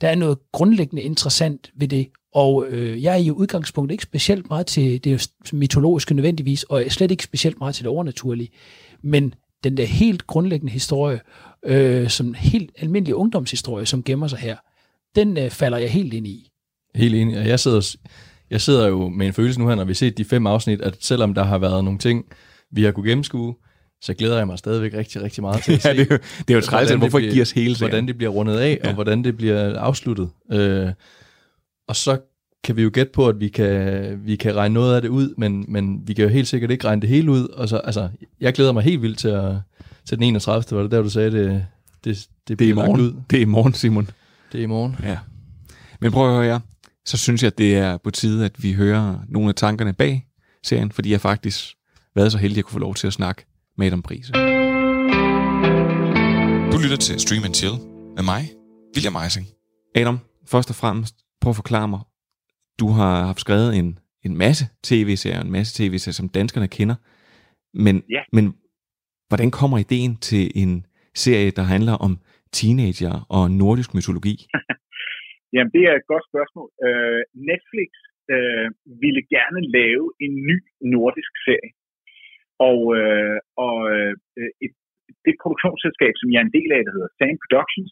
der 0.00 0.08
er 0.08 0.14
noget 0.14 0.38
grundlæggende 0.52 1.02
interessant 1.02 1.70
ved 1.74 1.88
det, 1.88 2.08
og 2.34 2.66
øh, 2.68 3.02
jeg 3.02 3.12
er 3.12 3.18
i 3.18 3.30
udgangspunktet 3.30 3.94
ikke 3.94 4.02
specielt 4.02 4.48
meget 4.48 4.66
til 4.66 5.04
det 5.04 5.30
mytologiske 5.52 6.14
nødvendigvis, 6.14 6.62
og 6.62 6.84
slet 6.88 7.10
ikke 7.10 7.24
specielt 7.24 7.58
meget 7.58 7.74
til 7.74 7.84
det 7.84 7.90
overnaturlige. 7.90 8.50
Men 9.02 9.34
den 9.64 9.76
der 9.76 9.84
helt 9.84 10.26
grundlæggende 10.26 10.72
historie, 10.72 11.20
øh, 11.66 12.08
som 12.08 12.34
helt 12.34 12.70
almindelig 12.78 13.14
ungdomshistorie, 13.14 13.86
som 13.86 14.02
gemmer 14.02 14.28
sig 14.28 14.38
her, 14.38 14.56
den 15.14 15.38
øh, 15.38 15.50
falder 15.50 15.78
jeg 15.78 15.90
helt 15.90 16.14
ind 16.14 16.26
i. 16.26 16.50
Helt 16.94 17.14
enig. 17.14 17.34
Jeg 17.34 17.60
sidder, 17.60 17.96
jeg 18.50 18.60
sidder 18.60 18.88
jo 18.88 19.08
med 19.08 19.26
en 19.26 19.32
følelse 19.32 19.60
nu 19.60 19.68
her, 19.68 19.74
når 19.74 19.84
vi 19.84 19.94
set 19.94 20.18
de 20.18 20.24
fem 20.24 20.46
afsnit, 20.46 20.80
at 20.80 20.96
selvom 21.00 21.34
der 21.34 21.42
har 21.42 21.58
været 21.58 21.84
nogle 21.84 21.98
ting, 21.98 22.24
vi 22.72 22.82
har 22.82 22.92
kunne 22.92 23.08
gennemskue, 23.08 23.54
så 24.02 24.14
glæder 24.14 24.36
jeg 24.36 24.46
mig 24.46 24.58
stadigvæk 24.58 24.94
rigtig, 24.94 25.22
rigtig 25.22 25.42
meget 25.42 25.64
til 25.64 25.72
at 25.72 25.82
se. 25.82 25.88
ja, 25.88 25.94
det, 25.94 26.00
er 26.00 26.14
jo, 26.14 26.18
det 26.38 26.50
er 26.50 26.54
jo 26.54 26.60
træls, 26.60 26.90
hvorfor 26.90 27.18
ikke 27.18 27.32
give 27.32 27.42
os 27.42 27.50
hele 27.50 27.74
serien? 27.74 27.90
Hvordan 27.90 28.06
det 28.06 28.16
bliver 28.16 28.30
rundet 28.30 28.56
af, 28.58 28.78
ja. 28.84 28.88
og 28.88 28.94
hvordan 28.94 29.24
det 29.24 29.36
bliver 29.36 29.78
afsluttet. 29.78 30.30
Øh, 30.52 30.88
og 31.88 31.96
så 31.96 32.18
kan 32.64 32.76
vi 32.76 32.82
jo 32.82 32.90
gætte 32.92 33.12
på, 33.12 33.28
at 33.28 33.40
vi 33.40 33.48
kan, 33.48 34.20
vi 34.24 34.36
kan 34.36 34.56
regne 34.56 34.74
noget 34.74 34.96
af 34.96 35.02
det 35.02 35.08
ud, 35.08 35.34
men, 35.38 35.64
men 35.68 36.08
vi 36.08 36.14
kan 36.14 36.24
jo 36.24 36.30
helt 36.30 36.48
sikkert 36.48 36.70
ikke 36.70 36.84
regne 36.84 37.02
det 37.02 37.08
hele 37.08 37.30
ud. 37.30 37.48
Og 37.48 37.68
så, 37.68 37.76
altså, 37.76 38.08
jeg 38.40 38.52
glæder 38.52 38.72
mig 38.72 38.82
helt 38.82 39.02
vildt 39.02 39.18
til, 39.18 39.28
at, 39.28 39.54
til 40.08 40.18
den 40.18 40.24
31. 40.24 40.76
Var 40.76 40.82
det 40.82 40.90
der, 40.90 41.02
du 41.02 41.10
sagde, 41.10 41.30
det, 41.30 41.66
det, 42.04 42.28
det, 42.48 42.58
det 42.58 42.64
er 42.64 42.70
i 42.70 42.72
morgen. 42.72 43.00
Ud. 43.00 43.14
Det 43.30 43.36
er 43.36 43.42
i 43.42 43.44
morgen, 43.44 43.74
Simon. 43.74 44.10
Det 44.52 44.58
er 44.58 44.62
i 44.62 44.66
morgen. 44.66 44.96
Ja. 45.02 45.18
Men 46.00 46.12
prøv 46.12 46.28
at 46.28 46.34
høre 46.34 46.46
jer. 46.46 46.60
Så 47.06 47.16
synes 47.16 47.42
jeg, 47.42 47.58
det 47.58 47.76
er 47.76 47.96
på 48.04 48.10
tide, 48.10 48.44
at 48.44 48.62
vi 48.62 48.72
hører 48.72 49.18
nogle 49.28 49.48
af 49.48 49.54
tankerne 49.54 49.92
bag 49.92 50.26
serien, 50.64 50.92
fordi 50.92 51.12
jeg 51.12 51.20
faktisk 51.20 51.74
været 52.14 52.32
så 52.32 52.38
heldig 52.38 52.58
at 52.58 52.64
kunne 52.64 52.72
få 52.72 52.78
lov 52.78 52.94
til 52.94 53.06
at 53.06 53.12
snakke 53.12 53.46
med 53.80 53.86
Adam 53.90 54.02
Prise. 54.08 54.30
Du 56.72 56.76
lytter 56.84 56.98
til 57.06 57.14
Stream 57.24 57.44
and 57.48 57.54
Chill 57.58 57.76
med 58.16 58.24
mig, 58.32 58.42
William 58.94 59.16
Eising. 59.22 59.46
Adam, 60.00 60.16
først 60.52 60.68
og 60.72 60.76
fremmest, 60.82 61.14
prøv 61.40 61.50
at 61.54 61.60
forklare 61.62 61.88
mig. 61.94 62.02
Du 62.80 62.86
har 62.98 63.12
haft 63.30 63.40
skrevet 63.46 63.70
en, 63.80 63.88
en 64.26 64.34
masse 64.44 64.64
tv-serier, 64.88 65.40
en 65.46 65.54
masse 65.58 65.70
tv-serier, 65.78 66.18
som 66.20 66.28
danskerne 66.38 66.68
kender. 66.76 66.96
Men, 67.84 67.96
ja. 68.16 68.22
men 68.36 68.44
hvordan 69.28 69.50
kommer 69.58 69.76
ideen 69.78 70.12
til 70.28 70.44
en 70.62 70.72
serie, 71.24 71.50
der 71.58 71.64
handler 71.74 71.94
om 72.06 72.12
teenager 72.58 73.14
og 73.36 73.42
nordisk 73.62 73.90
mytologi? 73.96 74.36
Jamen, 75.54 75.70
det 75.76 75.82
er 75.90 75.94
et 76.00 76.06
godt 76.12 76.24
spørgsmål. 76.30 76.68
Uh, 76.88 77.20
Netflix 77.50 77.90
uh, 78.34 78.66
ville 79.02 79.22
gerne 79.36 79.60
lave 79.78 80.04
en 80.24 80.32
ny 80.48 80.56
nordisk 80.94 81.32
serie. 81.46 81.70
Og, 82.68 82.80
øh, 82.98 83.38
og 83.64 83.76
øh, 83.94 84.14
et, 84.64 84.74
det 85.26 85.34
produktionsselskab, 85.42 86.14
som 86.16 86.28
jeg 86.30 86.40
er 86.40 86.46
en 86.46 86.58
del 86.58 86.70
af, 86.76 86.82
der 86.84 86.94
hedder 86.96 87.12
Sand 87.18 87.36
Productions, 87.42 87.90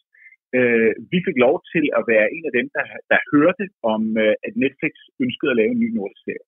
øh, 0.57 0.91
vi 1.11 1.17
fik 1.27 1.37
lov 1.45 1.55
til 1.73 1.85
at 1.97 2.03
være 2.11 2.27
en 2.35 2.43
af 2.49 2.53
dem, 2.59 2.67
der, 2.75 2.85
der 3.11 3.27
hørte 3.33 3.65
om, 3.93 4.01
øh, 4.23 4.35
at 4.47 4.53
Netflix 4.63 4.93
ønskede 5.23 5.51
at 5.51 5.59
lave 5.61 5.71
en 5.73 5.83
ny 5.83 5.89
nordisk 5.97 6.21
serie. 6.27 6.47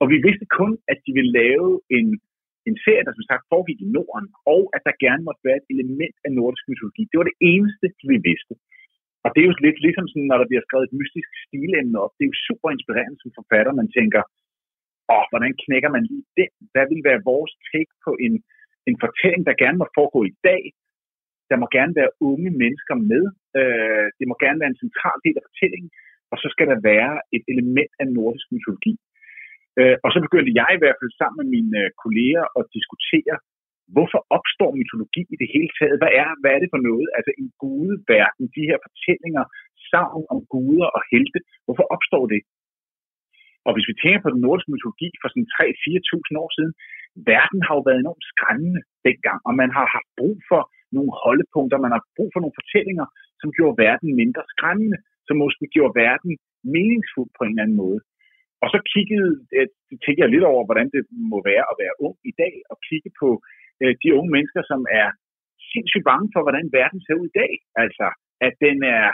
Og 0.00 0.06
vi 0.12 0.18
vidste 0.26 0.46
kun, 0.58 0.72
at 0.92 0.98
de 1.06 1.12
ville 1.18 1.32
lave 1.42 1.68
en, 1.98 2.06
en 2.68 2.76
serie, 2.84 3.04
der 3.06 3.14
som 3.14 3.28
sagt 3.30 3.50
foregik 3.52 3.80
i 3.82 3.92
Norden, 3.96 4.26
og 4.54 4.62
at 4.76 4.82
der 4.86 5.02
gerne 5.04 5.22
måtte 5.26 5.46
være 5.48 5.60
et 5.62 5.68
element 5.74 6.16
af 6.26 6.30
nordisk 6.38 6.64
mytologi. 6.70 7.02
Det 7.10 7.18
var 7.20 7.28
det 7.28 7.38
eneste, 7.52 7.86
vi 8.12 8.16
vidste. 8.30 8.54
Og 9.24 9.28
det 9.32 9.40
er 9.40 9.48
jo 9.50 9.56
lidt 9.66 9.78
ligesom 9.86 10.06
sådan, 10.08 10.28
når 10.30 10.38
der 10.40 10.48
bliver 10.50 10.64
skrevet 10.64 10.86
et 10.86 10.98
mystisk 11.00 11.30
stilemne 11.44 12.00
op. 12.04 12.12
Det 12.14 12.22
er 12.24 12.32
jo 12.32 12.44
super 12.48 12.68
inspirerende 12.76 13.18
som 13.20 13.30
forfatter. 13.38 13.72
Man 13.80 13.90
tænker, 13.98 14.22
åh, 15.14 15.24
hvordan 15.30 15.52
knækker 15.62 15.90
man 15.96 16.04
lige 16.10 16.26
det? 16.38 16.48
Hvad 16.72 16.86
vil 16.90 17.02
være 17.08 17.26
vores 17.30 17.52
take 17.70 17.92
på 18.06 18.12
en, 18.26 18.34
en 18.88 18.96
fortælling, 19.04 19.42
der 19.48 19.60
gerne 19.62 19.78
må 19.80 19.86
foregå 19.98 20.20
i 20.32 20.34
dag? 20.48 20.62
Der 21.50 21.56
må 21.62 21.66
gerne 21.76 21.94
være 22.00 22.14
unge 22.30 22.50
mennesker 22.62 22.96
med. 23.12 23.24
Øh, 23.60 24.06
det 24.18 24.26
må 24.30 24.34
gerne 24.44 24.60
være 24.62 24.72
en 24.74 24.82
central 24.84 25.18
del 25.24 25.36
af 25.40 25.46
fortællingen. 25.50 25.90
Og 26.32 26.36
så 26.42 26.48
skal 26.54 26.66
der 26.72 26.78
være 26.92 27.12
et 27.36 27.44
element 27.52 27.92
af 28.02 28.06
nordisk 28.18 28.46
mytologi. 28.54 28.94
Øh, 29.80 29.96
og 30.04 30.08
så 30.14 30.18
begyndte 30.26 30.52
jeg 30.60 30.70
i 30.74 30.80
hvert 30.80 30.98
fald 31.00 31.12
sammen 31.20 31.38
med 31.40 31.48
mine 31.56 31.78
øh, 31.82 31.90
kolleger 32.02 32.44
at 32.58 32.64
diskutere, 32.76 33.36
hvorfor 33.94 34.20
opstår 34.36 34.70
mytologi 34.80 35.22
i 35.34 35.36
det 35.42 35.48
hele 35.54 35.72
taget? 35.78 36.00
Hvad 36.02 36.12
er, 36.22 36.28
hvad 36.40 36.52
er 36.54 36.60
det 36.62 36.72
for 36.74 36.82
noget? 36.88 37.08
Altså 37.16 37.30
en 37.40 37.48
gudeverden, 37.62 38.44
de 38.56 38.62
her 38.68 38.78
fortællinger, 38.86 39.44
savn 39.90 40.24
om 40.32 40.38
guder 40.52 40.88
og 40.96 41.02
helte, 41.12 41.38
hvorfor 41.64 41.86
opstår 41.94 42.24
det? 42.34 42.40
Og 43.66 43.70
hvis 43.74 43.88
vi 43.90 43.94
tænker 43.96 44.20
på 44.22 44.30
den 44.34 44.44
nordiske 44.46 44.72
mytologi 44.72 45.08
for 45.20 45.28
sådan 45.28 45.52
3-4.000 45.56 46.42
år 46.42 46.50
siden, 46.56 46.72
verden 47.32 47.60
har 47.66 47.74
jo 47.76 47.82
været 47.88 48.00
enormt 48.00 48.26
skræmmende 48.32 48.80
dengang, 49.06 49.38
og 49.48 49.52
man 49.60 49.70
har 49.76 49.86
haft 49.96 50.10
brug 50.20 50.36
for 50.50 50.62
nogle 50.96 51.12
holdepunkter, 51.22 51.84
man 51.86 51.94
har 51.96 52.02
brug 52.16 52.30
for 52.32 52.40
nogle 52.40 52.58
fortællinger, 52.60 53.06
som 53.40 53.48
gjorde 53.56 53.80
verden 53.86 54.08
mindre 54.22 54.42
skræmmende, 54.52 54.98
som 55.26 55.36
måske 55.44 55.64
gjorde 55.74 55.94
verden 56.04 56.32
meningsfuld 56.76 57.30
på 57.36 57.42
en 57.44 57.52
eller 57.52 57.64
anden 57.64 57.82
måde. 57.84 58.00
Og 58.62 58.68
så 58.74 58.78
kiggede, 58.92 59.30
øh, 59.56 59.68
tænkte 60.02 60.22
jeg 60.22 60.32
lidt 60.32 60.46
over, 60.52 60.62
hvordan 60.68 60.88
det 60.94 61.02
må 61.32 61.38
være 61.50 61.64
at 61.72 61.76
være 61.82 61.98
ung 62.06 62.16
i 62.30 62.34
dag, 62.42 62.54
og 62.70 62.76
kigge 62.88 63.10
på 63.20 63.28
øh, 63.82 63.94
de 64.02 64.10
unge 64.18 64.30
mennesker, 64.36 64.62
som 64.70 64.80
er 65.00 65.08
sindssygt 65.72 66.08
bange 66.10 66.28
for, 66.32 66.40
hvordan 66.44 66.66
verden 66.78 67.00
ser 67.02 67.16
ud 67.20 67.26
i 67.28 67.36
dag. 67.42 67.52
Altså, 67.82 68.06
at 68.46 68.54
den 68.66 68.78
er 68.98 69.06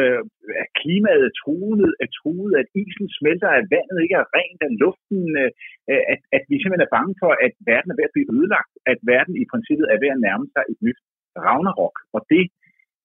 øh, 0.00 0.22
er 0.62 0.68
klimaet 0.80 1.28
truet, 1.40 1.88
er 2.04 2.08
truet, 2.18 2.52
at 2.60 2.66
isen 2.82 3.08
smelter, 3.18 3.50
at 3.60 3.66
vandet 3.74 3.98
ikke 4.04 4.18
er 4.22 4.30
rent, 4.38 4.60
at 4.68 4.76
luften, 4.82 5.22
øh, 5.42 5.50
øh, 5.90 6.02
at, 6.12 6.20
at 6.36 6.42
vi 6.50 6.56
simpelthen 6.56 6.86
er 6.86 6.96
bange 6.98 7.14
for, 7.22 7.32
at 7.46 7.52
verden 7.70 7.90
er 7.90 7.98
ved 7.98 8.08
at 8.08 8.14
blive 8.16 8.32
ødelagt, 8.36 8.72
at 8.92 8.98
verden 9.12 9.34
i 9.42 9.44
princippet 9.52 9.86
er 9.88 9.98
ved 10.02 10.10
at 10.14 10.22
nærme 10.26 10.46
sig 10.54 10.64
et 10.72 10.80
nyt 10.86 11.00
Ragnarok. 11.46 11.96
Og 12.16 12.20
det 12.32 12.44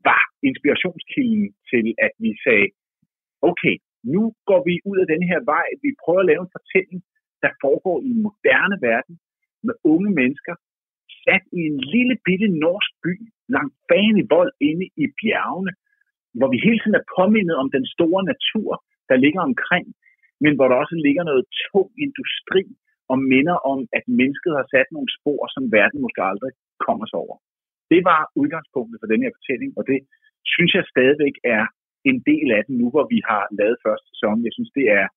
var 0.10 0.24
inspirationskilden 0.50 1.46
til, 1.72 1.86
at 2.06 2.14
vi 2.24 2.32
sagde, 2.46 2.68
okay, 3.50 3.76
nu 4.14 4.22
går 4.50 4.62
vi 4.68 4.74
ud 4.90 4.98
af 5.04 5.08
den 5.14 5.24
her 5.30 5.40
vej, 5.54 5.68
vi 5.84 5.90
prøver 6.04 6.22
at 6.24 6.30
lave 6.32 6.44
en 6.46 6.56
fortælling, 6.58 7.00
der 7.44 7.52
foregår 7.64 7.98
i 8.08 8.10
en 8.16 8.22
moderne 8.28 8.78
verden, 8.90 9.16
med 9.68 9.76
unge 9.94 10.12
mennesker, 10.20 10.56
sat 11.24 11.44
i 11.60 11.62
en 11.72 11.80
lille 11.96 12.16
bitte 12.26 12.48
norsk 12.66 12.92
by, 13.06 13.14
langt 13.56 13.76
bane 13.90 14.20
i 14.22 14.30
vold 14.36 14.52
inde 14.70 14.86
i 15.04 15.06
bjergene, 15.20 15.72
hvor 16.38 16.50
vi 16.54 16.66
hele 16.68 16.80
tiden 16.80 17.00
er 17.02 17.10
påmindet 17.18 17.56
om 17.62 17.68
den 17.78 17.86
store 17.96 18.22
natur, 18.32 18.70
der 19.10 19.18
ligger 19.24 19.42
omkring, 19.50 19.88
men 20.44 20.54
hvor 20.56 20.68
der 20.68 20.78
også 20.84 20.96
ligger 21.08 21.24
noget 21.30 21.44
tung 21.66 21.90
industri 22.06 22.64
og 23.12 23.18
minder 23.34 23.58
om, 23.72 23.80
at 23.98 24.04
mennesket 24.20 24.54
har 24.60 24.68
sat 24.74 24.88
nogle 24.96 25.10
spor, 25.18 25.42
som 25.56 25.64
verden 25.78 26.00
måske 26.06 26.22
aldrig 26.32 26.52
kommer 26.86 27.06
sig 27.08 27.20
over. 27.26 27.36
Det 27.94 28.02
var 28.10 28.22
udgangspunktet 28.42 28.98
for 29.00 29.10
den 29.14 29.22
her 29.24 29.32
fortælling, 29.38 29.72
og 29.80 29.84
det 29.92 30.00
synes 30.54 30.72
jeg 30.78 30.92
stadigvæk 30.94 31.36
er 31.58 31.64
en 32.10 32.18
del 32.32 32.48
af 32.58 32.62
den 32.68 32.76
nu, 32.82 32.88
hvor 32.94 33.06
vi 33.14 33.20
har 33.30 33.44
lavet 33.60 33.78
første 33.86 34.08
sæson. 34.12 34.46
Jeg 34.48 34.54
synes, 34.58 34.72
det 34.80 34.86
er, 35.00 35.08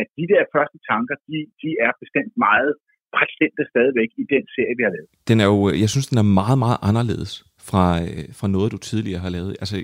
at 0.00 0.08
de 0.18 0.24
der 0.32 0.42
første 0.54 0.78
tanker, 0.90 1.14
de, 1.28 1.36
de 1.62 1.70
er 1.86 1.92
bestemt 2.02 2.32
meget 2.48 2.72
præsente 3.16 3.62
stadigvæk 3.72 4.10
i 4.22 4.24
den 4.34 4.44
serie, 4.54 4.74
vi 4.78 4.84
har 4.86 4.92
lavet. 4.96 5.10
Den 5.30 5.38
er 5.44 5.48
jo, 5.52 5.58
jeg 5.82 5.90
synes, 5.94 6.06
den 6.10 6.18
er 6.24 6.28
meget, 6.40 6.58
meget 6.64 6.78
anderledes 6.88 7.32
fra, 7.68 7.84
øh, 8.08 8.26
fra 8.38 8.48
noget, 8.54 8.68
du 8.74 8.80
tidligere 8.90 9.22
har 9.26 9.32
lavet. 9.36 9.52
Altså, 9.62 9.76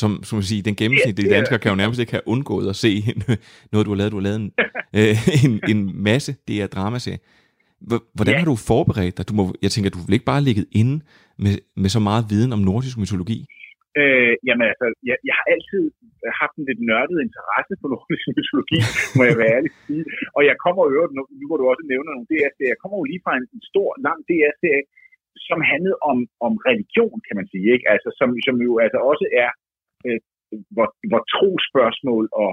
som, 0.00 0.10
som 0.26 0.34
man 0.38 0.46
siger, 0.50 0.62
den 0.70 0.76
gennemsnitlige 0.80 1.28
yeah, 1.28 1.36
dansker 1.36 1.56
kan 1.62 1.70
jo 1.72 1.76
nærmest 1.82 2.00
ikke 2.00 2.14
have 2.16 2.28
undgået 2.34 2.66
at 2.72 2.76
se 2.84 2.92
noget, 3.72 3.84
du 3.86 3.92
har 3.92 4.00
lavet. 4.00 4.12
Du 4.14 4.20
har 4.20 4.26
lavet 4.28 4.40
en, 4.44 4.50
øh, 4.98 5.16
en, 5.44 5.52
en 5.72 5.80
masse 6.08 6.30
DR 6.48 6.66
dramaserie. 6.76 7.20
Hvordan 8.16 8.32
yeah. 8.32 8.40
har 8.42 8.48
du 8.52 8.56
forberedt 8.72 9.14
dig? 9.18 9.24
Du 9.30 9.34
må, 9.38 9.44
jeg 9.64 9.70
tænker, 9.70 9.90
du 9.90 10.00
vil 10.06 10.16
ikke 10.18 10.30
bare 10.32 10.46
ligget 10.48 10.66
inde 10.80 10.94
med, 11.44 11.54
med 11.82 11.90
så 11.96 12.00
meget 12.08 12.24
viden 12.32 12.50
om 12.56 12.60
nordisk 12.70 12.96
mytologi? 13.02 13.38
Øh, 14.00 14.34
jamen 14.46 14.64
altså, 14.70 14.86
jeg, 15.08 15.16
jeg 15.28 15.34
har 15.38 15.46
altid 15.54 15.84
haft 16.42 16.54
en 16.60 16.66
lidt 16.68 16.82
nørdet 16.90 17.18
interesse 17.26 17.72
for 17.80 17.88
nordisk 17.96 18.24
mytologi, 18.36 18.78
må 19.16 19.22
jeg 19.30 19.36
være 19.40 19.52
ærlig 19.56 19.72
sige. 19.86 20.04
Og 20.36 20.42
jeg 20.50 20.56
kommer 20.64 20.82
jo, 20.94 21.00
nu, 21.16 21.22
nu 21.38 21.44
hvor 21.48 21.58
du 21.60 21.66
også 21.72 21.84
nævner 21.92 22.10
nogle 22.12 22.28
DR-serier, 22.30 22.72
jeg 22.74 22.80
kommer 22.82 22.96
jo 23.00 23.04
lige 23.10 23.24
fra 23.24 23.34
en, 23.38 23.46
en 23.56 23.62
stor, 23.70 23.88
lang 24.06 24.18
DR-serie, 24.28 24.84
som 25.48 25.58
handlede 25.72 25.98
om, 26.10 26.18
om 26.46 26.52
religion, 26.68 27.16
kan 27.26 27.34
man 27.38 27.46
sige, 27.52 27.68
ikke? 27.74 27.86
Altså, 27.94 28.08
som, 28.18 28.28
som 28.46 28.56
jo 28.66 28.72
altså 28.84 28.98
også 29.10 29.26
er, 29.44 29.50
øh, 30.06 30.20
hvor, 30.74 30.88
hvor 31.10 31.22
trospørgsmål 31.34 32.24
og, 32.44 32.52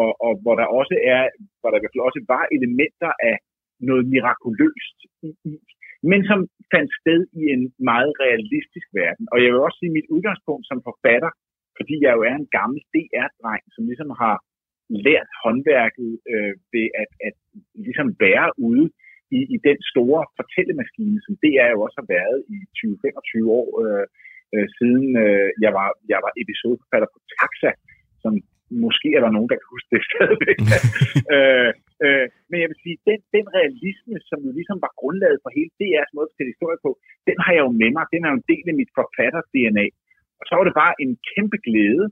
og, 0.00 0.08
og 0.26 0.32
hvor 0.42 0.54
der 0.60 0.66
også 0.80 0.96
er, 1.14 1.22
hvor 1.60 1.68
der 1.70 1.78
i 1.78 1.82
hvert 1.82 1.94
fald 1.94 2.08
også 2.10 2.22
var 2.34 2.44
elementer 2.56 3.12
af 3.30 3.36
noget 3.88 4.04
mirakuløst 4.12 4.98
i, 5.26 5.30
i 5.50 5.52
men 6.10 6.20
som 6.30 6.40
fandt 6.74 6.90
sted 7.00 7.20
i 7.40 7.42
en 7.54 7.62
meget 7.92 8.12
realistisk 8.24 8.88
verden. 9.00 9.24
Og 9.32 9.36
jeg 9.42 9.50
vil 9.50 9.64
også 9.66 9.78
sige, 9.78 9.92
at 9.92 9.98
mit 9.98 10.12
udgangspunkt 10.14 10.64
som 10.70 10.78
forfatter, 10.88 11.30
fordi 11.78 11.94
jeg 12.04 12.12
jo 12.16 12.22
er 12.30 12.36
en 12.38 12.50
gammel 12.58 12.80
DR-dreng, 12.94 13.64
som 13.74 13.82
ligesom 13.90 14.10
har 14.22 14.36
lært 15.06 15.30
håndværket 15.44 16.10
øh, 16.32 16.54
ved 16.74 16.86
at, 17.02 17.10
at 17.28 17.36
ligesom 17.86 18.08
være 18.26 18.48
ude 18.68 18.86
i, 19.38 19.40
i 19.54 19.56
den 19.68 19.78
store 19.92 20.22
fortællemaskine, 20.38 21.18
som 21.26 21.32
DR 21.42 21.68
jo 21.74 21.78
også 21.86 21.96
har 22.02 22.08
været 22.16 22.38
i 22.54 22.56
20-25 22.78 23.58
år 23.60 23.68
øh, 23.84 24.06
øh, 24.54 24.66
siden 24.78 25.08
øh, 25.24 25.48
jeg, 25.64 25.72
var, 25.78 25.88
jeg 26.12 26.20
var 26.24 26.32
episodeforfatter 26.42 27.08
på 27.14 27.18
Taxa, 27.34 27.72
som 28.22 28.32
måske 28.84 29.08
er 29.16 29.22
der 29.24 29.32
nogen, 29.36 29.50
der 29.50 29.58
kan 29.58 29.72
huske 29.74 29.90
det 29.94 30.02
stadigvæk. 30.10 30.58
øh, 31.34 31.70
øh, 32.04 32.26
men 32.50 32.56
jeg 32.62 32.68
vil 32.70 32.82
sige, 32.84 32.96
den, 33.08 33.18
den 33.36 33.46
realisme, 33.58 34.14
som 34.30 34.38
jo 34.46 34.50
ligesom 34.58 34.78
var 34.84 34.92
grundlaget 35.00 35.38
for 35.42 35.50
hele 35.58 35.72
DR's 35.80 36.12
måde 36.16 36.28
at 36.32 36.52
historie 36.52 36.78
på, 36.86 36.90
den 37.28 37.36
har 37.44 37.52
jeg 37.56 37.64
jo 37.66 37.72
med 37.82 37.90
mig. 37.96 38.04
Den 38.14 38.22
er 38.22 38.30
jo 38.30 38.38
en 38.40 38.50
del 38.52 38.64
af 38.70 38.76
mit 38.80 38.92
forfatter-DNA. 38.98 39.86
Og 40.40 40.44
så 40.46 40.52
var 40.56 40.64
det 40.66 40.80
bare 40.82 40.94
en 41.04 41.12
kæmpe 41.30 41.58
glæde 41.66 42.04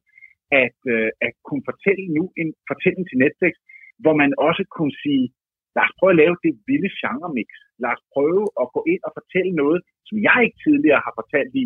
at, 0.65 0.79
øh, 0.95 1.11
at 1.27 1.33
kunne 1.49 1.65
fortælle 1.71 2.05
nu 2.17 2.25
en 2.41 2.49
fortælling 2.71 3.05
til 3.07 3.21
Netflix, 3.25 3.55
hvor 4.03 4.15
man 4.23 4.31
også 4.49 4.63
kunne 4.77 4.95
sige, 5.05 5.25
lad 5.77 5.85
os 5.87 5.97
prøve 5.99 6.15
at 6.15 6.21
lave 6.23 6.37
det 6.45 6.53
vilde 6.69 6.91
genre-mix. 7.01 7.49
Lad 7.83 7.93
os 7.97 8.05
prøve 8.15 8.45
at 8.63 8.67
gå 8.77 8.81
ind 8.93 9.03
og 9.07 9.13
fortælle 9.19 9.53
noget, 9.63 9.79
som 10.09 10.17
jeg 10.29 10.39
ikke 10.45 10.59
tidligere 10.67 11.05
har 11.07 11.15
fortalt 11.21 11.53
i, 11.63 11.65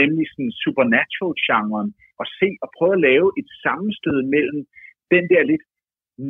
nemlig 0.00 0.24
sådan 0.28 0.52
supernatural-genren, 0.64 1.88
og 2.20 2.26
se 2.38 2.48
og 2.64 2.68
prøve 2.76 2.94
at 2.96 3.04
lave 3.10 3.26
et 3.40 3.48
sammenstød 3.64 4.18
mellem 4.34 4.60
den 5.14 5.24
der 5.32 5.42
lidt 5.50 5.64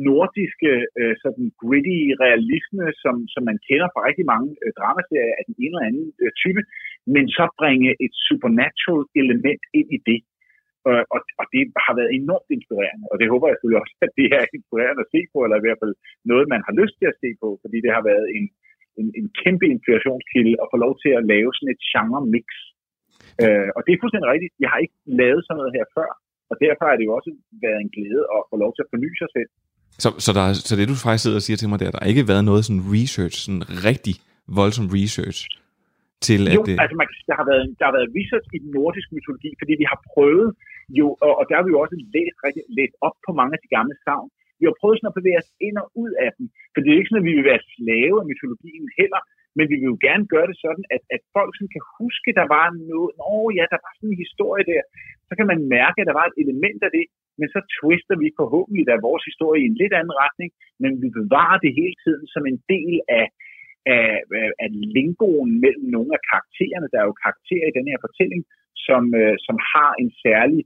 nordiske, 0.09 0.71
øh, 0.99 1.15
sådan 1.23 1.45
gritty 1.61 1.99
realisme, 2.23 2.83
som, 3.03 3.15
som 3.33 3.43
man 3.49 3.57
kender 3.67 3.87
fra 3.93 4.05
rigtig 4.07 4.25
mange 4.33 4.49
øh, 4.63 4.71
dramaserier 4.77 5.35
af 5.39 5.43
den 5.49 5.55
ene 5.63 5.73
eller 5.73 5.87
anden 5.89 6.07
øh, 6.21 6.31
type, 6.41 6.61
men 7.13 7.25
så 7.37 7.43
bringe 7.61 7.89
et 8.05 8.13
supernatural 8.27 9.03
element 9.21 9.63
ind 9.79 9.89
i 9.97 9.99
det. 10.09 10.19
Øh, 10.87 11.03
og, 11.13 11.19
og 11.39 11.45
det 11.53 11.61
har 11.85 11.93
været 11.99 12.11
enormt 12.19 12.49
inspirerende, 12.57 13.05
og 13.11 13.15
det 13.19 13.31
håber 13.33 13.45
jeg 13.47 13.55
selvfølgelig 13.55 13.83
også, 13.83 13.95
at 14.05 14.11
det 14.19 14.27
er 14.37 14.43
inspirerende 14.57 15.03
at 15.05 15.11
se 15.15 15.21
på, 15.31 15.37
eller 15.45 15.57
i 15.57 15.65
hvert 15.65 15.81
fald 15.83 15.95
noget, 16.31 16.45
man 16.53 16.61
har 16.67 16.73
lyst 16.81 16.95
til 16.97 17.07
at 17.11 17.19
se 17.23 17.29
på, 17.41 17.47
fordi 17.63 17.77
det 17.85 17.91
har 17.97 18.03
været 18.11 18.27
en, 18.37 18.45
en, 18.99 19.07
en 19.19 19.27
kæmpe 19.41 19.65
inspirationskilde 19.75 20.53
at 20.63 20.69
få 20.71 20.77
lov 20.85 20.93
til 21.03 21.11
at 21.19 21.27
lave 21.33 21.49
sådan 21.53 21.73
et 21.75 21.81
genre-mix. 21.91 22.47
Øh, 22.63 22.72
og 23.75 23.81
det 23.85 23.91
er 23.91 23.99
fuldstændig 24.01 24.29
rigtigt. 24.33 24.53
Jeg 24.63 24.69
har 24.73 24.79
ikke 24.85 24.97
lavet 25.21 25.41
sådan 25.43 25.59
noget 25.61 25.75
her 25.77 25.85
før, 25.97 26.09
og 26.51 26.55
derfor 26.65 26.83
har 26.89 26.95
det 26.97 27.05
jo 27.09 27.13
også 27.19 27.31
været 27.65 27.79
en 27.85 27.91
glæde 27.95 28.23
at 28.35 28.39
få 28.49 28.55
lov 28.63 28.71
til 28.73 28.83
at 28.85 28.89
forny 28.93 29.09
sig 29.21 29.29
selv. 29.37 29.49
Så, 30.03 30.09
så, 30.25 30.29
der, 30.37 30.45
så 30.67 30.73
det 30.79 30.91
du 30.91 30.97
faktisk 31.05 31.23
sidder 31.23 31.39
og 31.41 31.45
siger 31.47 31.57
til 31.57 31.69
mig, 31.69 31.77
det 31.79 31.85
er, 31.85 31.91
at 31.93 31.97
der 31.99 32.09
ikke 32.09 32.23
har 32.23 32.31
været 32.33 32.45
noget 32.49 32.61
sådan 32.67 32.83
research, 32.95 33.35
sådan 33.45 33.65
rigtig 33.89 34.15
voldsom 34.59 34.87
research 34.97 35.39
til 36.27 36.41
jo, 36.57 36.61
at... 36.71 36.81
altså 36.83 36.95
man, 37.01 37.07
der, 37.29 37.35
har 37.39 37.47
været, 37.51 37.65
der 37.79 37.85
har 37.87 37.95
været 37.97 38.09
research 38.19 38.47
i 38.55 38.59
den 38.63 38.71
nordiske 38.77 39.11
mytologi, 39.15 39.51
fordi 39.61 39.73
vi 39.81 39.85
har 39.91 39.99
prøvet 40.11 40.49
jo, 40.99 41.07
og, 41.25 41.33
og 41.39 41.43
der 41.47 41.55
har 41.57 41.65
vi 41.65 41.71
jo 41.75 41.79
også 41.85 41.97
læst, 42.15 42.37
rigtig, 42.45 42.63
læst 42.77 42.95
op 43.07 43.15
på 43.25 43.31
mange 43.39 43.53
af 43.55 43.61
de 43.65 43.73
gamle 43.75 43.95
savn. 44.05 44.29
Vi 44.59 44.63
har 44.67 44.75
prøvet 44.81 44.97
sådan 44.97 45.11
at 45.11 45.17
bevæge 45.19 45.41
os 45.43 45.51
ind 45.67 45.75
og 45.83 45.87
ud 46.03 46.11
af 46.25 46.29
dem, 46.37 46.45
for 46.73 46.79
det 46.79 46.89
er 46.89 46.97
ikke 46.99 47.09
sådan, 47.11 47.23
at 47.23 47.29
vi 47.29 47.35
vil 47.37 47.49
være 47.51 47.67
slave 47.75 48.15
af 48.21 48.27
mytologien 48.29 48.85
heller, 48.99 49.21
men 49.57 49.65
vi 49.71 49.75
vil 49.79 49.91
jo 49.93 49.97
gerne 50.07 50.25
gøre 50.33 50.47
det 50.51 50.57
sådan, 50.65 50.85
at, 50.95 51.01
at 51.15 51.21
folk 51.37 51.51
som 51.59 51.67
kan 51.73 51.83
huske, 51.99 52.29
der 52.39 52.47
var 52.55 52.67
noget, 52.91 53.11
nå 53.21 53.33
ja, 53.57 53.65
der 53.73 53.79
var 53.85 53.91
sådan 53.93 54.11
en 54.13 54.23
historie 54.25 54.65
der, 54.71 54.81
så 55.29 55.33
kan 55.37 55.47
man 55.51 55.59
mærke, 55.77 55.97
at 55.99 56.09
der 56.09 56.17
var 56.19 56.25
et 56.27 56.37
element 56.43 56.81
af 56.87 56.91
det, 56.97 57.05
men 57.39 57.47
så 57.53 57.59
twister 57.77 58.15
vi 58.23 58.37
forhåbentlig 58.41 58.83
der 58.89 59.05
vores 59.09 59.23
historie 59.29 59.59
i 59.61 59.69
en 59.71 59.79
lidt 59.81 59.93
anden 59.99 60.15
retning, 60.23 60.49
men 60.83 60.91
vi 61.03 61.09
bevarer 61.19 61.59
det 61.65 61.71
hele 61.79 61.95
tiden 62.03 62.25
som 62.33 62.43
en 62.51 62.59
del 62.73 62.95
af, 63.19 63.27
af, 63.95 64.09
af 64.63 64.69
lingoen 64.97 65.51
mellem 65.63 65.85
nogle 65.95 66.11
af 66.17 66.21
karaktererne. 66.29 66.91
Der 66.91 66.99
er 66.99 67.07
jo 67.09 67.21
karakterer 67.25 67.67
i 67.69 67.77
den 67.77 67.85
her 67.91 67.99
fortælling, 68.05 68.41
som, 68.87 69.03
øh, 69.21 69.35
som 69.47 69.55
har 69.73 69.91
en 70.01 70.09
særlig 70.25 70.61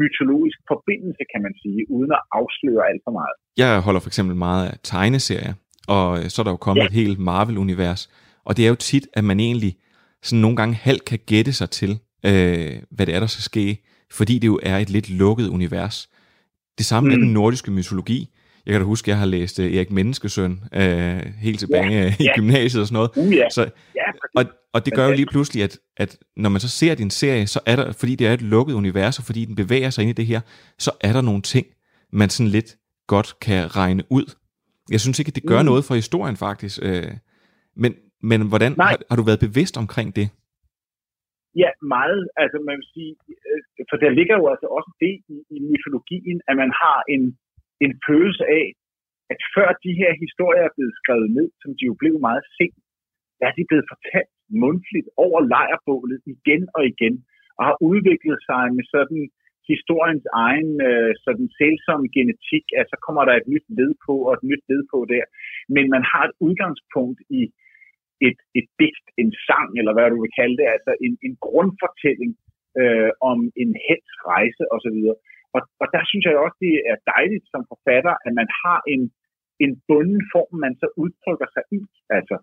mytologisk 0.00 0.58
forbindelse, 0.72 1.22
kan 1.32 1.40
man 1.46 1.54
sige, 1.62 1.80
uden 1.96 2.12
at 2.18 2.22
afsløre 2.38 2.82
alt 2.90 3.02
for 3.06 3.12
meget. 3.20 3.36
Jeg 3.62 3.70
holder 3.86 4.00
for 4.04 4.10
eksempel 4.12 4.36
meget 4.46 4.64
af 4.70 4.76
tegneserier, 4.92 5.54
og 5.86 6.24
øh, 6.24 6.30
så 6.30 6.42
er 6.42 6.44
der 6.44 6.50
jo 6.50 6.56
kommet 6.56 6.82
ja. 6.82 6.86
et 6.86 6.92
helt 6.92 7.18
Marvel-univers, 7.18 8.10
og 8.44 8.56
det 8.56 8.64
er 8.64 8.68
jo 8.68 8.74
tit, 8.74 9.06
at 9.12 9.24
man 9.24 9.40
egentlig 9.40 9.76
sådan 10.22 10.40
nogle 10.40 10.56
gange 10.56 10.74
halvt 10.74 11.04
kan 11.04 11.18
gætte 11.26 11.52
sig 11.52 11.70
til, 11.70 11.98
øh, 12.24 12.72
hvad 12.90 13.06
det 13.06 13.14
er, 13.14 13.20
der 13.20 13.26
skal 13.26 13.42
ske, 13.42 13.82
fordi 14.12 14.38
det 14.38 14.46
jo 14.46 14.60
er 14.62 14.78
et 14.78 14.90
lidt 14.90 15.10
lukket 15.10 15.48
univers. 15.48 16.08
Det 16.78 16.86
samme 16.86 17.08
mm. 17.10 17.16
med 17.16 17.26
den 17.26 17.32
nordiske 17.32 17.70
mytologi. 17.70 18.28
Jeg 18.66 18.72
kan 18.72 18.80
da 18.80 18.84
huske, 18.84 19.04
at 19.04 19.08
jeg 19.08 19.18
har 19.18 19.26
læst 19.26 19.58
uh, 19.58 19.64
Erik 19.64 19.90
Menneskesøn 19.90 20.60
uh, 20.76 20.80
helt 21.38 21.58
tilbage 21.58 21.90
ja, 21.90 22.14
i 22.18 22.24
ja. 22.24 22.34
gymnasiet 22.36 22.80
og 22.80 22.86
sådan 22.86 22.94
noget. 22.94 23.10
Uh, 23.16 23.36
ja. 23.36 23.50
Så, 23.50 23.62
ja, 23.94 24.02
og, 24.36 24.44
og 24.72 24.84
det 24.84 24.94
gør 24.94 25.06
jo 25.06 25.12
lige 25.12 25.26
pludselig, 25.26 25.62
at, 25.62 25.78
at 25.96 26.18
når 26.36 26.50
man 26.50 26.60
så 26.60 26.68
ser 26.68 26.94
din 26.94 27.10
serie, 27.10 27.46
så 27.46 27.60
er 27.66 27.76
der, 27.76 27.92
fordi 27.92 28.14
det 28.14 28.26
er 28.26 28.32
et 28.32 28.42
lukket 28.42 28.74
univers, 28.74 29.18
og 29.18 29.24
fordi 29.24 29.44
den 29.44 29.54
bevæger 29.54 29.90
sig 29.90 30.02
ind 30.02 30.10
i 30.10 30.12
det 30.12 30.26
her, 30.26 30.40
så 30.78 30.90
er 31.00 31.12
der 31.12 31.20
nogle 31.20 31.42
ting, 31.42 31.66
man 32.12 32.30
sådan 32.30 32.50
lidt 32.50 32.76
godt 33.06 33.34
kan 33.40 33.76
regne 33.76 34.02
ud. 34.10 34.34
Jeg 34.94 35.00
synes 35.00 35.18
ikke, 35.18 35.32
at 35.32 35.38
det 35.38 35.48
gør 35.52 35.60
mm. 35.62 35.68
noget 35.70 35.82
for 35.88 35.94
historien 36.02 36.36
faktisk. 36.46 36.76
Uh, 36.88 37.12
men, 37.82 37.92
men 38.30 38.38
hvordan 38.50 38.72
har, 38.80 38.96
har 39.10 39.16
du 39.20 39.24
været 39.30 39.44
bevidst 39.46 39.74
omkring 39.82 40.08
det? 40.18 40.26
Ja, 41.62 41.70
meget. 41.96 42.22
Altså 42.42 42.58
man 42.68 42.76
vil 42.80 42.88
sige, 42.94 43.12
øh, 43.50 43.60
for 43.90 43.96
der 44.02 44.10
ligger 44.18 44.36
jo 44.40 44.46
altså 44.52 44.68
også 44.78 44.90
det 45.04 45.14
i, 45.34 45.36
i 45.56 45.58
mytologien, 45.70 46.38
at 46.48 46.54
man 46.62 46.70
har 46.82 46.98
en, 47.14 47.22
en 47.84 47.92
følelse 48.08 48.44
af, 48.60 48.66
at 49.32 49.40
før 49.56 49.68
de 49.84 49.92
her 50.00 50.12
historier 50.24 50.62
er 50.66 50.76
blevet 50.76 50.94
skrevet 51.00 51.28
ned, 51.36 51.48
som 51.62 51.70
de 51.78 51.84
jo 51.90 51.94
blev 52.02 52.14
meget 52.28 52.44
sent, 52.56 52.80
er 53.46 53.52
de 53.56 53.62
blevet 53.68 53.86
fortalt 53.92 54.32
mundtligt 54.64 55.08
over 55.24 55.38
lejrbålet 55.54 56.20
igen 56.34 56.62
og 56.76 56.82
igen, 56.92 57.14
og 57.58 57.62
har 57.68 57.76
udviklet 57.90 58.38
sig 58.48 58.62
med 58.76 58.84
sådan 58.94 59.22
historiens 59.72 60.26
egen 60.46 60.72
øh, 60.88 61.12
sådan 61.24 61.48
selvsomme 61.60 62.06
genetik, 62.16 62.64
at 62.78 62.86
så 62.92 62.96
kommer 63.06 63.22
der 63.24 63.34
et 63.36 63.48
nyt 63.54 63.66
led 63.78 63.92
på 64.06 64.14
og 64.26 64.32
et 64.38 64.44
nyt 64.50 64.64
led 64.70 64.82
på 64.92 64.98
der. 65.12 65.24
Men 65.74 65.84
man 65.94 66.02
har 66.10 66.22
et 66.28 66.34
udgangspunkt 66.46 67.20
i 67.40 67.42
et, 68.28 68.38
et 68.58 68.68
digt, 68.80 69.06
en 69.22 69.30
sang, 69.46 69.70
eller 69.80 69.92
hvad 69.94 70.06
du 70.10 70.18
vil 70.22 70.36
kalde 70.40 70.56
det, 70.60 70.66
altså 70.76 70.92
en, 71.06 71.14
en 71.26 71.34
grundfortælling 71.46 72.32
øh, 72.80 73.10
om 73.30 73.38
en 73.62 73.70
hens 73.88 74.10
rejse 74.32 74.62
osv. 74.74 74.98
Og, 75.56 75.62
og 75.82 75.86
der 75.94 76.02
synes 76.10 76.24
jeg 76.24 76.44
også, 76.46 76.58
det 76.66 76.74
er 76.90 76.96
dejligt 77.14 77.46
som 77.52 77.62
forfatter, 77.72 78.14
at 78.26 78.32
man 78.40 78.48
har 78.62 78.80
en, 78.94 79.02
en 79.64 79.72
bunden 79.88 80.22
form, 80.32 80.52
man 80.64 80.74
så 80.82 80.88
udtrykker 81.02 81.48
sig 81.54 81.64
i. 81.78 81.80
Altså, 82.16 82.36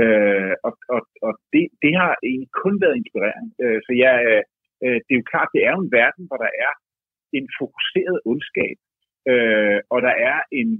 øh, 0.00 0.54
og 0.66 0.72
og, 0.94 1.02
og 1.26 1.32
det, 1.52 1.64
det 1.84 1.92
har 2.00 2.12
egentlig 2.28 2.50
kun 2.62 2.74
været 2.82 2.98
inspirerende. 3.00 3.50
Øh, 3.62 3.78
så 3.86 3.92
jeg, 4.04 4.16
øh, 4.30 4.42
Øh, 4.84 4.98
det 5.04 5.12
er 5.12 5.20
jo 5.20 5.30
klart, 5.32 5.54
det 5.54 5.62
er 5.66 5.72
jo 5.74 5.80
en 5.82 5.96
verden, 6.00 6.24
hvor 6.28 6.38
der 6.44 6.52
er 6.66 6.72
en 7.38 7.46
fokuseret 7.60 8.16
ondskab, 8.30 8.76
øh, 9.30 9.78
og 9.92 9.98
der 10.06 10.14
er 10.30 10.38
en, 10.60 10.70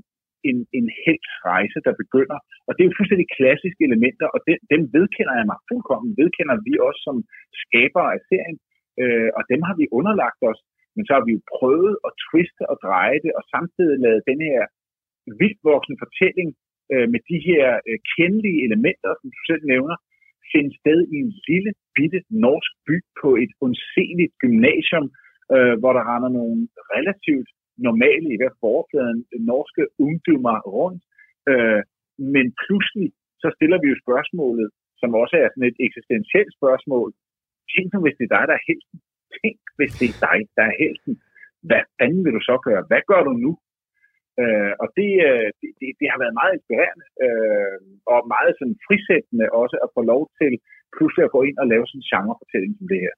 en, 0.48 0.58
en 0.78 0.86
helt 1.06 1.28
rejse, 1.50 1.78
der 1.86 2.00
begynder. 2.02 2.38
Og 2.66 2.72
det 2.72 2.80
er 2.80 2.88
jo 2.88 2.98
fuldstændig 2.98 3.28
klassiske 3.38 3.82
elementer, 3.88 4.26
og 4.34 4.40
dem, 4.48 4.58
dem 4.72 4.82
vedkender 4.96 5.34
jeg 5.38 5.46
mig 5.50 5.58
fuldkommen. 5.68 6.10
Vedkender 6.22 6.56
vi 6.66 6.72
også 6.86 7.00
som 7.08 7.16
skabere 7.62 8.10
af 8.16 8.20
serien, 8.30 8.58
øh, 9.00 9.30
og 9.38 9.42
dem 9.52 9.60
har 9.68 9.74
vi 9.80 9.94
underlagt 9.98 10.42
os. 10.50 10.60
Men 10.94 11.02
så 11.06 11.12
har 11.16 11.24
vi 11.26 11.32
jo 11.36 11.42
prøvet 11.56 11.94
at 12.06 12.12
twiste 12.26 12.62
og 12.72 12.76
dreje 12.86 13.18
det, 13.24 13.32
og 13.38 13.42
samtidig 13.54 13.96
lavet 14.04 14.28
den 14.30 14.40
her 14.48 14.62
vildvoksende 15.40 15.98
fortælling 16.04 16.48
øh, 16.92 17.06
med 17.12 17.20
de 17.30 17.38
her 17.48 17.66
øh, 17.88 17.98
kendelige 18.16 18.60
elementer, 18.66 19.10
som 19.20 19.28
du 19.34 19.40
selv 19.50 19.62
nævner, 19.72 19.96
finde 20.52 20.72
sted 20.80 20.98
i 21.14 21.16
en 21.24 21.32
lille, 21.48 21.70
bitte 21.96 22.20
norsk 22.46 22.72
by 22.86 22.96
på 23.22 23.28
et 23.42 23.52
undseligt 23.66 24.32
gymnasium, 24.42 25.06
øh, 25.54 25.74
hvor 25.80 25.92
der 25.96 26.04
render 26.12 26.30
nogle 26.38 26.58
relativt 26.94 27.48
normale, 27.88 28.28
i 28.34 28.38
hvert 28.40 28.58
fald 28.62 29.44
norske 29.52 29.84
ungdommer 30.04 30.56
rundt. 30.78 31.02
Øh, 31.50 31.82
men 32.34 32.46
pludselig 32.64 33.08
så 33.42 33.48
stiller 33.56 33.78
vi 33.80 33.88
jo 33.92 33.96
spørgsmålet, 34.04 34.68
som 35.00 35.10
også 35.22 35.34
er 35.42 35.48
sådan 35.50 35.70
et 35.70 35.78
eksistentielt 35.86 36.52
spørgsmål. 36.58 37.08
Tænk 37.72 37.86
nu, 37.92 37.98
hvis 38.02 38.18
det 38.18 38.24
er 38.26 38.34
dig, 38.36 38.44
der 38.50 38.56
er 38.58 38.66
helten. 38.70 38.98
Tænk, 39.38 39.58
hvis 39.78 39.92
det 40.00 40.08
er 40.10 40.18
dig, 40.28 40.38
der 40.56 40.64
er 40.70 40.74
helten. 40.84 41.14
Hvad 41.68 41.82
fanden 41.96 42.22
vil 42.24 42.36
du 42.38 42.42
så 42.50 42.56
gøre? 42.66 42.82
Hvad 42.90 43.02
gør 43.10 43.22
du 43.28 43.32
nu? 43.44 43.52
Øh, 44.42 44.72
og 44.82 44.88
det, 44.98 45.10
øh, 45.28 45.48
det, 45.60 45.70
det, 45.80 45.88
det 46.00 46.06
har 46.12 46.18
været 46.22 46.38
meget 46.40 46.52
inspirerende 46.58 47.06
øh, 47.24 47.76
og 48.12 48.18
meget 48.34 48.52
sådan 48.58 48.76
frisættende 48.86 49.46
også 49.62 49.76
at 49.84 49.88
få 49.96 50.00
lov 50.12 50.22
til 50.38 50.52
pludselig 50.94 51.24
at 51.26 51.34
gå 51.36 51.40
ind 51.48 51.56
og 51.62 51.66
lave 51.72 51.84
sådan 51.86 52.00
en 52.02 52.08
genrefortælling 52.10 52.72
som 52.78 52.86
det 52.92 53.00
her. 53.04 53.14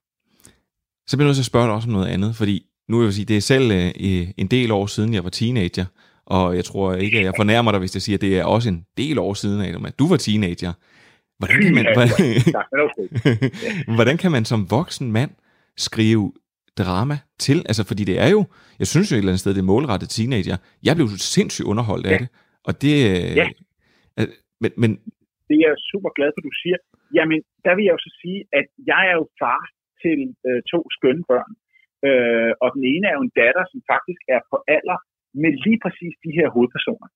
Så 1.09 1.13
bliver 1.13 1.27
jeg 1.27 1.31
nødt 1.31 1.41
til 1.41 1.49
at 1.49 1.53
spørge 1.53 1.67
dig 1.67 1.75
også 1.79 1.89
om 1.91 1.97
noget 1.99 2.13
andet, 2.15 2.31
fordi 2.41 2.57
nu 2.89 2.95
vil 2.97 3.09
jeg 3.09 3.17
sige, 3.19 3.31
det 3.33 3.39
er 3.41 3.47
selv 3.55 3.67
øh, 4.07 4.27
en 4.43 4.49
del 4.57 4.69
år 4.79 4.87
siden, 4.95 5.11
jeg 5.17 5.25
var 5.27 5.35
teenager, 5.41 5.87
og 6.37 6.45
jeg 6.59 6.65
tror 6.65 6.87
ikke, 7.05 7.19
at 7.19 7.25
jeg 7.25 7.35
fornærmer 7.37 7.71
dig, 7.71 7.81
hvis 7.81 7.97
jeg 7.97 8.03
siger, 8.03 8.17
at 8.17 8.25
det 8.27 8.33
er 8.39 8.45
også 8.45 8.69
en 8.75 8.81
del 8.97 9.17
år 9.19 9.35
siden, 9.35 9.59
at 9.87 9.99
du 9.99 10.07
var 10.13 10.17
teenager. 10.17 10.73
Hvordan 11.39 11.59
kan 11.63 11.75
man, 11.79 11.87
hvordan, 11.97 12.11
hvordan 13.97 14.17
kan 14.23 14.31
man 14.37 14.45
som 14.45 14.61
voksen 14.71 15.13
mand 15.13 15.31
skrive 15.77 16.33
drama 16.79 17.17
til? 17.47 17.59
Altså, 17.71 17.83
fordi 17.91 18.03
det 18.11 18.17
er 18.25 18.31
jo, 18.37 18.41
jeg 18.79 18.87
synes 18.93 19.07
jo 19.11 19.15
et 19.15 19.19
eller 19.19 19.33
andet 19.33 19.41
sted, 19.45 19.55
det 19.55 19.63
er 19.67 19.73
målrettet 19.75 20.09
teenager. 20.17 20.57
Jeg 20.89 20.95
blev 20.97 21.09
sindssygt 21.35 21.67
underholdt 21.73 22.07
af 22.07 22.13
Ja. 22.13 22.19
det, 22.23 22.29
og 22.69 22.73
det... 22.83 22.95
øh, 23.13 23.37
Ja. 23.41 23.47
øh, 24.19 24.29
Men, 24.63 24.73
men 24.83 24.91
det 25.49 25.55
er 25.59 25.65
jeg 25.69 25.77
super 25.93 26.11
glad 26.19 26.31
for, 26.35 26.41
du 26.49 26.53
siger. 26.63 26.79
Jamen, 27.19 27.39
der 27.67 27.73
vil 27.77 27.85
jeg 27.87 27.95
jo 27.97 28.03
så 28.09 28.13
sige, 28.23 28.41
at 28.59 28.67
jeg 28.93 29.03
er 29.11 29.15
jo 29.21 29.27
far 29.43 29.63
til 30.03 30.19
øh, 30.49 30.61
to 30.73 30.79
skønne 30.97 31.25
børn. 31.33 31.53
Øh, 32.09 32.53
og 32.63 32.69
den 32.77 32.85
ene 32.93 33.05
er 33.11 33.15
jo 33.19 33.23
en 33.29 33.35
datter, 33.43 33.65
som 33.73 33.81
faktisk 33.93 34.23
er 34.37 34.41
på 34.51 34.57
alder 34.77 34.99
med 35.43 35.53
lige 35.67 35.79
præcis 35.85 36.15
de 36.25 36.31
her 36.39 36.49
hovedpersoner. 36.55 37.09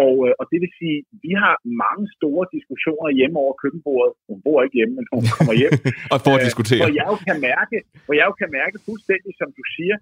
Og, 0.00 0.12
øh, 0.26 0.32
og 0.40 0.44
det 0.50 0.58
vil 0.62 0.72
sige, 0.80 0.98
vi 1.24 1.32
har 1.42 1.54
mange 1.84 2.04
store 2.18 2.44
diskussioner 2.56 3.08
hjemme 3.18 3.36
over 3.44 3.54
køkkenbordet. 3.62 4.12
Hun 4.28 4.38
bor 4.46 4.58
ikke 4.64 4.76
hjemme, 4.78 4.94
men 4.98 5.06
hun 5.14 5.24
kommer 5.36 5.54
hjem. 5.62 5.72
og 6.14 6.18
for 6.24 6.32
at 6.36 6.40
Øh, 6.40 6.46
diskutere. 6.48 6.82
Hvor 6.82 6.94
jeg 7.00 7.06
jo 7.12 7.18
kan 7.28 7.38
mærke, 7.50 7.76
hvor 8.06 8.14
jeg 8.18 8.26
jo 8.30 8.34
kan 8.42 8.50
mærke 8.60 8.76
fuldstændig, 8.88 9.32
som 9.40 9.48
du 9.58 9.62
siger, 9.76 9.96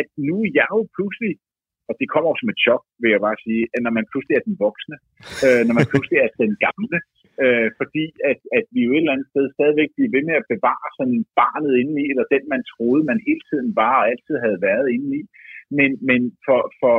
at 0.00 0.08
nu 0.28 0.34
er 0.46 0.50
jeg 0.60 0.68
jo 0.76 0.82
pludselig, 0.96 1.34
og 1.88 1.94
det 2.00 2.06
kommer 2.12 2.28
jo 2.30 2.36
som 2.38 2.52
et 2.52 2.62
chok, 2.66 2.82
vil 3.02 3.10
jeg 3.14 3.22
bare 3.26 3.38
sige, 3.46 3.62
at 3.74 3.80
når 3.86 3.92
man 3.98 4.06
pludselig 4.12 4.34
er 4.36 4.44
den 4.48 4.56
voksne, 4.66 4.96
øh, 5.46 5.62
når 5.68 5.74
man 5.78 5.86
pludselig 5.92 6.18
er 6.24 6.30
den 6.44 6.54
gamle, 6.66 6.98
øh, 7.44 7.68
fordi 7.80 8.04
at, 8.30 8.40
at 8.58 8.64
vi 8.74 8.80
jo 8.86 8.90
et 8.92 9.02
eller 9.02 9.14
andet 9.14 9.30
sted 9.32 9.44
stadigvæk 9.56 9.90
bliver 9.96 10.14
ved 10.16 10.22
med 10.28 10.36
at 10.40 10.48
bevare 10.52 10.88
sådan 10.98 11.20
barnet 11.40 11.72
indeni, 11.80 12.04
eller 12.12 12.32
den 12.34 12.44
man 12.52 12.62
troede, 12.72 13.02
man 13.10 13.26
hele 13.28 13.42
tiden 13.50 13.68
var 13.80 13.94
og 14.00 14.08
altid 14.12 14.36
havde 14.44 14.60
været 14.68 14.86
indeni. 14.94 15.22
Men, 15.78 15.90
men 16.08 16.20
for, 16.46 16.60
for, 16.80 16.96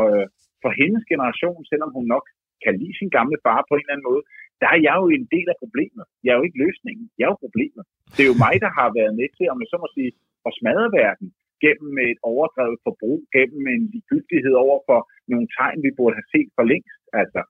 for 0.63 0.71
hendes 0.79 1.03
generation, 1.11 1.59
selvom 1.71 1.91
hun 1.97 2.05
nok 2.15 2.25
kan 2.63 2.73
lide 2.81 2.95
sin 2.99 3.11
gamle 3.17 3.37
far 3.45 3.59
på 3.65 3.73
en 3.75 3.83
eller 3.83 3.95
anden 3.95 4.09
måde, 4.11 4.23
der 4.61 4.67
er 4.75 4.79
jeg 4.87 4.95
jo 5.01 5.07
en 5.17 5.27
del 5.35 5.47
af 5.53 5.57
problemet. 5.63 6.05
Jeg 6.23 6.31
er 6.31 6.39
jo 6.39 6.47
ikke 6.47 6.61
løsningen. 6.65 7.05
Jeg 7.17 7.25
er 7.25 7.33
jo 7.33 7.45
problemet. 7.45 7.83
Det 8.15 8.21
er 8.23 8.31
jo 8.31 8.41
mig, 8.45 8.55
der 8.65 8.71
har 8.79 8.89
været 8.99 9.13
med 9.19 9.29
til, 9.37 9.45
om 9.53 9.57
jeg 9.61 9.69
så 9.69 9.77
må 9.83 9.87
sige, 9.97 10.11
at 10.47 10.51
smadre 10.59 10.89
verden 11.01 11.27
gennem 11.65 11.93
et 12.09 12.19
overdrevet 12.31 12.77
forbrug, 12.85 13.19
gennem 13.35 13.63
en 13.75 13.83
ligegyldighed 13.93 14.55
over 14.65 14.77
for 14.89 14.99
nogle 15.31 15.47
tegn, 15.57 15.79
vi 15.85 15.91
burde 15.97 16.15
have 16.19 16.31
set 16.35 16.49
for 16.57 16.65
længst. 16.71 17.01
Altså. 17.21 17.41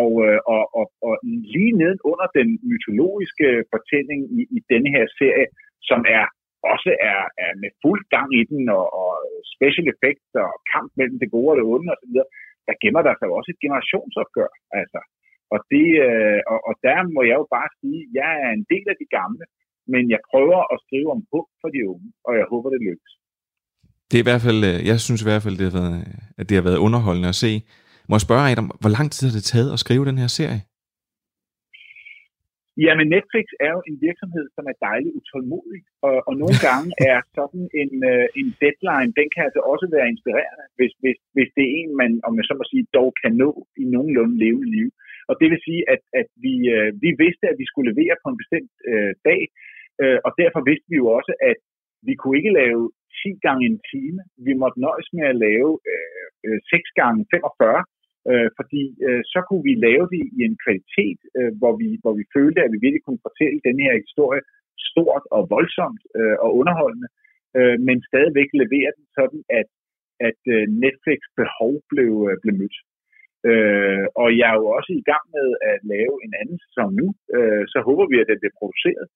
Og, 0.00 0.10
øh, 0.26 0.38
og, 0.54 0.62
og, 0.78 0.86
og 1.06 1.12
lige 1.54 1.72
neden 1.82 2.00
under 2.10 2.26
den 2.38 2.48
mytologiske 2.70 3.48
fortælling 3.72 4.20
i, 4.38 4.40
i 4.56 4.58
denne 4.72 4.90
her 4.96 5.06
serie, 5.20 5.48
som 5.90 6.00
er 6.18 6.24
også 6.74 6.90
er, 7.12 7.20
er 7.44 7.52
med 7.62 7.70
fuld 7.82 8.02
gang 8.14 8.28
i 8.40 8.42
den, 8.50 8.62
og, 8.78 8.86
og 9.02 9.10
special 9.54 9.86
effects 9.92 10.30
og 10.44 10.50
kamp 10.72 10.90
mellem 10.98 11.16
det 11.22 11.32
gode 11.34 11.50
og 11.52 11.56
det 11.58 11.66
onde 11.74 11.92
osv., 11.94 12.16
der 12.66 12.74
gemmer 12.82 13.02
der 13.06 13.14
sig 13.16 13.26
jo 13.28 13.34
også 13.38 13.50
et 13.54 13.62
generationsopgør. 13.64 14.50
Altså. 14.80 15.00
Og, 15.54 15.58
det, 15.72 15.86
øh, 16.06 16.40
og, 16.52 16.58
og 16.68 16.74
der 16.86 16.98
må 17.14 17.20
jeg 17.30 17.36
jo 17.42 17.46
bare 17.56 17.70
sige, 17.80 18.00
at 18.04 18.10
jeg 18.20 18.32
er 18.44 18.50
en 18.58 18.66
del 18.72 18.86
af 18.92 18.96
de 19.02 19.08
gamle, 19.18 19.44
men 19.92 20.02
jeg 20.14 20.20
prøver 20.30 20.60
at 20.72 20.76
skrive 20.84 21.08
om 21.16 21.20
håb 21.32 21.48
for 21.60 21.68
de 21.74 21.80
unge, 21.92 22.08
og 22.26 22.32
jeg 22.40 22.46
håber, 22.52 22.68
det 22.74 22.80
lykkes. 22.88 23.12
Det 24.08 24.16
er 24.16 24.24
i 24.24 24.30
hvert 24.30 24.44
fald, 24.46 24.60
øh, 24.70 24.76
jeg 24.90 24.96
synes 25.06 25.20
i 25.22 25.28
hvert 25.28 25.44
fald, 25.44 25.56
det 25.60 25.66
har 25.68 25.76
været, 25.80 25.98
at 26.40 26.44
det 26.48 26.54
har 26.58 26.66
været 26.68 26.84
underholdende 26.86 27.32
at 27.34 27.40
se. 27.44 27.52
Må 28.08 28.14
jeg 28.16 28.26
spørge 28.28 28.50
Adam, 28.50 28.68
hvor 28.82 28.92
lang 28.98 29.08
tid 29.12 29.24
har 29.28 29.34
det 29.38 29.46
taget 29.52 29.70
at 29.72 29.82
skrive 29.84 30.04
den 30.10 30.18
her 30.22 30.30
serie? 30.38 30.60
Jamen 32.84 33.06
Netflix 33.14 33.46
er 33.66 33.72
jo 33.76 33.82
en 33.90 33.96
virksomhed, 34.06 34.46
som 34.56 34.64
er 34.70 34.76
dejligt 34.88 35.16
utålmodig, 35.18 35.80
og, 36.06 36.16
og 36.28 36.34
nogle 36.42 36.58
gange 36.68 36.88
er 37.12 37.18
sådan 37.38 37.64
en, 37.82 37.92
øh, 38.10 38.26
en 38.40 38.48
deadline, 38.62 39.12
den 39.18 39.28
kan 39.34 39.42
altså 39.46 39.60
også 39.72 39.86
være 39.96 40.10
inspirerende, 40.14 40.66
hvis, 40.78 40.92
hvis, 41.02 41.18
hvis 41.34 41.50
det 41.56 41.64
er 41.66 41.74
en, 41.80 41.90
man, 42.00 42.12
om 42.26 42.32
jeg 42.38 42.46
så 42.46 42.54
må 42.56 42.64
sige, 42.72 42.92
dog 42.98 43.10
kan 43.22 43.32
nå 43.42 43.50
i 43.82 43.84
nogenlunde 43.94 44.36
levende 44.44 44.70
liv. 44.76 44.88
Og 45.30 45.34
det 45.40 45.48
vil 45.52 45.60
sige, 45.68 45.82
at, 45.94 46.02
at 46.20 46.28
vi, 46.44 46.54
øh, 46.76 46.90
vi 47.04 47.10
vidste, 47.24 47.44
at 47.52 47.58
vi 47.60 47.66
skulle 47.68 47.90
levere 47.92 48.16
på 48.22 48.26
en 48.30 48.40
bestemt 48.42 48.72
øh, 48.90 49.12
dag, 49.28 49.40
øh, 50.02 50.18
og 50.26 50.30
derfor 50.42 50.60
vidste 50.70 50.88
vi 50.90 50.96
jo 51.02 51.06
også, 51.18 51.32
at 51.50 51.58
vi 52.08 52.14
kunne 52.14 52.38
ikke 52.40 52.56
lave 52.62 52.82
10 53.22 53.46
gange 53.46 53.62
en 53.70 53.78
time. 53.92 54.20
Vi 54.46 54.52
måtte 54.62 54.82
nøjes 54.86 55.08
med 55.16 55.24
at 55.32 55.40
lave 55.46 55.70
øh, 55.92 56.26
øh, 56.46 56.58
6 56.70 56.90
gange 57.00 57.20
45, 57.30 57.84
øh, 58.30 58.48
fordi 58.58 58.82
øh, 59.06 59.22
så 59.32 59.40
kunne 59.48 59.64
vi 59.70 59.74
lave 59.86 60.06
det 60.14 60.22
i 60.36 60.38
en 60.48 60.56
kvalitet, 60.64 61.20
øh, 61.38 61.52
hvor, 61.60 61.74
vi, 61.80 61.88
hvor 62.02 62.14
vi 62.18 62.24
følte, 62.36 62.60
at 62.62 62.72
vi 62.72 62.78
virkelig 62.80 63.04
kunne 63.04 63.26
fortælle 63.28 63.58
den 63.68 63.76
her 63.84 63.94
historie 64.04 64.42
stort 64.90 65.24
og 65.36 65.42
voldsomt 65.56 66.02
øh, 66.18 66.36
og 66.44 66.50
underholdende, 66.60 67.08
øh, 67.58 67.76
men 67.86 67.96
stadigvæk 68.10 68.48
levere 68.62 68.90
den 68.98 69.06
sådan, 69.18 69.42
at, 69.60 69.68
at 70.28 70.40
øh, 70.54 70.64
Netflix 70.84 71.20
behov 71.40 71.72
blev, 71.92 72.12
øh, 72.28 72.36
blev 72.42 72.54
mødt. 72.60 72.76
Øh, 73.50 74.06
og 74.22 74.28
jeg 74.38 74.48
er 74.52 74.58
jo 74.62 74.66
også 74.78 74.92
i 75.00 75.06
gang 75.10 75.24
med 75.36 75.48
at 75.70 75.78
lave 75.94 76.14
en 76.26 76.32
anden 76.40 76.58
sæson 76.64 76.90
nu, 77.00 77.06
øh, 77.36 77.64
så 77.72 77.78
håber 77.88 78.04
vi, 78.10 78.16
at 78.20 78.30
den 78.30 78.40
bliver 78.40 78.58
produceret, 78.60 79.06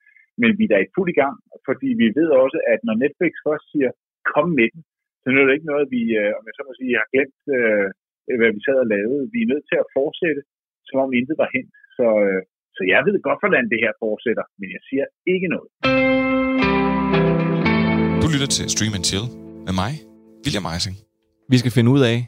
men 0.40 0.50
vi 0.58 0.64
er 0.64 0.72
da 0.72 0.78
i 0.82 0.92
fuld 0.96 1.08
i 1.10 1.20
gang, 1.22 1.36
fordi 1.68 1.88
vi 2.02 2.06
ved 2.18 2.28
også, 2.42 2.58
at 2.72 2.80
når 2.86 2.96
Netflix 3.02 3.32
først 3.46 3.66
siger, 3.72 3.90
kom 4.32 4.48
med 4.60 4.68
den, 4.74 4.82
så 5.20 5.26
er 5.28 5.46
det 5.46 5.56
ikke 5.56 5.72
noget, 5.72 5.86
vi, 5.96 6.02
øh, 6.20 6.30
om 6.38 6.42
jeg 6.46 6.54
så 6.56 6.62
må 6.66 6.72
sige, 6.76 7.00
har 7.02 7.08
glemt, 7.14 7.40
øh, 7.56 7.88
hvad 8.40 8.50
vi 8.56 8.60
sad 8.66 8.76
og 8.84 8.88
lavede. 8.94 9.22
Vi 9.34 9.38
er 9.44 9.48
nødt 9.52 9.66
til 9.70 9.78
at 9.82 9.88
fortsætte, 9.98 10.42
som 10.88 10.96
om 11.04 11.10
intet 11.18 11.37
var 11.42 11.48
hent. 11.54 11.72
Så, 11.96 12.06
øh, 12.26 12.40
så 12.76 12.82
jeg 12.92 13.00
ved 13.06 13.16
godt, 13.28 13.40
hvordan 13.42 13.64
det 13.72 13.78
her 13.84 13.92
fortsætter, 14.04 14.44
men 14.60 14.68
jeg 14.76 14.82
siger 14.88 15.04
ikke 15.34 15.48
noget. 15.54 15.68
Du 18.22 18.26
lytter 18.34 18.50
til 18.56 18.64
Stream 18.74 18.94
and 18.98 19.04
Chill 19.08 19.26
med 19.66 19.74
mig, 19.82 19.92
William 20.44 20.66
Eising. 20.72 20.96
Vi 21.52 21.56
skal 21.62 21.72
finde 21.76 21.90
ud 21.94 22.02
af, 22.12 22.18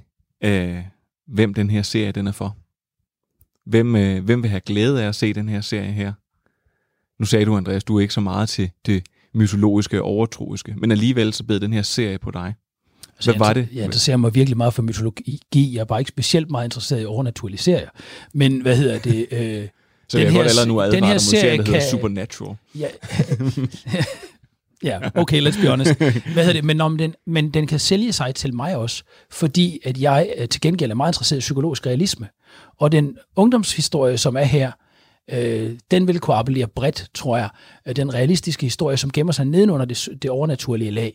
øh, 0.48 0.80
hvem 1.37 1.50
den 1.61 1.68
her 1.74 1.82
serie 1.92 2.12
den 2.18 2.26
er 2.32 2.37
for. 2.42 2.50
Hvem, 3.72 3.88
øh, 4.02 4.16
hvem 4.26 4.38
vil 4.42 4.50
have 4.54 4.66
glæde 4.70 4.96
af 5.02 5.09
at 5.09 5.16
se 5.22 5.28
den 5.40 5.48
her 5.48 5.61
serie 5.61 5.92
her? 6.00 6.12
Nu 7.18 7.24
sagde 7.26 7.44
du, 7.46 7.56
Andreas, 7.56 7.85
du 7.85 7.96
er 7.96 8.00
ikke 8.00 8.18
så 8.20 8.20
meget 8.20 8.48
til 8.48 8.70
det 8.87 8.98
mytologiske 9.35 10.02
og 10.02 10.06
overtroiske, 10.14 10.74
men 10.80 10.90
alligevel 10.90 11.32
så 11.32 11.46
bed 11.46 11.61
den 11.61 11.72
her 11.72 11.82
serie 11.82 12.18
på 12.18 12.30
dig. 12.30 12.54
Altså, 13.16 13.31
Hvad 13.33 13.38
var 13.46 13.52
det? 13.52 13.68
Jeg 13.74 13.85
interesserer 13.85 14.16
mig 14.16 14.35
virkelig 14.35 14.57
meget 14.57 14.74
for 14.74 14.83
mytologi. 14.83 15.40
Jeg 15.55 15.81
er 15.81 15.85
bare 15.85 16.00
ikke 16.00 16.09
specielt 16.09 16.50
meget 16.50 16.64
interesseret 16.66 17.02
i 17.02 17.05
overnaturlige 17.05 17.59
serier. 17.59 17.88
Men 18.35 18.61
hvad 18.61 18.76
hedder 18.76 18.98
det? 18.98 19.26
Øh, 19.31 19.68
Så 20.09 20.18
jeg 20.18 20.26
kan 20.26 20.35
godt 20.37 20.46
allerede 20.48 20.68
nu 20.68 20.81
advare 20.81 20.96
den 20.96 21.05
her 21.05 21.18
serie 21.18 21.57
der 21.57 21.62
hedder 21.62 21.72
kan- 21.81 21.90
Supernatural. 21.90 22.57
Ja, 22.79 22.87
ja, 24.83 24.98
okay, 25.14 25.48
let's 25.48 25.61
be 25.62 25.68
honest. 25.68 25.94
Hvad 25.98 26.11
hedder 26.35 26.52
det? 26.52 26.64
Men, 26.64 26.81
om 26.81 26.98
den, 26.98 27.14
men 27.26 27.50
den 27.50 27.66
kan 27.66 27.79
sælge 27.79 28.12
sig 28.12 28.35
til 28.35 28.55
mig 28.55 28.76
også, 28.76 29.02
fordi 29.31 29.79
at 29.85 29.98
jeg 29.98 30.29
øh, 30.38 30.48
til 30.48 30.61
gengæld 30.61 30.90
er 30.90 30.94
meget 30.94 31.11
interesseret 31.11 31.38
i 31.38 31.40
psykologisk 31.40 31.87
realisme. 31.87 32.29
Og 32.79 32.92
den 32.92 33.16
ungdomshistorie, 33.37 34.18
som 34.18 34.37
er 34.37 34.42
her, 34.44 34.72
øh, 35.33 35.70
den 35.90 36.07
vil 36.07 36.18
kunne 36.20 36.37
appellere 36.37 36.66
bredt, 36.66 37.07
tror 37.14 37.37
jeg. 37.37 37.48
Den 37.96 38.14
realistiske 38.14 38.66
historie, 38.66 38.96
som 38.96 39.11
gemmer 39.11 39.33
sig 39.33 39.44
nedenunder 39.44 39.87
det, 39.87 40.09
det 40.22 40.31
overnaturlige 40.31 40.90
lag. 40.90 41.14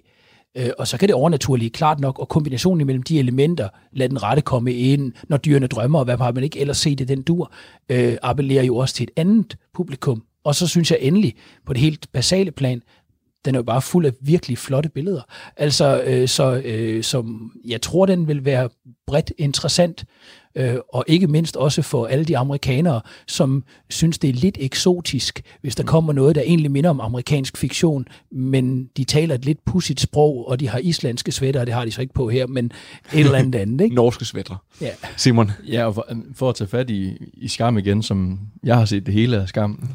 Øh, 0.57 0.69
og 0.77 0.87
så 0.87 0.97
kan 0.97 1.07
det 1.07 1.15
overnaturlige 1.15 1.69
klart 1.69 1.99
nok, 1.99 2.19
og 2.19 2.29
kombinationen 2.29 2.81
imellem 2.81 3.03
de 3.03 3.19
elementer, 3.19 3.69
lad 3.91 4.09
den 4.09 4.23
rette 4.23 4.41
komme 4.41 4.73
ind, 4.73 5.13
når 5.29 5.37
dyrene 5.37 5.67
drømmer, 5.67 5.99
og 5.99 6.05
hvad 6.05 6.17
har 6.17 6.31
man 6.31 6.43
ikke 6.43 6.59
ellers 6.59 6.77
set 6.77 7.01
i 7.01 7.03
den 7.03 7.21
dur, 7.21 7.51
øh, 7.89 8.17
appellerer 8.21 8.63
jo 8.63 8.77
også 8.77 8.95
til 8.95 9.03
et 9.03 9.11
andet 9.15 9.57
publikum. 9.73 10.23
Og 10.43 10.55
så 10.55 10.67
synes 10.67 10.91
jeg 10.91 10.99
endelig, 11.01 11.35
på 11.65 11.73
det 11.73 11.81
helt 11.81 12.11
basale 12.11 12.51
plan, 12.51 12.81
den 13.45 13.55
er 13.55 13.59
jo 13.59 13.63
bare 13.63 13.81
fuld 13.81 14.05
af 14.05 14.11
virkelig 14.21 14.57
flotte 14.57 14.89
billeder. 14.89 15.21
Altså, 15.57 16.03
øh, 16.03 16.27
så 16.27 16.61
øh, 16.65 17.03
som 17.03 17.51
jeg 17.65 17.81
tror, 17.81 18.05
den 18.05 18.27
vil 18.27 18.45
være 18.45 18.69
bredt 19.07 19.31
interessant, 19.37 20.05
øh, 20.55 20.75
og 20.93 21.05
ikke 21.07 21.27
mindst 21.27 21.57
også 21.57 21.81
for 21.81 22.05
alle 22.05 22.25
de 22.25 22.37
amerikanere, 22.37 23.01
som 23.27 23.63
synes, 23.89 24.17
det 24.17 24.29
er 24.29 24.33
lidt 24.33 24.57
eksotisk, 24.59 25.41
hvis 25.61 25.75
der 25.75 25.83
kommer 25.83 26.13
noget, 26.13 26.35
der 26.35 26.41
egentlig 26.41 26.71
minder 26.71 26.89
om 26.89 26.99
amerikansk 27.01 27.57
fiktion, 27.57 28.07
men 28.31 28.89
de 28.97 29.03
taler 29.03 29.35
et 29.35 29.45
lidt 29.45 29.65
pudsigt 29.65 30.01
sprog, 30.01 30.47
og 30.47 30.59
de 30.59 30.69
har 30.69 30.79
islandske 30.79 31.31
svætter, 31.31 31.59
og 31.59 31.65
det 31.65 31.75
har 31.75 31.85
de 31.85 31.91
så 31.91 32.01
ikke 32.01 32.13
på 32.13 32.29
her, 32.29 32.47
men 32.47 32.65
et 33.13 33.19
eller 33.19 33.37
andet 33.37 33.59
andet, 33.59 33.81
ikke? 33.83 33.95
Norske 33.95 34.25
svætter. 34.25 34.55
Ja. 34.81 34.89
Simon? 35.17 35.51
Ja, 35.67 35.85
og 35.85 35.95
for, 35.95 36.07
for 36.35 36.49
at 36.49 36.55
tage 36.55 36.67
fat 36.67 36.89
i, 36.89 37.13
i 37.33 37.47
Skam 37.47 37.77
igen, 37.77 38.03
som 38.03 38.39
jeg 38.63 38.77
har 38.77 38.85
set 38.85 39.05
det 39.05 39.13
hele 39.13 39.41
af 39.41 39.47
Skam, 39.47 39.89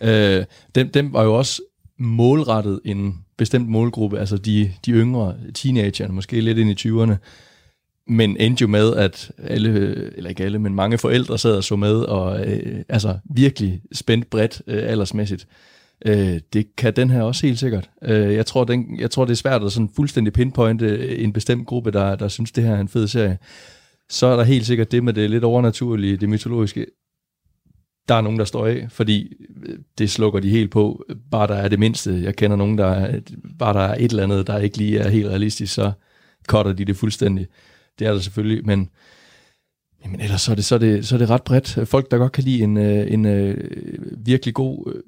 øh, 0.00 0.44
dem, 0.74 0.90
dem 0.90 1.12
var 1.12 1.22
jo 1.22 1.34
også 1.34 1.62
målrettet 1.98 2.80
en 2.84 3.18
bestemt 3.36 3.68
målgruppe, 3.68 4.18
altså 4.18 4.36
de, 4.36 4.72
de 4.86 4.90
yngre 4.90 5.34
teenagerne, 5.54 6.14
måske 6.14 6.40
lidt 6.40 6.58
ind 6.58 6.70
i 6.70 6.88
20'erne, 6.88 7.14
men 8.12 8.36
endte 8.36 8.62
jo 8.62 8.68
med, 8.68 8.94
at 8.96 9.32
alle, 9.38 9.70
eller 10.16 10.30
ikke 10.30 10.44
alle, 10.44 10.58
men 10.58 10.74
mange 10.74 10.98
forældre 10.98 11.38
sad 11.38 11.56
og 11.56 11.64
så 11.64 11.76
med, 11.76 11.94
og 11.94 12.46
øh, 12.46 12.82
altså 12.88 13.18
virkelig 13.34 13.82
spændt 13.92 14.30
bredt 14.30 14.62
øh, 14.66 14.90
aldersmæssigt. 14.90 15.46
Øh, 16.06 16.40
det 16.52 16.76
kan 16.76 16.96
den 16.96 17.10
her 17.10 17.22
også 17.22 17.46
helt 17.46 17.58
sikkert. 17.58 17.90
Øh, 18.02 18.34
jeg, 18.34 18.46
tror, 18.46 18.64
den, 18.64 19.00
jeg 19.00 19.10
tror, 19.10 19.24
det 19.24 19.32
er 19.32 19.36
svært 19.36 19.64
at 19.64 19.72
sådan 19.72 19.90
fuldstændig 19.96 20.32
pinpointe 20.32 20.86
øh, 20.86 21.24
en 21.24 21.32
bestemt 21.32 21.66
gruppe, 21.66 21.90
der, 21.90 22.16
der 22.16 22.28
synes, 22.28 22.52
det 22.52 22.64
her 22.64 22.74
er 22.74 22.80
en 22.80 22.88
fed 22.88 23.08
serie. 23.08 23.38
Så 24.10 24.26
er 24.26 24.36
der 24.36 24.44
helt 24.44 24.66
sikkert 24.66 24.92
det 24.92 25.04
med 25.04 25.12
det 25.12 25.30
lidt 25.30 25.44
overnaturlige, 25.44 26.16
det 26.16 26.28
mytologiske, 26.28 26.86
der 28.08 28.14
er 28.14 28.20
nogen, 28.20 28.38
der 28.38 28.44
står 28.44 28.66
af. 28.66 28.86
Fordi 28.90 29.32
øh, 29.66 29.78
det 29.98 30.10
slukker 30.10 30.40
de 30.40 30.50
helt 30.50 30.70
på. 30.70 31.04
Bare 31.30 31.46
der 31.46 31.54
er 31.54 31.68
det 31.68 31.78
mindste. 31.78 32.20
Jeg 32.22 32.36
kender 32.36 32.56
nogen, 32.56 32.78
der 32.78 32.86
er, 32.86 33.20
bare 33.58 33.74
der 33.74 33.80
er 33.80 33.94
et 33.94 34.10
eller 34.10 34.22
andet, 34.22 34.46
der 34.46 34.58
ikke 34.58 34.78
lige 34.78 34.98
er 34.98 35.08
helt 35.08 35.26
realistisk, 35.26 35.74
så 35.74 35.92
cutter 36.48 36.72
de 36.72 36.84
det 36.84 36.96
fuldstændig. 36.96 37.46
Det 37.98 38.06
er 38.06 38.12
der 38.12 38.20
selvfølgelig, 38.20 38.66
men 38.66 38.90
Jamen 40.04 40.20
ellers 40.20 40.42
så 40.42 40.50
er, 40.50 40.54
det, 40.54 40.64
så, 40.64 40.74
er 40.74 40.78
det, 40.78 41.06
så 41.06 41.14
er 41.14 41.18
det 41.18 41.30
ret 41.30 41.42
bredt. 41.42 41.88
Folk, 41.88 42.10
der 42.10 42.18
godt 42.18 42.32
kan 42.32 42.44
lide 42.44 42.62
en, 42.62 42.76
øh, 42.76 43.12
en, 43.12 43.26
en 43.26 43.56
virkelig 44.16 44.54
god 44.54 44.92
øh, 44.94 45.02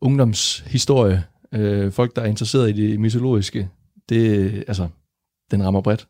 ungdomshistorie, 0.00 1.24
øh, 1.52 1.92
folk, 1.92 2.16
der 2.16 2.22
er 2.22 2.26
interesseret 2.26 2.68
i 2.68 2.72
det 2.72 3.00
mytologiske, 3.00 3.68
det, 4.08 4.64
altså, 4.68 4.88
den 5.50 5.64
rammer 5.64 5.80
bredt. 5.80 6.08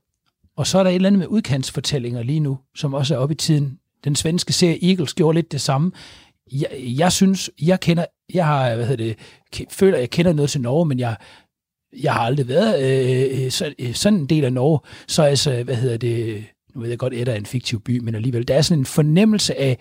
Og 0.56 0.66
så 0.66 0.78
er 0.78 0.82
der 0.82 0.90
et 0.90 0.94
eller 0.94 1.06
andet 1.06 1.18
med 1.18 1.26
udkantsfortællinger 1.26 2.22
lige 2.22 2.40
nu, 2.40 2.58
som 2.74 2.94
også 2.94 3.14
er 3.14 3.18
oppe 3.18 3.32
i 3.32 3.36
tiden. 3.36 3.78
Den 4.04 4.16
svenske 4.16 4.52
serie 4.52 4.88
Eagles 4.90 5.14
gjorde 5.14 5.36
lidt 5.36 5.52
det 5.52 5.60
samme. 5.60 5.92
Jeg, 6.52 6.68
jeg 6.98 7.12
synes, 7.12 7.50
jeg 7.62 7.80
kender, 7.80 8.04
jeg 8.34 8.46
har, 8.46 8.74
hvad 8.74 8.86
hedder 8.86 9.14
det, 9.54 9.68
føler, 9.70 9.98
jeg 9.98 10.10
kender 10.10 10.32
noget 10.32 10.50
til 10.50 10.60
Norge, 10.60 10.86
men 10.86 10.98
jeg, 10.98 11.16
jeg 12.02 12.12
har 12.12 12.20
aldrig 12.20 12.48
været 12.48 12.82
øh, 12.82 13.44
øh, 13.44 13.50
så, 13.50 13.74
øh, 13.78 13.94
sådan 13.94 14.18
en 14.18 14.26
del 14.26 14.44
af 14.44 14.52
Norge. 14.52 14.80
Så 15.08 15.22
altså, 15.22 15.62
hvad 15.62 15.76
hedder 15.76 15.96
det, 15.96 16.44
nu 16.74 16.80
ved 16.80 16.88
jeg 16.88 16.98
godt, 16.98 17.14
Edda 17.14 17.32
er 17.32 17.36
en 17.36 17.46
fiktiv 17.46 17.80
by, 17.80 17.98
men 17.98 18.14
alligevel, 18.14 18.48
der 18.48 18.54
er 18.54 18.62
sådan 18.62 18.78
en 18.78 18.86
fornemmelse 18.86 19.60
af 19.60 19.78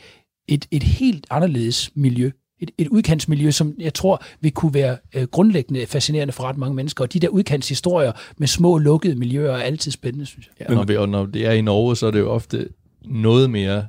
et, 0.48 0.68
et 0.72 0.84
helt 0.84 1.28
anderledes 1.30 1.92
miljø 1.96 2.32
et, 2.60 2.72
et 2.78 2.88
udkantsmiljø, 2.88 3.52
som 3.52 3.74
jeg 3.80 3.94
tror 3.94 4.24
vil 4.42 4.52
kunne 4.52 4.74
være 4.74 4.98
øh, 5.16 5.24
grundlæggende 5.24 5.86
fascinerende 5.86 6.32
for 6.32 6.44
ret 6.44 6.58
mange 6.58 6.76
mennesker. 6.76 7.04
Og 7.04 7.14
de 7.14 7.20
der 7.20 7.28
udkantshistorier 7.28 8.12
med 8.38 8.48
små 8.48 8.78
lukkede 8.78 9.16
miljøer 9.16 9.52
er 9.52 9.62
altid 9.62 9.92
spændende, 9.92 10.26
synes 10.26 10.50
jeg. 10.60 10.70
Ja, 10.70 10.76
når, 10.76 11.06
når 11.06 11.26
det 11.26 11.46
er 11.46 11.52
i 11.52 11.62
Norge, 11.62 11.96
så 11.96 12.08
er 12.08 12.12
det 12.12 12.20
jo 12.20 12.30
ofte 12.30 12.70
noget 13.06 13.50
mere 13.50 13.88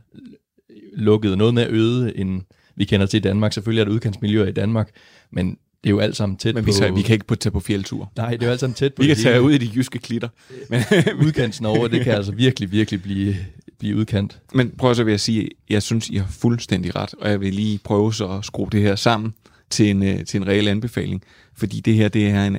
lukket, 0.92 1.38
noget 1.38 1.54
mere 1.54 1.66
øde, 1.70 2.18
end 2.18 2.40
vi 2.76 2.84
kender 2.84 3.06
til 3.06 3.16
i 3.16 3.20
Danmark. 3.20 3.52
Selvfølgelig 3.52 3.80
er 3.80 3.84
der 3.84 3.92
udkantsmiljøer 3.92 4.46
i 4.46 4.52
Danmark, 4.52 4.90
men 5.32 5.58
jo 5.90 5.98
alt 5.98 6.16
sammen 6.16 6.36
tæt 6.36 6.54
Men 6.54 6.66
vi, 6.66 6.72
på... 6.88 6.94
vi 6.94 7.02
kan 7.02 7.12
ikke 7.12 7.26
på, 7.26 7.34
tage 7.34 7.50
på 7.50 7.60
fjeldtur. 7.60 8.12
Nej, 8.16 8.30
det 8.30 8.42
er 8.42 8.46
jo 8.46 8.50
alt 8.50 8.60
sammen 8.60 8.74
tæt 8.74 8.94
på. 8.94 9.02
Vi 9.02 9.08
kan 9.08 9.16
tage 9.16 9.42
ud 9.42 9.52
i 9.52 9.58
de 9.58 9.70
jyske 9.74 9.98
klitter. 9.98 10.28
Men 10.70 10.82
udkants 11.26 11.60
Norge, 11.60 11.88
det 11.88 12.04
kan 12.04 12.14
altså 12.14 12.32
virkelig, 12.32 12.72
virkelig 12.72 13.02
blive, 13.02 13.36
blive 13.78 13.96
udkant. 13.96 14.40
Men 14.54 14.70
prøv 14.78 14.94
så 14.94 15.04
vil 15.04 15.12
jeg 15.12 15.20
sige, 15.20 15.48
jeg 15.70 15.82
synes, 15.82 16.08
I 16.08 16.16
har 16.16 16.26
fuldstændig 16.30 16.96
ret, 16.96 17.14
og 17.20 17.30
jeg 17.30 17.40
vil 17.40 17.54
lige 17.54 17.78
prøve 17.84 18.14
så 18.14 18.28
at 18.28 18.44
skrue 18.44 18.68
det 18.72 18.82
her 18.82 18.96
sammen 18.96 19.34
til 19.70 19.90
en, 19.90 20.02
øh, 20.02 20.24
til 20.24 20.40
en 20.40 20.46
reel 20.46 20.68
anbefaling. 20.68 21.22
Fordi 21.54 21.80
det 21.80 21.94
her, 21.94 22.08
det 22.08 22.28
er 22.28 22.44
en, 22.44 22.56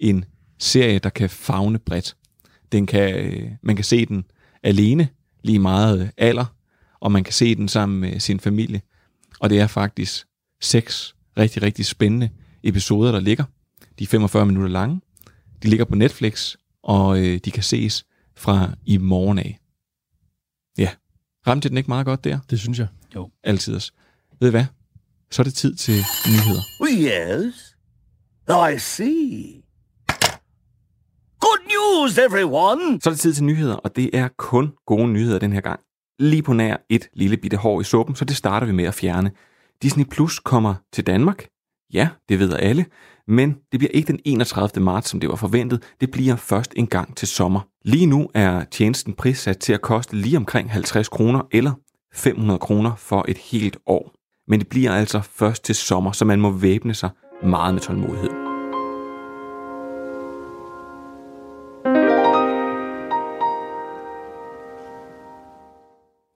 en 0.00 0.24
serie, 0.58 0.98
der 0.98 1.10
kan 1.10 1.30
fagne 1.30 1.78
bredt. 1.78 2.16
Den 2.72 2.86
kan, 2.86 3.14
øh, 3.14 3.50
man 3.62 3.76
kan 3.76 3.84
se 3.84 4.06
den 4.06 4.24
alene, 4.62 5.08
lige 5.42 5.58
meget 5.58 6.10
alder, 6.16 6.44
og 7.00 7.12
man 7.12 7.24
kan 7.24 7.32
se 7.32 7.54
den 7.54 7.68
sammen 7.68 8.00
med 8.00 8.20
sin 8.20 8.40
familie. 8.40 8.80
Og 9.40 9.50
det 9.50 9.60
er 9.60 9.66
faktisk 9.66 10.26
seks 10.60 11.14
rigtig, 11.38 11.62
rigtig 11.62 11.86
spændende 11.86 12.28
episoder, 12.64 13.12
der 13.12 13.20
ligger. 13.20 13.44
De 13.98 14.04
er 14.04 14.08
45 14.08 14.46
minutter 14.46 14.70
lange. 14.70 15.00
De 15.62 15.68
ligger 15.68 15.84
på 15.84 15.94
Netflix, 15.94 16.56
og 16.82 17.18
øh, 17.18 17.40
de 17.44 17.50
kan 17.50 17.62
ses 17.62 18.06
fra 18.36 18.70
i 18.84 18.96
morgen 18.98 19.38
af. 19.38 19.58
Ja, 20.78 20.90
ramte 21.46 21.68
den 21.68 21.76
ikke 21.76 21.88
meget 21.88 22.06
godt 22.06 22.24
der? 22.24 22.38
Det 22.50 22.60
synes 22.60 22.78
jeg. 22.78 22.86
Jo. 23.14 23.30
Altid 23.44 23.74
også. 23.74 23.92
Ved 24.40 24.48
I 24.48 24.50
hvad? 24.50 24.64
Så 25.30 25.42
er 25.42 25.44
det 25.44 25.54
tid 25.54 25.74
til 25.74 25.94
nyheder. 26.26 26.62
Yes. 26.90 27.76
I 28.74 28.78
see. 28.78 29.62
Good 31.40 31.58
news, 31.66 32.18
everyone! 32.18 33.00
Så 33.00 33.10
er 33.10 33.12
det 33.12 33.20
tid 33.20 33.34
til 33.34 33.44
nyheder, 33.44 33.74
og 33.74 33.96
det 33.96 34.10
er 34.12 34.28
kun 34.38 34.72
gode 34.86 35.08
nyheder 35.08 35.38
den 35.38 35.52
her 35.52 35.60
gang. 35.60 35.80
Lige 36.18 36.42
på 36.42 36.52
nær 36.52 36.76
et 36.90 37.08
lille 37.12 37.36
bitte 37.36 37.56
hår 37.56 37.80
i 37.80 37.84
suppen, 37.84 38.16
så 38.16 38.24
det 38.24 38.36
starter 38.36 38.66
vi 38.66 38.72
med 38.72 38.84
at 38.84 38.94
fjerne. 38.94 39.30
Disney 39.82 40.04
Plus 40.04 40.38
kommer 40.38 40.74
til 40.92 41.06
Danmark. 41.06 41.46
Ja, 41.94 42.08
det 42.28 42.38
ved 42.38 42.56
alle. 42.58 42.86
Men 43.28 43.56
det 43.72 43.80
bliver 43.80 43.90
ikke 43.94 44.06
den 44.06 44.20
31. 44.24 44.84
marts, 44.84 45.08
som 45.08 45.20
det 45.20 45.28
var 45.28 45.36
forventet. 45.36 45.82
Det 46.00 46.10
bliver 46.10 46.36
først 46.36 46.72
en 46.76 46.86
gang 46.86 47.16
til 47.16 47.28
sommer. 47.28 47.60
Lige 47.84 48.06
nu 48.06 48.28
er 48.34 48.64
tjenesten 48.64 49.12
prissat 49.12 49.58
til 49.58 49.72
at 49.72 49.82
koste 49.82 50.16
lige 50.16 50.36
omkring 50.36 50.72
50 50.72 51.08
kroner 51.08 51.42
eller 51.52 51.72
500 52.14 52.58
kroner 52.58 52.94
for 52.96 53.24
et 53.28 53.38
helt 53.38 53.76
år. 53.86 54.12
Men 54.48 54.60
det 54.60 54.68
bliver 54.68 54.92
altså 54.92 55.20
først 55.20 55.64
til 55.64 55.74
sommer, 55.74 56.12
så 56.12 56.24
man 56.24 56.40
må 56.40 56.50
væbne 56.50 56.94
sig 56.94 57.10
meget 57.42 57.74
med 57.74 57.82
tålmodighed. 57.82 58.30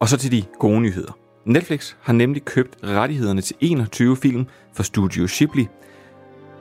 Og 0.00 0.08
så 0.08 0.16
til 0.16 0.32
de 0.32 0.44
gode 0.58 0.80
nyheder. 0.80 1.27
Netflix 1.48 1.94
har 2.00 2.12
nemlig 2.12 2.44
købt 2.44 2.76
rettighederne 2.84 3.40
til 3.40 3.56
21 3.60 4.16
film 4.16 4.46
fra 4.74 4.82
Studio 4.82 5.26
Ghibli, 5.30 5.66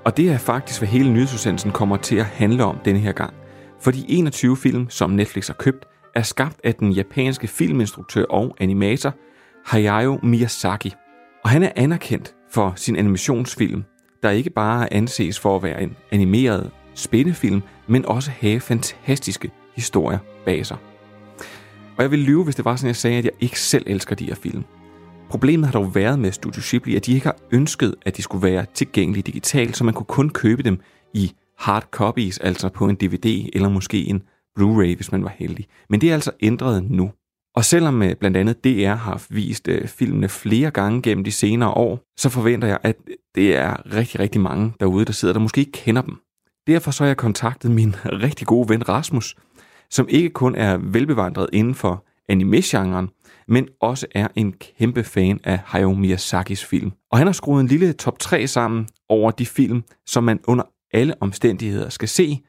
og 0.06 0.18
det 0.18 0.30
er 0.30 0.38
faktisk, 0.38 0.80
hvad 0.80 0.90
hele 0.90 1.14
nyhedsudsendelsen 1.14 1.72
kommer 1.72 1.98
til 1.98 2.16
at 2.16 2.26
handle 2.26 2.64
om 2.64 2.78
denne 2.86 3.00
her 3.00 3.12
gang. 3.12 3.34
For 3.82 3.92
de 3.92 4.06
21 4.08 4.58
film, 4.58 4.90
som 4.90 5.10
Netflix 5.10 5.48
har 5.48 5.54
købt, 5.54 5.86
er 6.16 6.22
skabt 6.22 6.60
af 6.64 6.76
den 6.76 6.92
japanske 6.92 7.48
filminstruktør 7.48 8.24
og 8.24 8.56
animator 8.60 9.14
Hayao 9.66 10.20
Miyazaki. 10.24 10.94
Og 11.44 11.50
han 11.50 11.64
er 11.64 11.72
anerkendt 11.76 12.36
for 12.52 12.74
sin 12.76 12.96
animationsfilm, 12.96 13.84
der 14.24 14.30
ikke 14.30 14.50
bare 14.50 14.94
anses 14.94 15.40
for 15.40 15.56
at 15.56 15.64
være 15.64 15.84
en 15.84 15.96
animeret 16.12 16.72
spændefilm, 16.94 17.62
men 17.88 18.06
også 18.06 18.32
have 18.40 18.60
fantastiske 18.60 19.52
historier 19.76 20.20
bag 20.46 20.66
sig. 20.66 20.78
Og 21.98 22.04
jeg 22.04 22.12
vil 22.12 22.20
lyve, 22.20 22.44
hvis 22.44 22.56
det 22.56 22.66
var 22.66 22.76
sådan, 22.76 22.88
jeg 22.88 22.96
sagde, 22.96 23.18
at 23.18 23.26
jeg 23.26 23.34
ikke 23.40 23.60
selv 23.60 23.84
elsker 23.88 24.16
de 24.16 24.26
her 24.26 24.36
film. 24.36 24.64
Problemet 25.30 25.66
har 25.66 25.80
dog 25.80 25.96
været 25.96 26.20
med 26.20 26.32
Studio 26.32 26.62
Ghibli, 26.66 26.96
at 26.96 27.06
de 27.06 27.14
ikke 27.14 27.26
har 27.26 27.38
ønsket, 27.52 27.96
at 28.06 28.18
de 28.18 28.22
skulle 28.22 28.44
være 28.44 28.66
tilgængelige 28.74 29.24
digitalt, 29.24 29.78
så 29.78 29.84
man 29.84 29.94
kunne 29.94 30.06
kun 30.06 30.30
købe 30.30 30.64
dem 30.64 30.80
i 31.14 31.32
hard 31.58 31.88
copies, 31.92 32.38
altså 32.38 32.70
på 32.70 32.86
en 32.86 32.96
DVD 32.96 33.50
eller 33.54 33.70
måske 33.70 34.06
en 34.06 34.24
Blu-ray, 34.60 34.96
hvis 34.96 35.12
man 35.12 35.24
var 35.24 35.34
heldig. 35.36 35.68
Men 35.90 36.02
det 36.02 36.10
er 36.10 36.14
altså 36.14 36.32
ændret 36.42 36.90
nu. 36.92 37.12
Og 37.56 37.66
selvom 37.66 38.04
øh, 38.04 38.16
blandt 38.16 38.38
andet 38.38 38.64
DR 38.64 38.96
har 38.96 39.26
vist 39.30 39.68
øh, 39.68 39.88
filmene 39.88 40.30
flere 40.30 40.72
gange 40.72 41.02
gennem 41.02 41.24
de 41.24 41.32
senere 41.32 41.70
år, 41.70 42.00
så 42.18 42.30
forventer 42.30 42.68
jeg, 42.68 42.80
at 42.84 42.96
øh, 43.08 43.16
det 43.36 43.56
er 43.56 43.96
rigtig, 43.96 44.20
rigtig 44.20 44.42
mange 44.42 44.74
derude, 44.80 45.06
der 45.06 45.14
sidder, 45.14 45.34
der 45.34 45.40
måske 45.42 45.60
ikke 45.60 45.72
kender 45.72 46.02
dem. 46.02 46.16
Derfor 46.68 46.92
så 46.92 47.04
har 47.04 47.08
jeg 47.08 47.18
kontaktet 47.18 47.72
min 47.72 47.96
rigtig 48.26 48.48
gode 48.48 48.70
ven 48.70 48.90
Rasmus, 48.90 49.36
som 49.90 50.08
ikke 50.10 50.30
kun 50.30 50.56
er 50.56 50.78
velbevandret 50.78 51.50
inden 51.54 51.76
for 51.76 52.06
anime-genren, 52.30 53.10
men 53.48 53.68
også 53.82 54.08
er 54.12 54.28
en 54.36 54.54
kæmpe 54.54 55.04
fan 55.04 55.40
af 55.44 55.60
Hayao 55.66 55.94
Miyazakis 55.94 56.66
film. 56.66 56.92
Og 57.12 57.18
han 57.18 57.28
har 57.28 57.34
skruet 57.34 57.62
en 57.62 57.68
lille 57.68 57.94
top 57.94 58.20
3 58.20 58.48
sammen 58.48 58.88
over 59.10 59.32
de 59.32 59.46
film, 59.46 59.84
som 60.06 60.24
man 60.24 60.40
under 60.48 60.64
alle 60.94 61.14
omstændigheder 61.22 61.90
skal 61.90 62.08
se. 62.08 62.40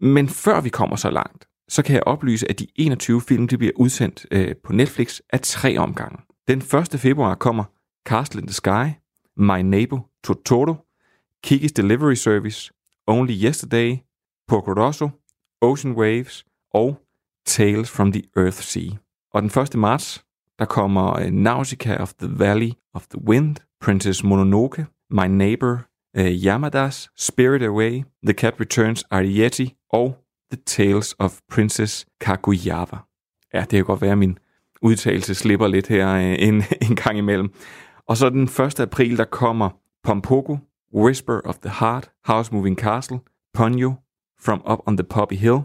Men 0.00 0.28
før 0.28 0.60
vi 0.60 0.68
kommer 0.68 0.96
så 0.96 1.10
langt, 1.10 1.48
så 1.68 1.82
kan 1.82 1.94
jeg 1.94 2.02
oplyse, 2.06 2.50
at 2.50 2.58
de 2.58 2.66
21 2.76 3.20
film 3.20 3.48
de 3.48 3.58
bliver 3.58 3.72
udsendt 3.76 4.26
øh, 4.30 4.54
på 4.64 4.72
Netflix 4.72 5.20
af 5.32 5.40
tre 5.40 5.78
omgange. 5.78 6.18
Den 6.48 6.58
1. 6.58 7.00
februar 7.00 7.34
kommer 7.34 7.64
Castle 8.06 8.40
in 8.40 8.46
the 8.46 8.54
Sky, 8.54 8.86
My 9.36 9.60
Neighbor 9.60 10.10
Totoro, 10.24 10.74
Kiki's 11.46 11.72
Delivery 11.76 12.14
Service, 12.14 12.72
Only 13.06 13.44
Yesterday, 13.44 13.96
Porco 14.48 14.72
Rosso, 14.72 15.08
Ocean 15.60 15.94
Waves 15.94 16.44
og 16.74 16.98
Tales 17.46 17.90
from 17.90 18.12
the 18.12 18.22
Earth 18.36 18.62
Sea. 18.62 18.90
Og 19.36 19.42
den 19.42 19.62
1. 19.62 19.74
marts, 19.74 20.24
der 20.58 20.64
kommer 20.64 21.20
øh, 21.20 21.30
Nausicaa 21.30 22.02
of 22.02 22.14
the 22.14 22.38
Valley 22.38 22.72
of 22.94 23.06
the 23.06 23.28
Wind, 23.28 23.56
Princess 23.80 24.24
Mononoke, 24.24 24.86
My 25.10 25.26
Neighbor, 25.26 25.76
uh, 26.18 26.44
Yamadas, 26.44 27.10
Spirit 27.16 27.62
Away, 27.62 28.02
The 28.26 28.32
Cat 28.32 28.54
Returns 28.60 29.04
Arietti 29.10 29.74
og 29.92 30.16
The 30.52 30.62
Tales 30.66 31.16
of 31.18 31.38
Princess 31.50 32.06
Kaguyawa. 32.20 32.98
Ja, 33.54 33.60
det 33.60 33.70
kan 33.70 33.84
godt 33.84 34.00
være, 34.00 34.12
at 34.12 34.18
min 34.18 34.38
udtalelse 34.82 35.34
slipper 35.34 35.66
lidt 35.66 35.86
her 35.86 36.14
uh, 36.14 36.22
en, 36.48 36.62
en 36.90 36.96
gang 36.96 37.18
imellem. 37.18 37.52
Og 38.08 38.16
så 38.16 38.30
den 38.30 38.42
1. 38.42 38.80
april, 38.80 39.16
der 39.16 39.24
kommer 39.24 39.70
Pompoko, 40.02 40.58
Whisper 40.94 41.40
of 41.44 41.58
the 41.58 41.70
Heart, 41.80 42.10
House 42.24 42.54
Moving 42.54 42.76
Castle, 42.76 43.18
Ponyo, 43.54 43.92
From 44.40 44.62
Up 44.70 44.78
on 44.86 44.96
the 44.96 45.04
Poppy 45.04 45.36
Hill, 45.36 45.58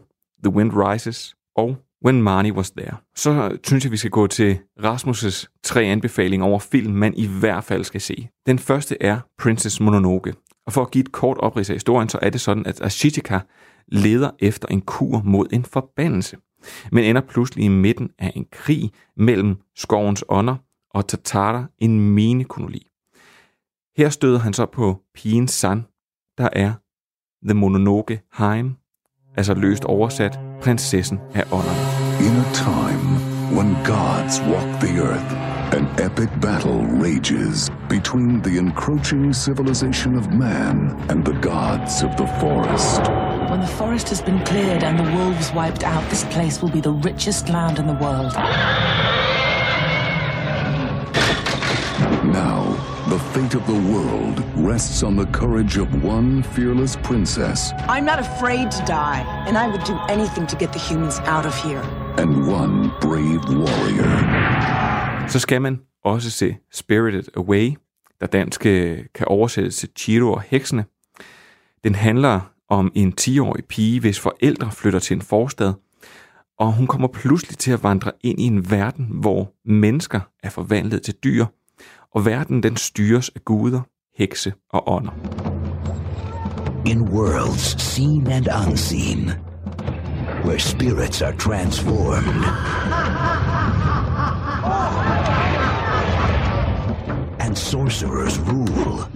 The 0.44 0.54
Wind 0.54 0.72
Rises 0.74 1.36
og 1.56 1.78
When 2.06 2.22
Marnie 2.22 2.54
Was 2.54 2.72
There. 2.72 2.96
Så 3.16 3.58
synes 3.64 3.84
jeg, 3.84 3.92
vi 3.92 3.98
skal 3.98 4.12
gå 4.12 4.28
til 4.28 4.60
Rasmus' 4.80 5.60
tre 5.64 5.84
anbefalinger 5.84 6.46
over 6.46 6.60
film, 6.60 6.94
man 6.94 7.14
i 7.14 7.28
hvert 7.28 7.64
fald 7.64 7.84
skal 7.84 8.02
se. 8.02 8.30
Den 8.46 8.60
første 8.60 9.04
er 9.04 9.20
Princess 9.38 9.80
Mononoke. 9.80 10.34
Og 10.66 10.74
for 10.74 10.82
at 10.82 10.92
give 10.92 11.02
et 11.02 11.12
kort 11.12 11.38
oprids 11.38 11.70
af 11.70 11.76
historien, 11.76 12.10
så 12.10 12.20
er 12.22 12.30
det 12.30 12.42
sådan, 12.42 12.66
at 12.66 12.82
Ashitaka 12.82 13.40
leder 13.88 14.32
efter 14.40 14.68
en 14.68 14.82
kur 14.82 15.22
mod 15.26 15.48
en 15.52 15.66
forbandelse, 15.66 16.38
men 16.92 17.04
ender 17.04 17.22
pludselig 17.22 17.66
i 17.66 17.68
midten 17.68 18.10
af 18.20 18.32
en 18.36 18.46
krig 18.52 18.92
mellem 19.18 19.56
skovens 19.76 20.24
ånder 20.30 20.56
og 20.94 21.08
Tatara, 21.08 21.66
en 21.80 22.14
minekoloni. 22.14 22.88
Her 23.98 24.10
støder 24.10 24.40
han 24.40 24.54
så 24.54 24.66
på 24.66 25.02
pigen 25.14 25.48
San, 25.48 25.86
der 26.38 26.50
er 26.54 26.74
The 27.48 27.54
Mononoke 27.54 28.22
Heim, 28.38 28.76
altså 29.38 29.54
løst 29.54 29.86
oversat 29.86 30.40
prinsessen 30.62 31.20
af 31.36 31.44
ånderne. 31.52 31.82
In 32.28 32.36
a 32.46 32.48
time 32.54 33.10
when 33.56 33.76
gods 33.86 34.42
walk 34.42 34.80
the 34.80 35.02
earth 35.02 35.52
An 35.74 35.88
epic 35.98 36.30
battle 36.42 36.84
rages 36.84 37.70
between 37.88 38.42
the 38.42 38.58
encroaching 38.58 39.32
civilization 39.32 40.18
of 40.18 40.28
man 40.34 41.00
and 41.10 41.24
the 41.24 41.32
gods 41.32 42.04
of 42.04 42.18
the 42.18 42.28
forest. 42.42 43.00
When 43.50 43.62
the 43.62 43.68
forest 43.68 44.10
has 44.10 44.22
been 44.22 44.44
cleared 44.44 44.84
and 44.84 45.00
the 45.00 45.10
wolves 45.16 45.54
wiped 45.54 45.86
out, 45.86 46.04
this 46.10 46.26
place 46.26 46.62
will 46.62 46.72
be 46.72 46.82
the 46.82 46.92
richest 46.92 47.48
land 47.48 47.80
in 47.80 47.88
the 47.88 47.94
world. 47.94 48.34
Now, 52.26 52.61
the 53.12 53.20
fate 53.34 53.56
of 53.60 53.66
the 53.66 53.80
world 53.94 54.38
rests 54.70 55.04
on 55.04 55.14
the 55.18 55.26
courage 55.40 55.74
of 55.84 55.88
one 56.16 56.44
fearless 56.44 56.96
princess 57.04 57.60
I'm 57.96 58.06
not 58.06 58.20
afraid 58.20 58.72
to 58.78 58.82
die, 58.86 59.22
and 59.48 59.58
I 59.58 59.66
would 59.72 59.84
do 59.84 59.98
anything 60.16 60.46
to 60.52 60.56
get 60.58 60.70
the 60.72 60.80
humans 60.90 61.20
out 61.26 61.46
of 61.46 61.54
here. 61.66 61.84
and 62.18 62.32
one 62.60 62.90
brave 63.02 63.42
warrior. 63.60 64.10
Så 65.28 65.40
skal 65.40 65.62
man 65.62 65.80
også 66.04 66.32
se 66.32 66.58
Spirited 66.72 67.24
Away, 67.38 67.74
der 68.22 68.28
dansk 68.28 68.66
øh, 68.66 69.00
kan 69.16 69.28
oversættes 69.28 69.76
til 69.76 69.90
Chiro 69.98 70.34
og 70.34 70.42
heksene. 70.42 70.86
Den 71.84 71.96
handler 71.96 72.40
om 72.70 72.92
en 72.96 73.14
10-årig 73.22 73.66
pige, 73.66 74.00
hvis 74.00 74.20
forældre 74.20 74.72
flytter 74.72 75.00
til 75.00 75.16
en 75.16 75.22
forstad, 75.22 75.74
og 76.60 76.74
hun 76.74 76.88
kommer 76.88 77.08
pludselig 77.08 77.58
til 77.58 77.72
at 77.72 77.84
vandre 77.84 78.12
ind 78.24 78.40
i 78.40 78.44
en 78.44 78.72
verden, 78.72 79.08
hvor 79.10 79.54
mennesker 79.66 80.20
er 80.44 80.50
forvandlet 80.50 81.02
til 81.02 81.14
dyr, 81.24 81.46
og 82.16 82.26
verden 82.26 82.64
den 82.64 82.78
styres 82.78 83.30
af 83.36 83.46
guder, 83.46 83.82
hekse 84.18 84.54
og 84.70 84.90
ånder. 84.90 85.12
In 86.86 87.02
worlds 87.02 87.82
seen 87.82 88.28
and 88.28 88.48
unseen, 88.68 89.32
where 90.44 90.60
spirits 90.60 91.22
are 91.22 91.34
transformed 91.34 92.46
and 97.40 97.58
sorcerers 97.58 98.40
rule. 98.40 99.08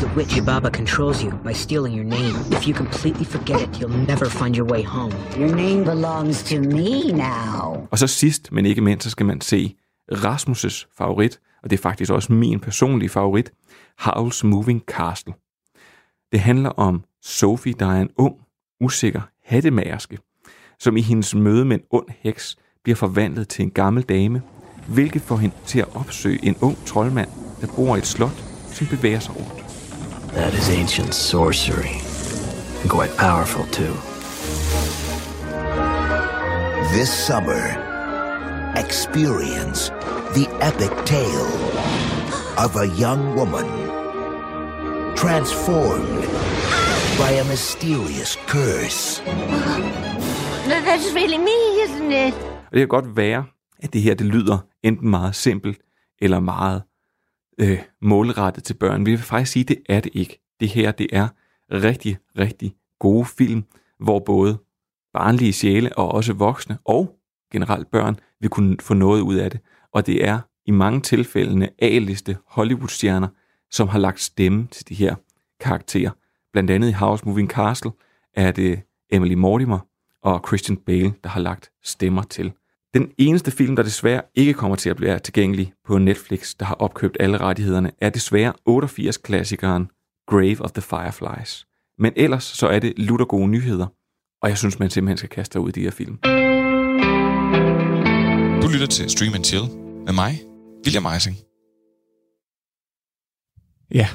The 0.00 0.08
witch 0.16 0.44
Baba 0.44 0.70
controls 0.70 1.22
you 1.22 1.30
by 1.44 1.52
stealing 1.52 1.94
your 1.94 2.04
name. 2.04 2.36
If 2.52 2.68
you 2.68 2.74
completely 2.74 3.24
forget 3.24 3.62
it, 3.62 3.80
you'll 3.80 4.06
never 4.06 4.26
find 4.26 4.56
your 4.56 4.66
way 4.66 4.82
home. 4.82 5.12
Your 5.38 5.54
name 5.56 5.84
belongs 5.84 6.42
to 6.42 6.60
me 6.60 7.12
now. 7.12 7.86
Og 7.90 7.98
så 7.98 8.06
sidst, 8.06 8.52
men 8.52 8.66
ikke 8.66 8.80
mindst, 8.80 9.04
så 9.04 9.10
skal 9.10 9.26
man 9.26 9.40
se 9.40 9.76
Rasmus' 10.12 10.86
favorit, 10.98 11.40
og 11.62 11.70
det 11.70 11.78
er 11.78 11.82
faktisk 11.82 12.12
også 12.12 12.32
min 12.32 12.60
personlige 12.60 13.08
favorit, 13.08 13.52
Howl's 14.00 14.46
Moving 14.46 14.82
Castle. 14.86 15.34
Det 16.32 16.40
handler 16.40 16.70
om 16.70 17.04
Sophie, 17.22 17.72
der 17.72 17.86
er 17.86 18.00
en 18.00 18.10
ung, 18.18 18.36
usikker 18.80 19.20
hattemagerske, 19.44 20.18
som 20.78 20.96
i 20.96 21.02
hendes 21.02 21.34
møde 21.34 21.64
med 21.64 21.76
en 21.76 21.84
ond 21.90 22.06
heks 22.18 22.56
bliver 22.84 22.96
forvandlet 22.96 23.48
til 23.48 23.62
en 23.62 23.70
gammel 23.70 24.02
dame, 24.02 24.42
hvilket 24.88 25.22
får 25.22 25.36
hende 25.36 25.54
til 25.66 25.78
at 25.78 25.96
opsøge 25.96 26.44
en 26.44 26.56
ung 26.60 26.86
troldmand, 26.86 27.28
der 27.60 27.66
bor 27.76 27.96
i 27.96 27.98
et 27.98 28.06
slot, 28.06 28.44
som 28.72 28.86
bevæger 28.86 29.18
sig 29.18 29.36
rundt. 29.36 29.64
That 30.28 30.54
is 30.54 30.68
ancient 30.80 31.14
sorcery. 31.14 31.96
And 32.82 32.90
quite 32.90 33.12
powerful, 33.18 33.64
too. 33.72 33.94
This 36.92 37.08
summer, 37.08 37.85
experience 38.84 39.90
the 40.34 40.46
epic 40.68 40.92
tale 41.06 41.50
of 42.64 42.76
a 42.76 42.86
young 43.02 43.22
woman 43.38 43.66
transformed 45.16 46.24
by 47.18 47.30
a 47.42 47.44
mysterious 47.44 48.36
curse. 48.46 49.22
That's 50.68 51.14
really 51.14 51.38
me, 51.38 51.58
isn't 51.84 52.12
it? 52.28 52.34
Og 52.66 52.72
det 52.72 52.78
kan 52.78 52.88
godt 52.88 53.16
være, 53.16 53.44
at 53.78 53.92
det 53.92 54.02
her 54.02 54.14
det 54.14 54.26
lyder 54.26 54.58
enten 54.82 55.10
meget 55.10 55.34
simpelt 55.34 55.78
eller 56.18 56.40
meget 56.40 56.82
øh, 57.58 57.78
målrettet 58.02 58.64
til 58.64 58.74
børn. 58.74 59.06
Vi 59.06 59.10
vil 59.10 59.20
faktisk 59.20 59.52
sige, 59.52 59.62
at 59.62 59.68
det 59.68 59.78
er 59.88 60.00
det 60.00 60.12
ikke. 60.14 60.40
Det 60.60 60.68
her 60.68 60.90
det 60.92 61.06
er 61.12 61.28
rigtig, 61.72 62.18
rigtig 62.38 62.74
gode 62.98 63.24
film, 63.24 63.64
hvor 64.00 64.18
både 64.18 64.58
barnlige 65.12 65.52
sjæle 65.52 65.98
og 65.98 66.12
også 66.12 66.32
voksne 66.32 66.78
og 66.84 67.15
generelt 67.52 67.90
børn 67.90 68.16
vil 68.40 68.50
kunne 68.50 68.76
få 68.80 68.94
noget 68.94 69.20
ud 69.20 69.34
af 69.34 69.50
det. 69.50 69.60
Og 69.92 70.06
det 70.06 70.24
er 70.24 70.38
i 70.66 70.70
mange 70.70 71.00
tilfælde 71.00 71.68
A-liste 71.78 72.36
Hollywood-stjerner, 72.46 73.28
som 73.70 73.88
har 73.88 73.98
lagt 73.98 74.20
stemme 74.20 74.68
til 74.70 74.88
de 74.88 74.94
her 74.94 75.14
karakterer. 75.60 76.10
Blandt 76.52 76.70
andet 76.70 76.88
i 76.88 76.92
House 76.92 77.24
Moving 77.26 77.50
Castle 77.50 77.90
er 78.34 78.50
det 78.50 78.80
Emily 79.10 79.34
Mortimer 79.34 79.78
og 80.22 80.44
Christian 80.46 80.76
Bale, 80.76 81.14
der 81.24 81.30
har 81.30 81.40
lagt 81.40 81.70
stemmer 81.84 82.22
til. 82.22 82.52
Den 82.94 83.10
eneste 83.18 83.50
film, 83.50 83.76
der 83.76 83.82
desværre 83.82 84.22
ikke 84.34 84.54
kommer 84.54 84.76
til 84.76 84.90
at 84.90 84.96
blive 84.96 85.18
tilgængelig 85.18 85.72
på 85.84 85.98
Netflix, 85.98 86.54
der 86.54 86.64
har 86.64 86.74
opkøbt 86.74 87.16
alle 87.20 87.38
rettighederne, 87.38 87.92
er 88.00 88.10
desværre 88.10 88.52
88-klassikeren 88.68 89.86
Grave 90.26 90.60
of 90.60 90.72
the 90.72 90.82
Fireflies. 90.82 91.66
Men 91.98 92.12
ellers 92.16 92.44
så 92.44 92.66
er 92.68 92.78
det 92.78 92.92
lutter 92.96 93.26
gode 93.26 93.48
nyheder, 93.48 93.86
og 94.42 94.48
jeg 94.48 94.58
synes, 94.58 94.78
man 94.78 94.90
simpelthen 94.90 95.16
skal 95.16 95.30
kaste 95.30 95.60
ud 95.60 95.68
i 95.68 95.72
de 95.72 95.80
her 95.80 95.90
film. 95.90 96.18
Du 98.66 98.70
lytter 98.70 98.86
til 98.86 99.10
Stream 99.10 99.34
and 99.34 99.44
Chill 99.44 99.62
med 100.04 100.12
mig, 100.12 100.40
William 100.84 101.06
Eising. 101.14 101.36
Ja, 103.94 104.08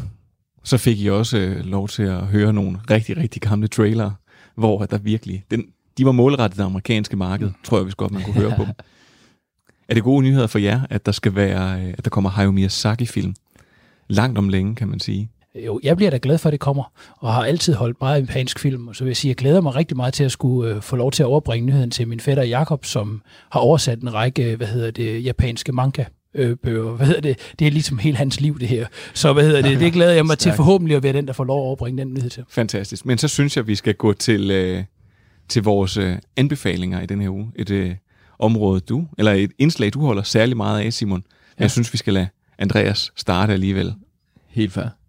så 0.63 0.77
fik 0.77 0.99
I 0.99 1.09
også 1.09 1.37
øh, 1.37 1.65
lov 1.65 1.87
til 1.87 2.03
at 2.03 2.27
høre 2.27 2.53
nogle 2.53 2.79
rigtig, 2.89 3.17
rigtig 3.17 3.41
gamle 3.41 3.67
trailere, 3.67 4.15
hvor 4.55 4.85
der 4.85 4.97
virkelig, 4.97 5.45
den, 5.51 5.65
de 5.97 6.05
var 6.05 6.11
målrettet 6.11 6.57
det 6.57 6.63
amerikanske 6.63 7.17
marked, 7.17 7.51
tror 7.63 7.77
jeg, 7.77 7.83
hvis 7.83 7.95
godt 7.95 8.11
man 8.11 8.23
kunne 8.23 8.33
høre 8.33 8.53
på 8.57 8.63
dem. 8.65 8.73
Er 9.89 9.93
det 9.93 10.03
gode 10.03 10.23
nyheder 10.23 10.47
for 10.47 10.59
jer, 10.59 10.81
at 10.89 11.05
der 11.05 11.11
skal 11.11 11.35
være, 11.35 11.81
øh, 11.81 11.93
at 11.97 12.03
der 12.05 12.09
kommer 12.09 12.29
Hayao 12.29 12.51
Miyazaki-film? 12.51 13.35
Langt 14.07 14.37
om 14.37 14.49
længe, 14.49 14.75
kan 14.75 14.87
man 14.87 14.99
sige. 14.99 15.29
Jo, 15.55 15.79
jeg 15.83 15.97
bliver 15.97 16.09
da 16.09 16.19
glad 16.21 16.37
for, 16.37 16.49
at 16.49 16.51
det 16.51 16.59
kommer, 16.59 16.83
og 17.17 17.33
har 17.33 17.45
altid 17.45 17.73
holdt 17.73 17.97
meget 18.01 18.21
japansk 18.21 18.59
film, 18.59 18.87
og 18.87 18.95
så 18.95 19.03
vil 19.03 19.09
jeg 19.09 19.17
sige, 19.17 19.29
at 19.29 19.31
jeg 19.31 19.37
glæder 19.37 19.61
mig 19.61 19.75
rigtig 19.75 19.97
meget 19.97 20.13
til 20.13 20.23
at 20.23 20.31
skulle 20.31 20.75
øh, 20.75 20.81
få 20.81 20.95
lov 20.95 21.11
til 21.11 21.23
at 21.23 21.27
overbringe 21.27 21.65
nyheden 21.65 21.91
til 21.91 22.07
min 22.07 22.19
fætter 22.19 22.43
Jakob, 22.43 22.85
som 22.85 23.21
har 23.51 23.59
oversat 23.59 23.99
en 23.99 24.13
række, 24.13 24.55
hvad 24.55 24.67
hedder 24.67 24.91
det, 24.91 25.25
japanske 25.25 25.71
manga 25.71 26.05
øh, 26.33 26.57
bøger. 26.63 26.91
Hvad 26.91 27.07
hedder 27.07 27.21
det? 27.21 27.53
Det 27.59 27.67
er 27.67 27.71
ligesom 27.71 27.97
hele 27.97 28.17
hans 28.17 28.39
liv, 28.41 28.59
det 28.59 28.67
her. 28.67 28.87
Så 29.13 29.33
hvad 29.33 29.43
hedder 29.43 29.61
det? 29.61 29.79
Det 29.79 29.93
glæder 29.93 30.11
jeg 30.13 30.25
mig 30.25 30.37
til 30.37 30.53
forhåbentlig 30.53 30.97
at 30.97 31.03
være 31.03 31.13
den, 31.13 31.27
der 31.27 31.33
får 31.33 31.43
lov 31.43 31.59
at 31.59 31.65
overbringe 31.65 32.01
den 32.01 32.13
nyhed 32.13 32.29
til. 32.29 32.43
Fantastisk. 32.49 33.05
Men 33.05 33.17
så 33.17 33.27
synes 33.27 33.57
jeg, 33.57 33.67
vi 33.67 33.75
skal 33.75 33.93
gå 33.93 34.13
til, 34.13 34.51
øh, 34.51 34.83
til 35.49 35.63
vores 35.63 35.97
øh, 35.97 36.17
anbefalinger 36.37 37.01
i 37.01 37.05
den 37.05 37.21
her 37.21 37.29
uge. 37.29 37.51
Et 37.55 37.69
øh, 37.69 37.95
område, 38.39 38.79
du, 38.79 39.07
eller 39.17 39.31
et 39.31 39.51
indslag, 39.59 39.93
du 39.93 40.05
holder 40.05 40.23
særlig 40.23 40.57
meget 40.57 40.85
af, 40.85 40.93
Simon. 40.93 41.23
Ja. 41.59 41.63
Jeg 41.63 41.71
synes, 41.71 41.93
vi 41.93 41.97
skal 41.97 42.13
lade 42.13 42.27
Andreas 42.57 43.11
starte 43.15 43.53
alligevel. 43.53 43.93
Helt 44.49 44.73
fair. 44.73 45.00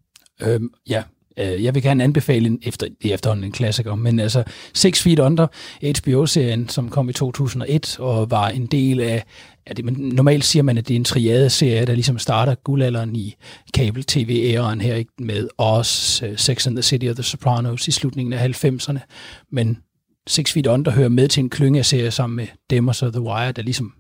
Øhm, 0.43 0.71
ja, 0.89 1.03
øh, 1.39 1.65
jeg 1.65 1.75
vil 1.75 1.83
gerne 1.83 2.05
anbefale 2.05 2.47
en, 2.47 2.59
efter, 2.63 2.87
i 3.01 3.13
efterhånden 3.13 3.45
en 3.45 3.53
klassiker, 3.53 3.95
men 3.95 4.21
altså 4.21 4.45
Six 4.75 5.03
Feet 5.03 5.19
Under, 5.19 5.47
HBO-serien, 6.01 6.69
som 6.69 6.89
kom 6.89 7.09
i 7.09 7.13
2001 7.13 7.99
og 8.01 8.31
var 8.31 8.49
en 8.49 8.67
del 8.67 9.01
af, 9.01 9.25
ja, 9.69 9.73
det, 9.73 9.85
men 9.85 9.95
normalt 9.99 10.45
siger 10.45 10.63
man, 10.63 10.79
at 10.79 10.89
det 10.89 10.95
er 10.95 10.99
en 10.99 11.05
triade-serie, 11.05 11.87
der 11.87 11.95
ligesom 11.95 12.19
starter 12.19 12.55
guldalderen 12.55 13.17
i 13.17 13.35
kabel-tv-æraen 13.75 14.81
her 14.81 14.95
ikke, 14.95 15.13
med 15.19 15.49
Oz, 15.59 16.23
øh, 16.23 16.39
Sex 16.39 16.67
and 16.67 16.77
the 16.77 16.83
City 16.83 17.07
og 17.07 17.17
The 17.17 17.23
Sopranos 17.23 17.89
i 17.89 17.91
slutningen 17.91 18.33
af 18.33 18.65
90'erne, 18.65 18.99
men 19.51 19.79
Six 20.27 20.53
Feet 20.53 20.67
Under 20.67 20.93
hører 20.93 21.09
med 21.09 21.29
til 21.29 21.41
en 21.41 21.51
klynge 21.51 21.79
af 21.79 21.87
serier 21.87 22.11
sammen 22.11 22.37
med 22.37 22.47
dem 22.71 22.89
og 22.89 22.95
så 22.95 23.11
The 23.11 23.21
Wire, 23.21 23.53
der 23.53 23.63
ligesom 23.63 23.93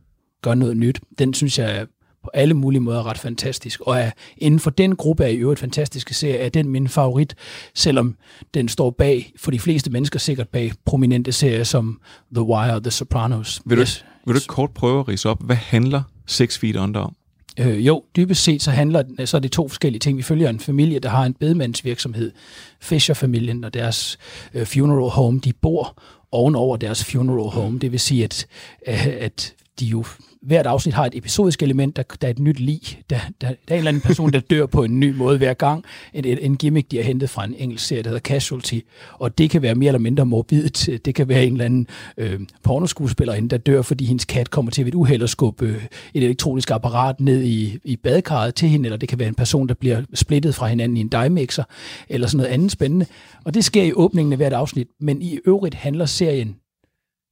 gør 0.42 0.54
noget 0.54 0.76
nyt. 0.76 1.00
Den 1.18 1.34
synes 1.34 1.58
jeg 1.58 1.86
på 2.24 2.30
alle 2.34 2.54
mulige 2.54 2.80
måder 2.80 3.06
ret 3.06 3.18
fantastisk, 3.18 3.80
og 3.80 3.98
er 3.98 4.10
inden 4.36 4.60
for 4.60 4.70
den 4.70 4.96
gruppe 4.96 5.24
af 5.24 5.32
i 5.32 5.36
øvrigt 5.36 5.60
fantastiske 5.60 6.14
serier, 6.14 6.44
er 6.44 6.48
den 6.48 6.68
min 6.68 6.88
favorit, 6.88 7.34
selvom 7.74 8.16
den 8.54 8.68
står 8.68 8.90
bag, 8.90 9.32
for 9.36 9.50
de 9.50 9.58
fleste 9.58 9.90
mennesker 9.90 10.18
sikkert 10.18 10.48
bag 10.48 10.72
prominente 10.84 11.32
serier 11.32 11.64
som 11.64 12.00
The 12.34 12.42
Wire 12.42 12.74
og 12.74 12.82
The 12.82 12.90
Sopranos. 12.90 13.62
Vil 13.64 13.76
du, 13.76 13.82
yes. 13.82 14.04
vil 14.26 14.34
du 14.34 14.40
kort 14.46 14.70
prøve 14.70 15.00
at 15.00 15.08
rise 15.08 15.28
op, 15.28 15.42
hvad 15.42 15.56
handler 15.56 16.02
Six 16.26 16.58
Feet 16.58 16.76
Under 16.76 17.00
om? 17.00 17.16
Øh, 17.60 17.86
jo, 17.86 18.04
dybest 18.16 18.42
set 18.42 18.62
så 18.62 18.70
handler 18.70 19.02
den, 19.02 19.26
så 19.26 19.36
er 19.36 19.40
det 19.40 19.52
to 19.52 19.68
forskellige 19.68 20.00
ting. 20.00 20.18
Vi 20.18 20.22
følger 20.22 20.50
en 20.50 20.60
familie, 20.60 20.98
der 20.98 21.08
har 21.08 21.24
en 21.24 21.34
bedemandsvirksomhed, 21.34 22.32
Fisher-familien 22.80 23.64
og 23.64 23.74
deres 23.74 24.18
øh, 24.54 24.66
funeral 24.66 25.10
home. 25.10 25.40
De 25.40 25.52
bor 25.52 26.02
ovenover 26.32 26.76
deres 26.76 27.04
funeral 27.04 27.50
home. 27.50 27.78
Det 27.78 27.92
vil 27.92 28.00
sige, 28.00 28.24
at, 28.24 28.46
øh, 28.88 29.06
at 29.20 29.54
de 29.80 29.86
jo 29.86 30.04
hvert 30.42 30.66
afsnit 30.66 30.94
har 30.94 31.06
et 31.06 31.14
episodisk 31.14 31.62
element, 31.62 31.96
der, 31.96 32.02
der 32.20 32.26
er 32.26 32.30
et 32.30 32.38
nyt 32.38 32.60
lig. 32.60 32.80
Der, 33.10 33.18
der, 33.40 33.48
der 33.48 33.54
er 33.68 33.74
en 33.74 33.78
eller 33.78 33.88
anden 33.88 34.00
person, 34.00 34.32
der 34.32 34.40
dør 34.40 34.66
på 34.66 34.84
en 34.84 35.00
ny 35.00 35.14
måde 35.14 35.38
hver 35.38 35.54
gang. 35.54 35.84
En, 36.14 36.24
en, 36.24 36.56
gimmick, 36.56 36.90
de 36.90 36.96
har 36.96 37.04
hentet 37.04 37.30
fra 37.30 37.44
en 37.44 37.54
engelsk 37.58 37.86
serie, 37.86 38.02
der 38.02 38.08
hedder 38.08 38.20
Casualty. 38.20 38.78
Og 39.12 39.38
det 39.38 39.50
kan 39.50 39.62
være 39.62 39.74
mere 39.74 39.88
eller 39.88 39.98
mindre 39.98 40.26
morbidt. 40.26 41.04
Det 41.04 41.14
kan 41.14 41.28
være 41.28 41.44
en 41.44 41.52
eller 41.52 41.64
anden 41.64 41.86
øh, 42.16 42.40
pornoskuespillerinde, 42.62 43.48
der 43.48 43.56
dør, 43.56 43.82
fordi 43.82 44.04
hendes 44.04 44.24
kat 44.24 44.50
kommer 44.50 44.70
til 44.70 44.84
ved 44.84 44.92
et 44.92 44.94
uheld 44.94 45.22
og 45.22 45.28
skubbe 45.28 45.66
øh, 45.66 45.84
et 46.14 46.24
elektronisk 46.24 46.70
apparat 46.70 47.20
ned 47.20 47.42
i, 47.42 47.78
i 47.84 47.96
badekarret 47.96 48.54
til 48.54 48.68
hende. 48.68 48.86
Eller 48.86 48.96
det 48.96 49.08
kan 49.08 49.18
være 49.18 49.28
en 49.28 49.34
person, 49.34 49.68
der 49.68 49.74
bliver 49.74 50.02
splittet 50.14 50.54
fra 50.54 50.66
hinanden 50.66 50.96
i 50.96 51.00
en 51.00 51.10
dye-mixer. 51.14 51.64
Eller 52.08 52.26
sådan 52.26 52.36
noget 52.36 52.50
andet 52.50 52.72
spændende. 52.72 53.06
Og 53.44 53.54
det 53.54 53.64
sker 53.64 53.82
i 53.82 53.92
åbningen 53.92 54.32
af 54.32 54.36
hvert 54.36 54.52
afsnit. 54.52 54.88
Men 55.00 55.22
i 55.22 55.38
øvrigt 55.46 55.74
handler 55.74 56.06
serien 56.06 56.56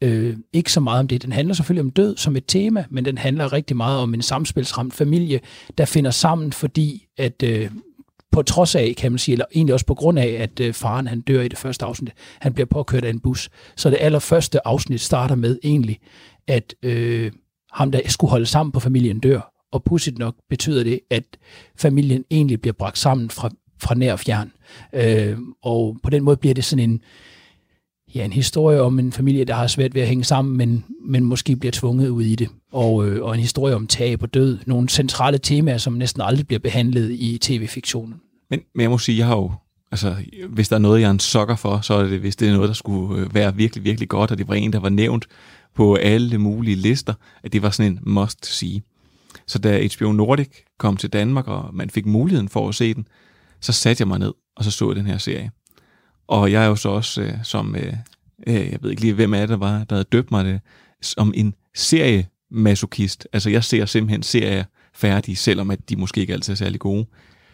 øh, 0.00 0.36
ikke 0.52 0.72
så 0.72 0.80
meget 0.80 1.00
om 1.00 1.08
det. 1.08 1.22
Den 1.22 1.32
handler 1.32 1.54
selvfølgelig 1.54 1.84
om 1.84 1.90
død 1.90 2.16
som 2.16 2.36
et 2.36 2.44
tema, 2.46 2.84
men 2.90 3.04
den 3.04 3.18
handler 3.18 3.52
rigtig 3.52 3.76
meget 3.76 3.98
om 3.98 4.14
en 4.14 4.22
samspilsramt 4.22 4.94
familie, 4.94 5.40
der 5.78 5.84
finder 5.84 6.10
sammen, 6.10 6.52
fordi 6.52 7.06
at 7.18 7.42
øh, 7.42 7.70
på 8.32 8.42
trods 8.42 8.74
af, 8.74 8.94
kan 8.96 9.12
man 9.12 9.18
sige, 9.18 9.32
eller 9.32 9.44
egentlig 9.54 9.74
også 9.74 9.86
på 9.86 9.94
grund 9.94 10.18
af, 10.18 10.26
at 10.28 10.60
øh, 10.60 10.74
faren 10.74 11.06
han 11.06 11.20
dør 11.20 11.42
i 11.42 11.48
det 11.48 11.58
første 11.58 11.84
afsnit, 11.84 12.12
han 12.40 12.52
bliver 12.52 12.66
påkørt 12.66 13.04
af 13.04 13.10
en 13.10 13.20
bus. 13.20 13.50
Så 13.76 13.90
det 13.90 13.98
allerførste 14.00 14.66
afsnit 14.66 15.00
starter 15.00 15.34
med 15.34 15.58
egentlig, 15.62 15.98
at 16.46 16.74
øh, 16.82 17.32
ham, 17.72 17.92
der 17.92 18.00
skulle 18.06 18.30
holde 18.30 18.46
sammen 18.46 18.72
på 18.72 18.80
familien, 18.80 19.20
dør. 19.20 19.52
Og 19.72 19.84
pudsigt 19.84 20.18
nok 20.18 20.34
betyder 20.48 20.84
det, 20.84 21.00
at 21.10 21.24
familien 21.76 22.24
egentlig 22.30 22.60
bliver 22.60 22.74
bragt 22.78 22.98
sammen 22.98 23.30
fra, 23.30 23.50
fra 23.82 23.94
nær 23.94 24.12
og 24.12 24.18
fjern. 24.18 24.52
Øh, 24.92 25.38
og 25.62 25.96
på 26.02 26.10
den 26.10 26.22
måde 26.22 26.36
bliver 26.36 26.54
det 26.54 26.64
sådan 26.64 26.90
en, 26.90 27.00
ja, 28.14 28.24
en 28.24 28.32
historie 28.32 28.80
om 28.80 28.98
en 28.98 29.12
familie, 29.12 29.44
der 29.44 29.54
har 29.54 29.66
svært 29.66 29.94
ved 29.94 30.02
at 30.02 30.08
hænge 30.08 30.24
sammen, 30.24 30.56
men, 30.56 30.84
men 31.04 31.24
måske 31.24 31.56
bliver 31.56 31.72
tvunget 31.72 32.08
ud 32.08 32.22
i 32.22 32.34
det. 32.34 32.48
Og, 32.72 33.06
øh, 33.06 33.24
og 33.24 33.34
en 33.34 33.40
historie 33.40 33.74
om 33.74 33.86
tab 33.86 34.22
og 34.22 34.34
død. 34.34 34.58
Nogle 34.66 34.88
centrale 34.88 35.38
temaer, 35.38 35.78
som 35.78 35.92
næsten 35.92 36.22
aldrig 36.22 36.46
bliver 36.46 36.60
behandlet 36.60 37.10
i 37.10 37.38
tv-fiktionen. 37.38 38.14
Men, 38.50 38.60
men 38.74 38.82
jeg 38.82 38.90
må 38.90 38.98
sige, 38.98 39.18
jeg 39.18 39.26
har 39.26 39.36
jo, 39.36 39.52
altså, 39.92 40.16
hvis 40.48 40.68
der 40.68 40.76
er 40.76 40.80
noget, 40.80 41.00
jeg 41.00 41.06
er 41.06 41.10
en 41.10 41.18
sokker 41.18 41.56
for, 41.56 41.80
så 41.80 41.94
er 41.94 42.02
det, 42.02 42.20
hvis 42.20 42.36
det 42.36 42.48
er 42.48 42.52
noget, 42.52 42.68
der 42.68 42.74
skulle 42.74 43.22
øh, 43.22 43.34
være 43.34 43.56
virkelig, 43.56 43.84
virkelig 43.84 44.08
godt, 44.08 44.30
og 44.30 44.38
det 44.38 44.48
var 44.48 44.54
en, 44.54 44.72
der 44.72 44.80
var 44.80 44.88
nævnt 44.88 45.26
på 45.74 45.94
alle 45.94 46.38
mulige 46.38 46.76
lister, 46.76 47.14
at 47.42 47.52
det 47.52 47.62
var 47.62 47.70
sådan 47.70 47.92
en 47.92 47.98
must-see. 48.02 48.82
Så 49.46 49.58
da 49.58 49.88
HBO 49.96 50.12
Nordic 50.12 50.48
kom 50.78 50.96
til 50.96 51.10
Danmark, 51.10 51.48
og 51.48 51.70
man 51.72 51.90
fik 51.90 52.06
muligheden 52.06 52.48
for 52.48 52.68
at 52.68 52.74
se 52.74 52.94
den, 52.94 53.08
så 53.60 53.72
satte 53.72 54.00
jeg 54.00 54.08
mig 54.08 54.18
ned, 54.18 54.32
og 54.56 54.64
så 54.64 54.70
så 54.70 54.88
jeg 54.88 54.96
den 54.96 55.06
her 55.06 55.18
serie. 55.18 55.50
Og 56.30 56.52
jeg 56.52 56.64
er 56.64 56.66
jo 56.66 56.76
så 56.76 56.88
også 56.88 57.22
øh, 57.22 57.32
som, 57.42 57.76
øh, 57.76 57.94
øh, 58.46 58.54
jeg 58.54 58.78
ved 58.80 58.90
ikke 58.90 59.02
lige, 59.02 59.14
hvem 59.14 59.34
af 59.34 59.48
det 59.48 59.60
var, 59.60 59.84
der 59.84 59.96
havde 59.96 60.08
døbt 60.12 60.30
mig 60.30 60.44
det, 60.44 60.60
som 61.02 61.32
en 61.36 61.54
seriemasochist. 61.74 63.28
Altså 63.32 63.50
jeg 63.50 63.64
ser 63.64 63.86
simpelthen 63.86 64.22
serier 64.22 64.64
færdige, 64.94 65.36
selvom 65.36 65.70
at 65.70 65.88
de 65.88 65.96
måske 65.96 66.20
ikke 66.20 66.32
altid 66.32 66.52
er 66.52 66.56
særlig 66.56 66.80
gode. 66.80 67.06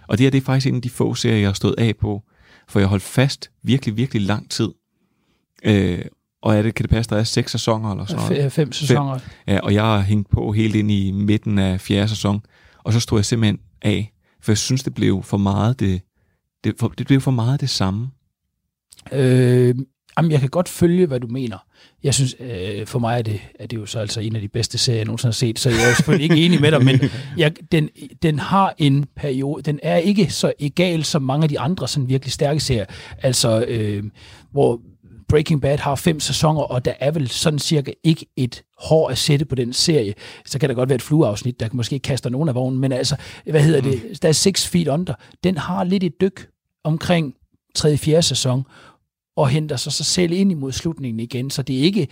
Og 0.08 0.18
det 0.18 0.24
her 0.24 0.30
det 0.30 0.38
er 0.38 0.44
faktisk 0.44 0.66
en 0.66 0.74
af 0.74 0.82
de 0.82 0.90
få 0.90 1.14
serier, 1.14 1.38
jeg 1.38 1.48
har 1.48 1.52
stået 1.52 1.74
af 1.78 1.96
på, 1.96 2.22
for 2.68 2.78
jeg 2.78 2.88
holdt 2.88 3.02
fast 3.02 3.50
virkelig, 3.62 3.96
virkelig 3.96 4.22
lang 4.22 4.50
tid. 4.50 4.68
Øh, 5.64 6.04
og 6.42 6.56
er 6.56 6.62
det, 6.62 6.74
kan 6.74 6.82
det 6.82 6.90
passe, 6.90 7.10
der 7.10 7.16
er 7.16 7.24
seks 7.24 7.52
sæsoner 7.52 7.90
eller 7.90 8.06
sådan 8.06 8.24
noget? 8.28 8.46
F- 8.46 8.48
fem 8.48 8.72
sæsoner. 8.72 9.18
Fem. 9.18 9.30
Ja, 9.46 9.60
og 9.60 9.74
jeg 9.74 9.82
har 9.82 10.00
hængt 10.00 10.30
på 10.30 10.52
helt 10.52 10.74
ind 10.74 10.90
i 10.90 11.10
midten 11.10 11.58
af 11.58 11.80
fjerde 11.80 12.08
sæson, 12.08 12.40
og 12.78 12.92
så 12.92 13.00
stod 13.00 13.18
jeg 13.18 13.24
simpelthen 13.24 13.58
af, 13.82 14.12
for 14.40 14.52
jeg 14.52 14.58
synes, 14.58 14.82
det 14.82 14.94
blev 14.94 15.22
for 15.22 15.36
meget 15.36 15.80
det, 15.80 16.00
det, 16.64 16.74
for, 16.80 16.88
det 16.88 17.06
blev 17.06 17.20
for 17.20 17.30
meget 17.30 17.60
det 17.60 17.70
samme. 17.70 18.10
Øh, 19.12 19.74
jamen, 20.18 20.32
jeg 20.32 20.40
kan 20.40 20.48
godt 20.48 20.68
følge, 20.68 21.06
hvad 21.06 21.20
du 21.20 21.26
mener. 21.26 21.58
Jeg 22.02 22.14
synes, 22.14 22.36
øh, 22.40 22.86
for 22.86 22.98
mig 22.98 23.18
er 23.18 23.22
det, 23.22 23.40
er 23.60 23.66
det 23.66 23.76
jo 23.76 23.86
så 23.86 23.98
altså 23.98 24.20
en 24.20 24.36
af 24.36 24.42
de 24.42 24.48
bedste 24.48 24.78
serier, 24.78 24.98
jeg 24.98 25.04
nogensinde 25.06 25.28
har 25.28 25.32
set, 25.32 25.58
så 25.58 25.70
jeg 25.70 25.90
er 25.90 25.94
selvfølgelig 25.94 26.30
ikke 26.30 26.46
enig 26.46 26.60
med 26.60 26.72
dig, 26.72 26.84
men 26.84 27.00
jeg, 27.36 27.52
den, 27.72 27.88
den 28.22 28.38
har 28.38 28.74
en 28.78 29.04
periode, 29.16 29.62
den 29.62 29.80
er 29.82 29.96
ikke 29.96 30.30
så 30.30 30.52
egal 30.58 31.04
som 31.04 31.22
mange 31.22 31.42
af 31.42 31.48
de 31.48 31.60
andre 31.60 31.88
sådan 31.88 32.08
virkelig 32.08 32.32
stærke 32.32 32.60
serier, 32.60 32.84
altså 33.22 33.64
øh, 33.68 34.04
hvor 34.52 34.80
Breaking 35.28 35.62
Bad 35.62 35.78
har 35.78 35.94
fem 35.94 36.20
sæsoner, 36.20 36.60
og 36.60 36.84
der 36.84 36.92
er 37.00 37.10
vel 37.10 37.28
sådan 37.28 37.58
cirka 37.58 37.92
ikke 38.04 38.26
et 38.36 38.62
hår 38.78 39.08
at 39.08 39.18
sætte 39.18 39.44
på 39.44 39.54
den 39.54 39.72
serie. 39.72 40.14
Så 40.44 40.58
kan 40.58 40.68
der 40.68 40.74
godt 40.74 40.88
være 40.88 40.96
et 40.96 41.02
flueafsnit, 41.02 41.60
der 41.60 41.68
måske 41.72 41.98
kaster 41.98 42.30
nogen 42.30 42.48
af 42.48 42.54
vognen, 42.54 42.80
men 42.80 42.92
altså, 42.92 43.16
hvad 43.50 43.62
hedder 43.62 43.80
det, 43.80 44.22
der 44.22 44.28
er 44.28 44.32
Six 44.32 44.66
Feet 44.66 44.88
Under. 44.88 45.14
Den 45.44 45.58
har 45.58 45.84
lidt 45.84 46.04
et 46.04 46.20
dyk 46.20 46.48
omkring 46.84 47.34
3. 47.74 47.96
4. 47.96 48.22
sæson, 48.22 48.64
og 49.36 49.48
henter 49.48 49.76
sig 49.76 49.92
sig 49.92 50.06
selv 50.06 50.32
ind 50.32 50.50
imod 50.52 50.72
slutningen 50.72 51.20
igen. 51.20 51.50
Så 51.50 51.62
det 51.62 51.76
er 51.78 51.82
ikke, 51.82 52.08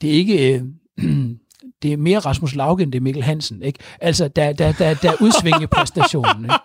det 0.00 0.10
er 0.10 0.14
ikke 0.14 0.54
øh, 0.54 0.62
det 1.82 1.92
er 1.92 1.96
mere 1.96 2.18
Rasmus 2.18 2.54
Lauge, 2.54 2.82
end 2.82 2.92
det 2.92 2.98
er 2.98 3.02
Mikkel 3.02 3.22
Hansen. 3.22 3.62
Ikke? 3.62 3.78
Altså, 4.00 4.28
der, 4.28 4.52
der, 4.52 4.72
der, 4.72 4.94
der 4.94 5.10
er 5.12 5.16
udsving 5.20 5.62
i 5.62 5.66
præstationen. 5.66 6.44
Ikke? 6.44 6.54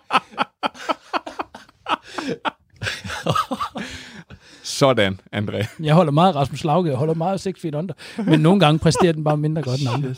Sådan, 4.62 5.20
André. 5.36 5.66
Jeg 5.82 5.94
holder 5.94 6.12
meget 6.12 6.34
Rasmus 6.34 6.64
Lauge, 6.64 6.88
jeg 6.88 6.96
holder 6.96 7.14
meget 7.14 7.32
af 7.32 7.40
Six 7.40 7.60
Feet 7.60 7.74
Under, 7.74 7.94
men 8.26 8.40
nogle 8.40 8.60
gange 8.60 8.78
præsterer 8.78 9.12
den 9.12 9.24
bare 9.24 9.36
mindre 9.36 9.62
godt 9.62 9.80
end 9.80 9.88
andre. 9.90 10.14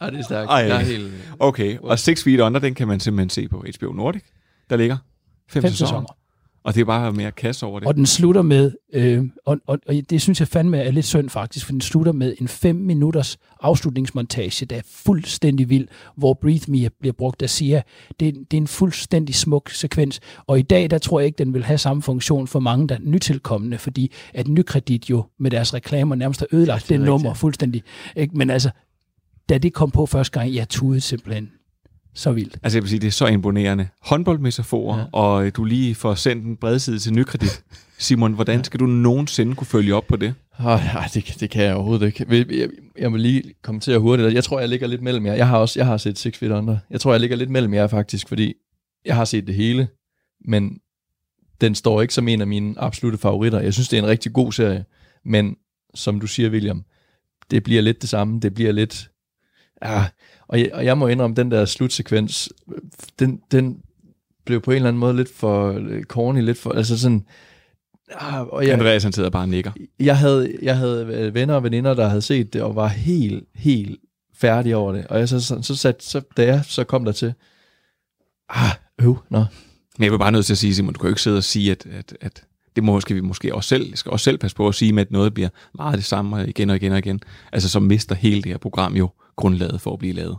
Ej, 0.00 0.10
det 0.10 0.18
er 0.18 0.24
stærkt. 0.24 0.50
Ej, 0.50 0.56
Jeg 0.56 0.76
er 0.76 0.84
helt... 0.84 1.12
Okay, 1.38 1.78
og 1.78 1.98
Six 1.98 2.24
Feet 2.24 2.40
Under, 2.40 2.60
den 2.60 2.74
kan 2.74 2.88
man 2.88 3.00
simpelthen 3.00 3.30
se 3.30 3.48
på 3.48 3.64
HBO 3.78 3.92
Nordic. 3.92 4.22
Der 4.70 4.76
ligger 4.76 4.96
fem, 5.48 5.62
Fem 5.62 5.70
sæsoner. 5.70 5.88
sæsoner. 5.88 6.06
Og 6.66 6.74
det 6.74 6.80
er 6.80 6.84
bare 6.84 7.12
mere 7.12 7.32
kasse 7.32 7.66
over 7.66 7.78
det. 7.80 7.88
Og 7.88 7.94
den 7.94 8.06
slutter 8.06 8.42
med, 8.42 8.72
øh, 8.92 9.24
og, 9.44 9.58
og, 9.66 9.78
og 9.86 9.94
det 10.10 10.22
synes 10.22 10.40
jeg 10.40 10.48
fandme 10.48 10.78
er 10.78 10.90
lidt 10.90 11.06
synd 11.06 11.28
faktisk, 11.30 11.64
for 11.66 11.72
den 11.72 11.80
slutter 11.80 12.12
med 12.12 12.34
en 12.40 12.48
5 12.48 12.76
minutters 12.76 13.38
afslutningsmontage, 13.60 14.66
der 14.66 14.76
er 14.76 14.80
fuldstændig 14.90 15.70
vild, 15.70 15.88
hvor 16.16 16.34
Breathe 16.34 16.72
Me 16.72 16.88
bliver 17.00 17.12
brugt 17.12 17.42
af 17.42 17.50
Sia. 17.50 17.82
Det, 18.20 18.28
er- 18.28 18.32
det 18.32 18.56
er 18.56 18.60
en 18.60 18.66
fuldstændig 18.66 19.34
smuk 19.34 19.70
sekvens, 19.70 20.20
og 20.46 20.58
i 20.58 20.62
dag, 20.62 20.90
der 20.90 20.98
tror 20.98 21.20
jeg 21.20 21.26
ikke, 21.26 21.38
den 21.38 21.54
vil 21.54 21.64
have 21.64 21.78
samme 21.78 22.02
funktion 22.02 22.46
for 22.46 22.60
mange, 22.60 22.88
der 22.88 22.94
er 22.94 22.98
nytilkommende, 23.02 23.78
fordi 23.78 24.12
at 24.34 24.48
Nykredit 24.48 25.10
jo 25.10 25.24
med 25.38 25.50
deres 25.50 25.74
reklamer 25.74 26.14
nærmest 26.14 26.40
har 26.40 26.46
ødelagt 26.52 26.82
det, 26.82 26.98
det 26.98 27.00
nummer 27.00 27.34
fuldstændig. 27.34 27.82
Ikke? 28.16 28.36
Men 28.38 28.50
altså, 28.50 28.70
da 29.48 29.58
det 29.58 29.72
kom 29.72 29.90
på 29.90 30.06
første 30.06 30.40
gang, 30.40 30.54
jeg 30.54 30.68
tudede 30.68 31.00
simpelthen 31.00 31.50
så 32.16 32.32
vildt. 32.32 32.58
Altså 32.62 32.78
jeg 32.78 32.82
vil 32.82 32.90
sige, 32.90 33.00
det 33.00 33.06
er 33.06 33.10
så 33.10 33.26
imponerende. 33.26 33.88
Håndboldmetaforer, 34.02 34.98
ja. 34.98 35.04
og 35.12 35.46
øh, 35.46 35.52
du 35.56 35.64
lige 35.64 35.94
får 35.94 36.14
sendt 36.14 36.44
en 36.44 36.56
bredside 36.56 36.98
til 36.98 37.12
Nykredit. 37.12 37.62
Simon, 37.98 38.32
hvordan 38.32 38.64
skal 38.64 38.80
du 38.80 38.86
nogensinde 38.86 39.54
kunne 39.54 39.66
følge 39.66 39.94
op 39.94 40.06
på 40.06 40.16
det? 40.16 40.34
Oh, 40.58 40.64
nej, 40.64 41.08
det, 41.14 41.24
kan- 41.24 41.34
det 41.40 41.50
kan 41.50 41.64
jeg 41.64 41.74
overhovedet 41.74 42.06
ikke. 42.06 42.26
Jeg, 42.28 42.50
jeg, 42.52 42.68
jeg 42.98 43.10
må 43.10 43.16
lige 43.16 43.42
kommentere 43.62 43.98
hurtigt. 43.98 44.34
Jeg 44.34 44.44
tror, 44.44 44.60
jeg 44.60 44.68
ligger 44.68 44.86
lidt 44.86 45.02
mellem 45.02 45.26
jer. 45.26 45.34
Jeg 45.34 45.48
har 45.48 45.58
også 45.58 45.78
jeg 45.80 45.86
har 45.86 45.96
set 45.96 46.18
Six 46.18 46.38
Feet 46.38 46.52
Under. 46.52 46.78
Jeg 46.90 47.00
tror, 47.00 47.12
jeg 47.12 47.20
ligger 47.20 47.36
lidt 47.36 47.50
mellem 47.50 47.74
jer 47.74 47.86
faktisk, 47.86 48.28
fordi 48.28 48.54
jeg 49.04 49.16
har 49.16 49.24
set 49.24 49.46
det 49.46 49.54
hele, 49.54 49.88
men 50.44 50.78
den 51.60 51.74
står 51.74 52.02
ikke 52.02 52.14
som 52.14 52.28
en 52.28 52.40
af 52.40 52.46
mine 52.46 52.74
absolute 52.78 53.18
favoritter. 53.18 53.60
Jeg 53.60 53.74
synes, 53.74 53.88
det 53.88 53.98
er 53.98 54.02
en 54.02 54.08
rigtig 54.08 54.32
god 54.32 54.52
serie, 54.52 54.84
men 55.24 55.56
som 55.94 56.20
du 56.20 56.26
siger, 56.26 56.50
William, 56.50 56.84
det 57.50 57.62
bliver 57.62 57.82
lidt 57.82 58.02
det 58.02 58.08
samme. 58.08 58.40
Det 58.40 58.54
bliver 58.54 58.72
lidt... 58.72 59.10
Ja, 59.84 60.04
og 60.48 60.60
jeg, 60.60 60.70
og 60.72 60.84
jeg 60.84 60.98
må 60.98 61.06
indrømme, 61.06 61.36
den 61.36 61.50
der 61.50 61.64
slutsekvens, 61.64 62.48
den, 63.18 63.40
den 63.50 63.80
blev 64.46 64.60
på 64.60 64.70
en 64.70 64.76
eller 64.76 64.88
anden 64.88 65.00
måde 65.00 65.16
lidt 65.16 65.34
for 65.34 65.72
øh, 65.72 66.02
corny, 66.02 66.42
lidt 66.42 66.58
for... 66.58 66.72
Altså 66.72 66.98
sådan... 66.98 67.24
Ah, 68.14 68.46
og 68.46 68.64
Jeg, 68.64 68.72
Andreas 68.72 69.02
han 69.02 69.12
sidder 69.12 69.30
bare 69.30 69.42
og 69.42 69.48
nikker. 69.48 69.72
jeg 70.00 70.18
havde, 70.18 70.58
jeg 70.62 70.76
havde 70.76 71.06
øh, 71.06 71.34
venner 71.34 71.54
og 71.54 71.62
veninder, 71.62 71.94
der 71.94 72.08
havde 72.08 72.22
set 72.22 72.52
det, 72.52 72.62
og 72.62 72.76
var 72.76 72.88
helt, 72.88 73.44
helt 73.54 74.00
færdig 74.34 74.76
over 74.76 74.92
det. 74.92 75.06
Og 75.06 75.18
jeg 75.18 75.28
så, 75.28 75.40
så, 75.40 75.62
så, 75.62 75.76
sat, 75.76 76.02
så 76.02 76.20
da 76.36 76.46
jeg 76.46 76.64
så 76.64 76.84
kom 76.84 77.04
der 77.04 77.12
til, 77.12 77.34
ah, 78.48 78.70
øv, 79.02 79.18
nå. 79.30 79.44
Men 79.98 80.04
jeg 80.04 80.12
vil 80.12 80.18
bare 80.18 80.32
nødt 80.32 80.46
til 80.46 80.54
at 80.54 80.58
sige, 80.58 80.74
Simon, 80.74 80.94
du 80.94 80.98
kan 80.98 81.08
jo 81.08 81.12
ikke 81.12 81.22
sidde 81.22 81.36
og 81.36 81.44
sige, 81.44 81.70
at, 81.70 81.86
at, 81.86 82.16
at 82.20 82.44
det 82.76 82.84
må, 82.84 83.00
skal 83.00 83.16
vi 83.16 83.20
måske 83.20 83.54
også 83.54 83.68
selv, 83.68 83.96
skal 83.96 84.12
også 84.12 84.24
selv 84.24 84.38
passe 84.38 84.56
på 84.56 84.68
at 84.68 84.74
sige, 84.74 84.92
med, 84.92 85.02
at 85.02 85.10
noget 85.10 85.34
bliver 85.34 85.48
meget 85.74 85.96
det 85.96 86.04
samme 86.04 86.48
igen 86.48 86.70
og 86.70 86.76
igen 86.76 86.92
og 86.92 86.98
igen. 86.98 87.20
Altså 87.52 87.68
så 87.68 87.80
mister 87.80 88.14
hele 88.14 88.42
det 88.42 88.52
her 88.52 88.58
program 88.58 88.94
jo 88.96 89.10
grundlaget 89.36 89.80
for 89.80 89.92
at 89.92 89.98
blive 89.98 90.12
lavet. 90.14 90.36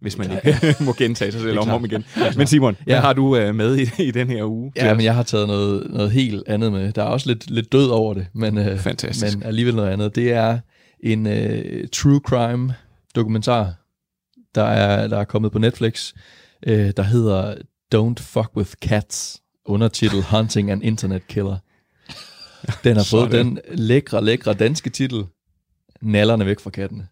Hvis 0.00 0.18
man 0.18 0.30
ikke 0.30 0.74
må 0.84 0.92
gentage 0.92 1.32
sig 1.32 1.40
selv 1.40 1.58
om 1.58 1.68
og 1.68 1.74
om 1.74 1.84
igen. 1.84 2.04
Men 2.36 2.46
Simon, 2.46 2.74
klart. 2.74 2.84
hvad 2.86 2.94
Ja. 2.94 3.00
har 3.00 3.12
du 3.12 3.36
øh, 3.36 3.54
med 3.54 3.78
i, 3.78 4.02
i 4.02 4.10
den 4.10 4.30
her 4.30 4.44
uge? 4.44 4.72
Ja, 4.76 4.94
men 4.94 5.04
jeg 5.04 5.14
har 5.14 5.22
taget 5.22 5.46
noget, 5.46 5.90
noget 5.90 6.10
helt 6.10 6.42
andet 6.46 6.72
med. 6.72 6.92
Der 6.92 7.02
er 7.02 7.06
også 7.06 7.28
lidt, 7.28 7.50
lidt 7.50 7.72
død 7.72 7.88
over 7.88 8.14
det, 8.14 8.26
men, 8.34 8.58
øh, 8.58 8.78
Fantastisk. 8.78 9.36
men 9.38 9.46
alligevel 9.46 9.74
noget 9.74 9.90
andet. 9.90 10.14
Det 10.16 10.32
er 10.32 10.58
en 11.00 11.26
øh, 11.26 11.88
true 11.92 12.20
crime 12.24 12.74
dokumentar, 13.14 13.74
der 14.54 14.62
er, 14.64 15.08
der 15.08 15.18
er 15.18 15.24
kommet 15.24 15.52
på 15.52 15.58
Netflix, 15.58 16.12
øh, 16.66 16.92
der 16.96 17.02
hedder 17.02 17.54
Don't 17.94 18.22
Fuck 18.22 18.50
With 18.56 18.70
Cats, 18.70 19.42
undertitel 19.64 20.22
Hunting 20.36 20.70
an 20.70 20.82
Internet 20.82 21.26
Killer. 21.26 21.56
Den 22.84 22.96
har 22.96 23.04
fået 23.10 23.32
den 23.32 23.58
lækre, 23.74 24.24
lækre 24.24 24.54
danske 24.54 24.90
titel, 24.90 25.24
Nallerne 26.02 26.46
væk 26.46 26.60
fra 26.60 26.70
kattene. 26.70 27.06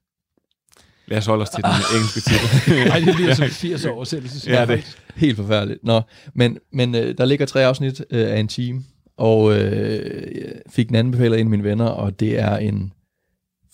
Lad 1.07 1.19
os 1.19 1.27
holde 1.27 1.43
os 1.43 1.51
til 1.51 1.65
den 1.65 1.73
engelske 1.95 2.21
titel. 2.21 2.89
Ej, 2.89 2.99
det 3.01 3.15
bliver 3.15 3.35
som 3.35 3.49
80 3.65 3.85
oversættelse. 3.85 4.51
Ja, 4.51 4.65
det. 4.67 4.97
Helt 5.17 5.37
forfærdeligt. 5.37 5.85
Nå, 5.85 6.01
men, 6.35 6.59
men 6.73 6.95
øh, 6.95 7.19
der 7.19 7.25
ligger 7.25 7.47
tre 7.47 7.65
afsnit 7.65 8.05
øh, 8.11 8.33
af 8.33 8.39
en 8.41 8.49
time, 8.49 8.85
og 9.19 9.53
øh, 9.53 10.37
jeg 10.43 10.53
fik 10.71 10.89
en 10.89 10.95
anbefaler 10.95 11.37
en 11.37 11.47
af 11.47 11.51
mine 11.51 11.65
venner, 11.65 11.87
og 11.87 12.21
det 12.21 12.41
er 12.41 12.57
en 12.57 12.93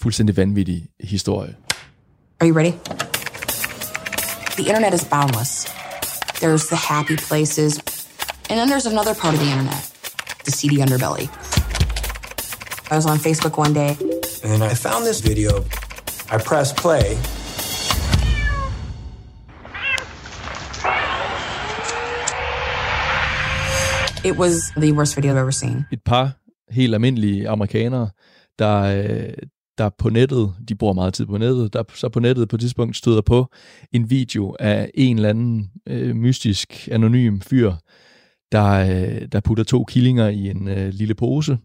fuldstændig 0.03 0.37
vanvittig 0.37 0.87
historie. 1.01 1.55
Are 2.41 2.49
you 2.49 2.57
ready? 2.57 2.73
The 4.57 4.69
internet 4.69 4.95
is 4.95 5.05
boundless. 5.05 5.67
There's 6.43 6.67
the 6.69 6.77
happy 6.77 7.17
places, 7.29 7.79
and 8.51 8.59
then 8.59 8.69
there's 8.69 8.87
another 8.87 9.15
part 9.15 9.35
of 9.35 9.41
the 9.41 9.51
internet, 9.51 9.83
the 10.45 10.53
seedy 10.53 10.79
underbelly. 10.85 11.27
I 12.91 12.95
was 12.95 13.07
on 13.07 13.19
Facebook 13.19 13.59
one 13.59 13.75
day. 13.75 13.97
And 14.43 14.53
then 14.53 14.63
I 14.63 14.75
found 14.75 15.05
this 15.05 15.21
video. 15.21 15.51
I 16.31 16.37
pressed 16.37 16.77
play. 16.77 17.07
It 24.25 24.39
was 24.39 24.73
the 24.77 24.93
worst 24.93 25.17
video 25.17 25.33
I've 25.33 25.39
ever 25.39 25.51
seen. 25.51 25.87
Et 25.93 26.03
par 26.05 26.31
helt 26.71 26.95
almindelige 26.95 27.49
amerikanere, 27.49 28.11
der, 28.59 28.81
øh, 28.81 29.33
der 29.79 29.91
på 29.99 30.11
nettet, 30.11 30.55
de 30.69 30.75
bruger 30.75 30.95
meget 30.95 31.15
tid 31.15 31.27
på 31.27 31.39
nettet, 31.39 31.73
der 31.73 31.83
så 31.95 32.09
på 32.09 32.21
nettet 32.21 32.49
på 32.49 32.57
et 32.57 32.61
tidspunkt 32.61 32.97
støder 32.97 33.23
på 33.23 33.47
en 33.93 34.11
video 34.11 34.57
af 34.61 34.91
en 34.95 35.17
eller 35.17 35.29
anden 35.29 35.71
øh, 35.89 36.17
mystisk, 36.17 36.89
anonym 36.93 37.41
fyr, 37.41 37.73
der, 38.53 38.71
øh, 38.71 39.29
der 39.33 39.41
putter 39.41 39.65
to 39.65 39.85
killinger 39.85 40.29
i 40.29 40.51
en 40.51 40.69
øh, 40.69 40.89
lille 40.89 41.15
pose, 41.15 41.59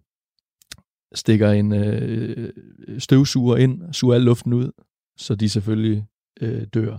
stikker 1.14 1.49
en 1.49 1.74
øh, 1.74 2.49
støvsuger 2.99 3.57
ind, 3.57 3.93
suger 3.93 4.16
al 4.16 4.22
luften 4.22 4.53
ud, 4.53 4.72
så 5.18 5.36
de 5.36 5.49
selvfølgelig 5.49 6.05
øh, 6.41 6.61
dør. 6.74 6.97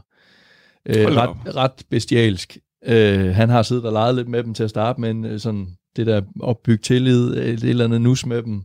Øh, 0.87 1.03
Hold 1.03 1.17
ret, 1.17 1.57
ret 1.57 1.87
bestialsk. 1.91 2.59
Øh, 2.87 3.35
han 3.35 3.49
har 3.49 3.63
siddet 3.63 3.85
og 3.85 3.93
leget 3.93 4.15
lidt 4.15 4.29
med 4.29 4.43
dem 4.43 4.55
til 4.55 4.65
at 4.65 4.71
starte 4.71 5.01
med, 5.01 5.11
en, 5.11 5.25
øh, 5.25 5.41
sådan 5.41 5.69
det 5.97 6.07
der 6.07 6.23
opbygge 6.41 6.83
tillid, 6.83 7.31
et, 7.31 7.49
et 7.49 7.65
eller 7.65 7.85
andet 7.85 8.01
nus 8.01 8.27
med 8.27 8.43
dem, 8.43 8.63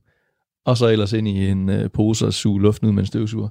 og 0.65 0.77
så 0.77 0.87
ellers 0.87 1.13
ind 1.13 1.27
i 1.27 1.47
en 1.49 1.69
øh, 1.69 1.89
pose 1.91 2.25
og 2.25 2.33
suge 2.33 2.61
luften 2.61 2.87
ud 2.87 2.93
med 2.93 3.03
en 3.03 3.07
støvsuger. 3.07 3.49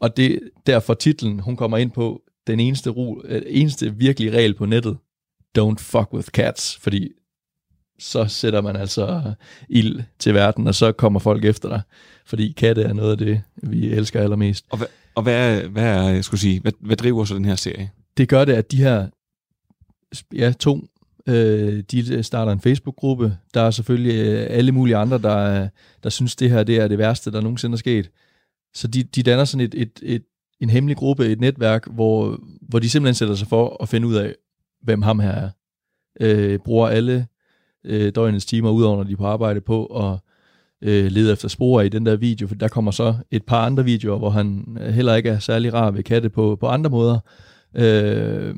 Og 0.00 0.16
det 0.16 0.40
derfor 0.66 0.94
titlen, 0.94 1.40
hun 1.40 1.56
kommer 1.56 1.76
ind 1.76 1.90
på, 1.90 2.22
den 2.46 2.60
eneste, 2.60 2.90
ro, 2.90 3.22
øh, 3.24 3.42
eneste 3.46 3.94
virkelige 3.94 4.32
regel 4.32 4.54
på 4.54 4.66
nettet, 4.66 4.96
don't 5.58 5.78
fuck 5.78 6.12
with 6.12 6.28
cats, 6.28 6.76
fordi 6.76 7.08
så 7.98 8.26
sætter 8.26 8.60
man 8.60 8.76
altså 8.76 9.32
ild 9.68 10.02
til 10.18 10.34
verden, 10.34 10.66
og 10.66 10.74
så 10.74 10.92
kommer 10.92 11.20
folk 11.20 11.44
efter 11.44 11.68
dig, 11.68 11.80
fordi 12.26 12.52
katte 12.52 12.82
er 12.82 12.92
noget 12.92 13.10
af 13.10 13.18
det, 13.18 13.42
vi 13.56 13.86
elsker 13.86 14.20
allermest. 14.20 14.64
Og 14.70 14.78
hvad, 14.78 14.86
og 15.14 15.22
hvad, 15.22 15.60
hvad 15.62 15.84
er, 15.84 16.08
jeg 16.08 16.24
skulle 16.24 16.40
sige, 16.40 16.60
hvad, 16.60 16.72
hvad 16.80 16.96
driver 16.96 17.24
så 17.24 17.34
den 17.34 17.44
her 17.44 17.56
serie? 17.56 17.90
det 18.16 18.28
gør 18.28 18.44
det, 18.44 18.52
at 18.52 18.72
de 18.72 18.76
her 18.76 19.08
ja, 20.34 20.52
to, 20.52 20.86
øh, 21.28 21.82
de 21.90 22.22
starter 22.22 22.52
en 22.52 22.60
Facebook-gruppe. 22.60 23.36
Der 23.54 23.60
er 23.60 23.70
selvfølgelig 23.70 24.26
øh, 24.26 24.46
alle 24.50 24.72
mulige 24.72 24.96
andre, 24.96 25.18
der, 25.18 25.68
der 26.02 26.10
synes, 26.10 26.36
det 26.36 26.50
her 26.50 26.62
det 26.62 26.76
er 26.76 26.88
det 26.88 26.98
værste, 26.98 27.32
der 27.32 27.40
nogensinde 27.40 27.74
er 27.74 27.78
sket. 27.78 28.10
Så 28.74 28.88
de, 28.88 29.02
de 29.02 29.22
danner 29.22 29.44
sådan 29.44 29.64
et, 29.64 29.74
et, 29.74 30.00
et, 30.02 30.24
en 30.60 30.70
hemmelig 30.70 30.96
gruppe, 30.96 31.26
et 31.26 31.40
netværk, 31.40 31.86
hvor, 31.90 32.40
hvor 32.68 32.78
de 32.78 32.90
simpelthen 32.90 33.14
sætter 33.14 33.34
sig 33.34 33.48
for 33.48 33.82
at 33.82 33.88
finde 33.88 34.08
ud 34.08 34.14
af, 34.14 34.34
hvem 34.82 35.02
ham 35.02 35.20
her 35.20 35.30
er. 35.30 35.50
Øh, 36.20 36.58
bruger 36.58 36.88
alle 36.88 37.26
øh, 37.86 38.12
døgnets 38.14 38.46
timer, 38.46 38.70
udover 38.70 38.96
når 38.96 39.04
de 39.04 39.12
er 39.12 39.16
på 39.16 39.26
arbejde 39.26 39.60
på, 39.60 39.86
og 39.86 40.18
øh, 40.82 41.06
lede 41.10 41.32
efter 41.32 41.48
spor 41.48 41.80
i 41.80 41.88
den 41.88 42.06
der 42.06 42.16
video, 42.16 42.48
for 42.48 42.54
der 42.54 42.68
kommer 42.68 42.90
så 42.90 43.14
et 43.30 43.44
par 43.44 43.66
andre 43.66 43.84
videoer, 43.84 44.18
hvor 44.18 44.30
han 44.30 44.76
øh, 44.80 44.94
heller 44.94 45.14
ikke 45.14 45.28
er 45.28 45.38
særlig 45.38 45.74
rar 45.74 45.90
ved 45.90 46.02
katte 46.02 46.30
på, 46.30 46.56
på 46.60 46.66
andre 46.66 46.90
måder. 46.90 47.18
Øh, 47.74 48.56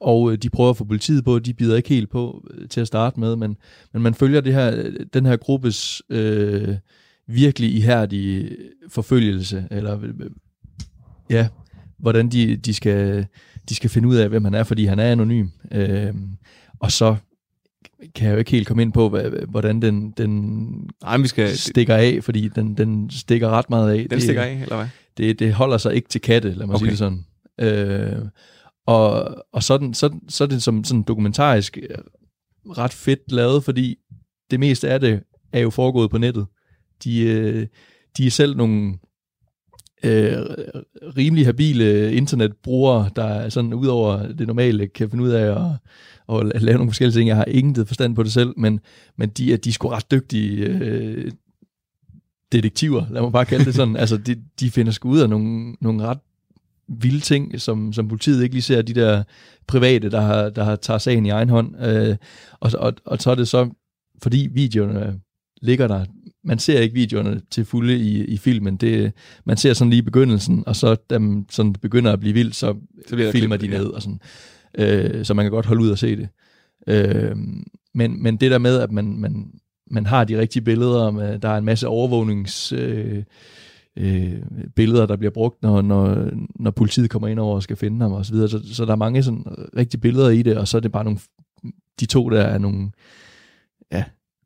og 0.00 0.32
øh, 0.32 0.38
de 0.38 0.50
prøver 0.50 0.70
at 0.70 0.76
få 0.76 0.84
politiet 0.84 1.24
på, 1.24 1.38
de 1.38 1.54
bider 1.54 1.76
ikke 1.76 1.88
helt 1.88 2.10
på 2.10 2.44
øh, 2.50 2.68
til 2.68 2.80
at 2.80 2.86
starte 2.86 3.20
med, 3.20 3.36
men, 3.36 3.56
men 3.92 4.02
man 4.02 4.14
følger 4.14 4.40
det 4.40 4.54
her, 4.54 4.90
den 5.12 5.26
her 5.26 5.36
gruppes 5.36 6.02
øh, 6.10 6.74
virkelig 7.26 7.74
ihærdige 7.74 8.56
forfølgelse, 8.88 9.68
eller 9.70 9.98
ja, 11.30 11.48
hvordan 11.98 12.28
de, 12.28 12.56
de, 12.56 12.74
skal, 12.74 13.26
de 13.68 13.74
skal 13.74 13.90
finde 13.90 14.08
ud 14.08 14.16
af, 14.16 14.28
hvem 14.28 14.44
han 14.44 14.54
er, 14.54 14.64
fordi 14.64 14.84
han 14.84 14.98
er 14.98 15.12
anonym. 15.12 15.48
Øh, 15.72 16.14
og 16.80 16.92
så 16.92 17.16
kan 18.14 18.26
jeg 18.26 18.32
jo 18.32 18.38
ikke 18.38 18.50
helt 18.50 18.66
komme 18.66 18.82
ind 18.82 18.92
på, 18.92 19.18
hvordan 19.48 19.82
den, 19.82 20.10
den 20.10 20.60
Nej, 21.02 21.16
vi 21.18 21.26
skal, 21.26 21.58
stikker 21.58 21.94
af, 21.94 22.18
fordi 22.22 22.48
den, 22.48 22.76
den 22.76 23.10
stikker 23.10 23.48
ret 23.48 23.70
meget 23.70 23.98
af. 23.98 24.06
Den 24.10 24.20
stikker 24.20 24.42
af, 24.42 24.58
eller 24.62 24.76
hvad? 24.76 24.86
Det, 25.16 25.38
det 25.38 25.54
holder 25.54 25.78
sig 25.78 25.94
ikke 25.94 26.08
til 26.08 26.20
katte, 26.20 26.52
lad 26.52 26.66
mig 26.66 26.74
okay. 26.74 26.86
Okay. 26.86 26.96
sige 26.96 27.08
det 27.08 27.24
sådan. 27.58 28.16
Øh, 28.18 28.28
og 28.86 29.36
og 29.52 29.62
sådan, 29.62 29.94
så, 29.94 30.18
så 30.28 30.44
er 30.44 30.48
det 30.48 30.62
som 30.62 30.84
sådan 30.84 31.02
dokumentarisk 31.02 31.78
øh, 31.82 31.98
ret 32.78 32.92
fedt 32.92 33.32
lavet, 33.32 33.64
fordi 33.64 33.96
det 34.50 34.60
meste 34.60 34.90
af 34.90 35.00
det 35.00 35.20
er 35.52 35.60
jo 35.60 35.70
foregået 35.70 36.10
på 36.10 36.18
nettet. 36.18 36.46
De, 37.04 37.20
øh, 37.20 37.66
de 38.16 38.26
er 38.26 38.30
selv 38.30 38.56
nogle 38.56 38.94
øh, 40.04 40.36
rimelig 41.16 41.46
habile 41.46 42.14
internetbrugere, 42.14 43.10
der 43.16 43.24
er 43.24 43.48
sådan 43.48 43.74
ud 43.74 43.86
over 43.86 44.32
det 44.32 44.46
normale 44.46 44.86
kan 44.86 45.10
finde 45.10 45.24
ud 45.24 45.30
af 45.30 45.78
at, 46.28 46.52
at 46.54 46.62
lave 46.62 46.76
nogle 46.76 46.90
forskellige 46.90 47.18
ting. 47.18 47.28
Jeg 47.28 47.36
har 47.36 47.44
ingen 47.44 47.86
forstand 47.86 48.14
på 48.16 48.22
det 48.22 48.32
selv, 48.32 48.54
men, 48.56 48.80
men 49.16 49.28
de, 49.28 49.52
er, 49.52 49.56
de 49.56 49.68
er 49.68 49.72
sgu 49.72 49.88
ret 49.88 50.10
dygtige 50.10 50.66
øh, 50.66 51.30
detektiver, 52.52 53.04
lad 53.10 53.22
mig 53.22 53.32
bare 53.32 53.44
kalde 53.44 53.64
det 53.64 53.74
sådan. 53.74 53.96
altså, 54.02 54.16
de, 54.16 54.36
de 54.60 54.70
finder 54.70 54.92
sgu 54.92 55.08
ud 55.10 55.20
af 55.20 55.30
nogle, 55.30 55.76
nogle 55.80 56.02
ret 56.02 56.18
vilde 56.88 57.20
ting, 57.20 57.60
som, 57.60 57.92
som 57.92 58.08
politiet 58.08 58.42
ikke 58.42 58.54
lige 58.54 58.62
ser, 58.62 58.82
de 58.82 58.94
der 58.94 59.22
private, 59.66 60.10
der 60.10 60.20
har, 60.20 60.50
der 60.50 60.64
har 60.64 60.76
tager 60.76 60.98
sagen 60.98 61.26
i 61.26 61.30
egen 61.30 61.48
hånd. 61.48 61.84
Øh, 61.84 62.16
og, 62.60 62.70
og, 62.78 62.94
og 63.04 63.22
så 63.22 63.30
er 63.30 63.34
det 63.34 63.48
så, 63.48 63.70
fordi 64.22 64.48
videoerne 64.52 65.20
ligger 65.62 65.88
der, 65.88 66.04
man 66.44 66.58
ser 66.58 66.80
ikke 66.80 66.94
videoerne 66.94 67.40
til 67.50 67.64
fulde 67.64 67.98
i, 67.98 68.24
i 68.24 68.36
filmen, 68.36 68.76
det, 68.76 69.12
man 69.44 69.56
ser 69.56 69.72
sådan 69.72 69.90
lige 69.90 70.02
begyndelsen, 70.02 70.64
og 70.66 70.76
så 70.76 70.94
da 71.10 71.18
man 71.18 71.46
sådan 71.50 71.72
begynder 71.72 72.12
at 72.12 72.20
blive 72.20 72.34
vildt, 72.34 72.54
så, 72.54 72.74
Så 73.08 73.14
bliver 73.14 73.32
filmer 73.32 73.56
de 73.56 73.66
klippet, 73.66 73.80
ned, 73.80 73.86
og 73.86 74.02
sådan. 74.02 74.20
Øh, 74.78 75.24
så 75.24 75.34
man 75.34 75.44
kan 75.44 75.52
godt 75.52 75.66
holde 75.66 75.82
ud 75.82 75.90
og 75.90 75.98
se 75.98 76.16
det. 76.16 76.28
Øh, 76.86 77.36
men, 77.94 78.22
men 78.22 78.36
det 78.36 78.50
der 78.50 78.58
med, 78.58 78.80
at 78.80 78.92
man, 78.92 79.18
man, 79.18 79.50
man 79.90 80.06
har 80.06 80.24
de 80.24 80.38
rigtige 80.38 80.62
billeder, 80.62 81.10
med, 81.10 81.38
der 81.38 81.48
er 81.48 81.58
en 81.58 81.64
masse 81.64 81.88
overvågnings... 81.88 82.72
Øh, 82.72 83.22
øh, 83.98 84.32
billeder, 84.76 85.06
der 85.06 85.16
bliver 85.16 85.30
brugt, 85.30 85.62
når, 85.62 85.82
når, 85.82 86.30
når 86.56 86.70
politiet 86.70 87.10
kommer 87.10 87.28
ind 87.28 87.38
over 87.38 87.54
og 87.54 87.62
skal 87.62 87.76
finde 87.76 88.00
ham 88.00 88.12
og 88.12 88.26
så 88.26 88.32
videre. 88.32 88.48
Så, 88.48 88.74
så 88.74 88.84
der 88.84 88.92
er 88.92 88.96
mange 88.96 89.22
sådan 89.22 89.44
rigtige 89.76 90.00
billeder 90.00 90.28
i 90.28 90.42
det, 90.42 90.56
og 90.56 90.68
så 90.68 90.76
er 90.76 90.80
det 90.80 90.92
bare 90.92 91.04
nogle, 91.04 91.18
de 92.00 92.06
to 92.06 92.28
der 92.28 92.40
er 92.40 92.58
nogle, 92.58 92.78
ja, 92.80 92.90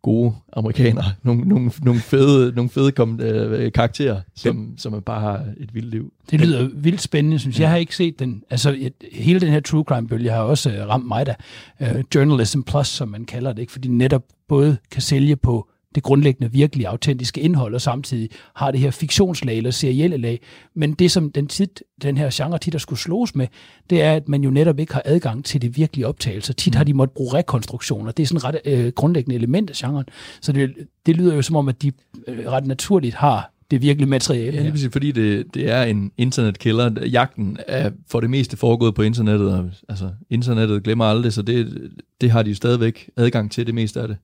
gode 0.02 0.34
amerikanere, 0.52 1.04
nogle, 1.22 1.42
nogle, 1.48 1.70
nogle 1.82 2.00
fede, 2.00 2.52
nogle 2.54 2.70
fede 2.70 2.92
kom, 2.92 3.20
øh, 3.20 3.72
karakterer, 3.72 4.20
som, 4.34 4.74
som 4.76 5.02
bare 5.02 5.20
har 5.20 5.44
et 5.56 5.74
vildt 5.74 5.90
liv. 5.90 6.12
Det 6.30 6.40
lyder 6.40 6.68
vildt 6.74 7.00
spændende, 7.00 7.38
synes 7.38 7.56
jeg. 7.56 7.62
Jeg 7.62 7.70
har 7.70 7.76
ikke 7.76 7.96
set 7.96 8.18
den. 8.18 8.42
Altså, 8.50 8.74
et, 8.78 8.92
hele 9.12 9.40
den 9.40 9.48
her 9.48 9.60
true 9.60 9.84
crime-bølge 9.88 10.30
har 10.30 10.40
også 10.40 10.70
øh, 10.70 10.88
ramt 10.88 11.06
mig 11.06 11.26
da. 11.26 11.34
Uh, 11.80 12.00
Journalism 12.14 12.60
Plus, 12.60 12.86
som 12.86 13.08
man 13.08 13.24
kalder 13.24 13.52
det, 13.52 13.60
ikke? 13.62 13.72
fordi 13.72 13.88
netop 13.88 14.24
både 14.48 14.76
kan 14.90 15.02
sælge 15.02 15.36
på 15.36 15.68
det 15.94 16.02
grundlæggende, 16.02 16.52
virkelig 16.52 16.86
autentiske 16.86 17.40
indhold, 17.40 17.74
og 17.74 17.80
samtidig 17.80 18.28
har 18.56 18.70
det 18.70 18.80
her 18.80 18.90
fiktionslag 18.90 19.56
eller 19.56 19.70
serielle 19.70 20.16
lag. 20.16 20.40
Men 20.74 20.92
det, 20.92 21.10
som 21.10 21.32
den, 21.32 21.46
tit, 21.46 21.82
den 22.02 22.16
her 22.16 22.30
genre 22.32 22.58
tit 22.58 22.74
har 22.74 22.78
skulle 22.78 23.00
slås 23.00 23.34
med, 23.34 23.46
det 23.90 24.02
er, 24.02 24.12
at 24.12 24.28
man 24.28 24.42
jo 24.42 24.50
netop 24.50 24.78
ikke 24.78 24.92
har 24.92 25.02
adgang 25.04 25.44
til 25.44 25.62
det 25.62 25.76
virkelige 25.76 26.06
optagelser. 26.06 26.54
Tit 26.54 26.74
har 26.74 26.84
de 26.84 26.94
måttet 26.94 27.14
bruge 27.14 27.34
rekonstruktioner. 27.34 28.12
Det 28.12 28.22
er 28.22 28.26
sådan 28.26 28.36
et 28.36 28.44
ret 28.44 28.60
øh, 28.64 28.92
grundlæggende 28.92 29.36
element 29.36 29.70
af 29.70 29.76
genren. 29.76 30.04
Så 30.40 30.52
det, 30.52 30.74
det 31.06 31.16
lyder 31.16 31.34
jo 31.34 31.42
som 31.42 31.56
om, 31.56 31.68
at 31.68 31.82
de 31.82 31.92
øh, 32.28 32.46
ret 32.46 32.66
naturligt 32.66 33.14
har 33.14 33.52
det 33.70 33.82
virkelige 33.82 34.08
materiale. 34.08 34.56
Ja, 34.56 34.62
lige 34.62 34.72
præcis, 34.72 34.88
fordi 34.92 35.12
det, 35.12 35.54
det 35.54 35.70
er 35.70 35.82
en 35.82 36.12
internetkiller. 36.16 37.06
Jagten 37.06 37.58
er 37.66 37.90
for 38.10 38.20
det 38.20 38.30
meste 38.30 38.56
foregået 38.56 38.94
på 38.94 39.02
internettet, 39.02 39.52
og 39.52 39.70
altså, 39.88 40.10
internettet 40.30 40.82
glemmer 40.82 41.04
aldrig, 41.04 41.32
så 41.32 41.42
det, 41.42 41.90
det 42.20 42.30
har 42.30 42.42
de 42.42 42.54
stadigvæk 42.54 43.10
adgang 43.16 43.50
til, 43.50 43.66
det 43.66 43.74
meste 43.74 44.00
af 44.00 44.08
det. 44.08 44.16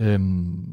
Øhm, 0.00 0.66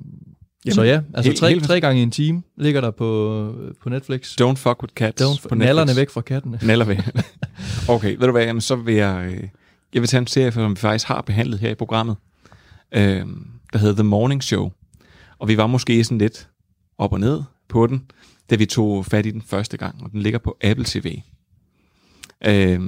Jamen, 0.65 0.75
så 0.75 0.83
ja, 0.83 1.01
altså 1.13 1.29
helt- 1.29 1.39
tre, 1.39 1.49
helt- 1.49 1.63
tre 1.63 1.81
gange 1.81 1.99
i 1.99 2.03
en 2.03 2.11
time 2.11 2.43
ligger 2.57 2.81
der 2.81 2.91
på, 2.91 3.55
på 3.83 3.89
Netflix. 3.89 4.35
Don't 4.41 4.53
fuck 4.55 4.83
with 4.83 4.93
cats 4.93 5.21
Don't 5.21 5.25
på 5.25 5.55
Netflix. 5.55 5.57
nallerne 5.65 5.95
væk 5.95 6.09
fra 6.09 6.21
kattene. 6.21 6.59
Naller 6.67 6.85
væk. 6.85 6.97
Okay, 7.89 8.15
ved 8.17 8.25
du 8.25 8.31
hvad, 8.31 8.43
jamen, 8.45 8.61
så 8.61 8.75
vil 8.75 8.95
jeg, 8.95 9.27
øh, 9.33 9.43
jeg 9.93 10.01
vil 10.01 10.07
tage 10.09 10.21
en 10.21 10.27
serie, 10.27 10.51
som 10.51 10.71
vi 10.71 10.75
faktisk 10.75 11.07
har 11.07 11.21
behandlet 11.21 11.59
her 11.59 11.69
i 11.69 11.75
programmet, 11.75 12.15
øh, 12.91 13.25
der 13.73 13.77
hedder 13.79 13.93
The 13.95 14.03
Morning 14.03 14.43
Show. 14.43 14.71
Og 15.39 15.47
vi 15.47 15.57
var 15.57 15.67
måske 15.67 16.03
sådan 16.03 16.17
lidt 16.17 16.49
op 16.97 17.13
og 17.13 17.19
ned 17.19 17.41
på 17.69 17.87
den, 17.87 18.01
da 18.49 18.55
vi 18.55 18.65
tog 18.65 19.05
fat 19.05 19.25
i 19.25 19.31
den 19.31 19.41
første 19.41 19.77
gang, 19.77 20.03
og 20.03 20.11
den 20.11 20.21
ligger 20.21 20.39
på 20.39 20.57
Apple 20.63 20.85
TV. 20.87 21.19
Øh, 22.45 22.79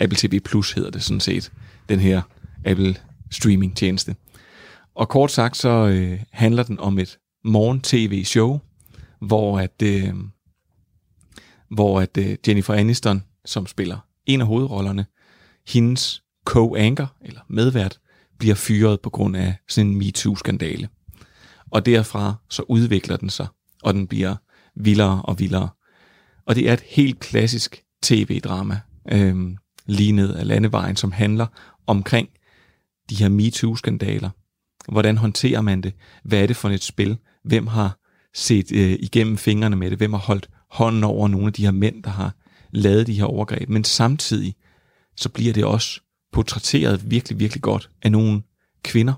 Apple 0.00 0.16
TV 0.18 0.40
Plus 0.40 0.72
hedder 0.72 0.90
det 0.90 1.02
sådan 1.02 1.20
set, 1.20 1.52
den 1.88 2.00
her 2.00 2.22
Apple 2.64 2.94
streaming 3.30 3.76
tjeneste. 3.76 4.14
Og 4.94 5.08
kort 5.08 5.30
sagt, 5.30 5.56
så 5.56 5.68
øh, 5.68 6.20
handler 6.30 6.62
den 6.62 6.80
om 6.80 6.98
et 6.98 7.18
morgen-tv-show, 7.44 8.60
hvor 9.20 9.58
at, 9.58 9.82
øh, 9.82 10.14
hvor 11.70 12.00
at 12.00 12.16
øh, 12.16 12.36
Jennifer 12.48 12.74
Aniston, 12.74 13.22
som 13.44 13.66
spiller 13.66 13.98
en 14.26 14.40
af 14.40 14.46
hovedrollerne, 14.46 15.06
hendes 15.68 16.22
co-anchor, 16.50 17.16
eller 17.20 17.40
medvært, 17.48 17.98
bliver 18.38 18.54
fyret 18.54 19.00
på 19.00 19.10
grund 19.10 19.36
af 19.36 19.54
sådan 19.68 19.90
en 19.90 19.98
MeToo-skandale. 19.98 20.88
Og 21.70 21.86
derfra 21.86 22.34
så 22.50 22.62
udvikler 22.68 23.16
den 23.16 23.30
sig, 23.30 23.46
og 23.82 23.94
den 23.94 24.06
bliver 24.06 24.36
vildere 24.76 25.22
og 25.22 25.38
vildere. 25.38 25.68
Og 26.46 26.54
det 26.54 26.68
er 26.68 26.72
et 26.72 26.84
helt 26.86 27.20
klassisk 27.20 27.82
tv-drama, 28.02 28.80
øh, 29.12 29.56
lige 29.86 30.12
ned 30.12 30.36
ad 30.36 30.44
landevejen, 30.44 30.96
som 30.96 31.12
handler 31.12 31.46
omkring 31.86 32.28
de 33.10 33.14
her 33.14 33.28
MeToo-skandaler. 33.28 34.30
Hvordan 34.88 35.18
håndterer 35.18 35.60
man 35.60 35.80
det? 35.80 35.92
Hvad 36.24 36.42
er 36.42 36.46
det 36.46 36.56
for 36.56 36.68
et 36.68 36.82
spil? 36.82 37.18
Hvem 37.44 37.66
har 37.66 37.98
set 38.34 38.72
øh, 38.72 38.96
igennem 39.00 39.36
fingrene 39.36 39.76
med 39.76 39.90
det? 39.90 39.98
Hvem 39.98 40.12
har 40.12 40.20
holdt 40.20 40.48
hånden 40.70 41.04
over 41.04 41.28
nogle 41.28 41.46
af 41.46 41.52
de 41.52 41.64
her 41.64 41.70
mænd, 41.70 42.02
der 42.02 42.10
har 42.10 42.34
lavet 42.70 43.06
de 43.06 43.14
her 43.14 43.24
overgreb? 43.24 43.68
Men 43.68 43.84
samtidig, 43.84 44.54
så 45.16 45.28
bliver 45.28 45.52
det 45.52 45.64
også 45.64 46.00
portrætteret 46.32 47.10
virkelig, 47.10 47.38
virkelig 47.38 47.62
godt 47.62 47.90
af 48.02 48.12
nogle 48.12 48.42
kvinder. 48.84 49.14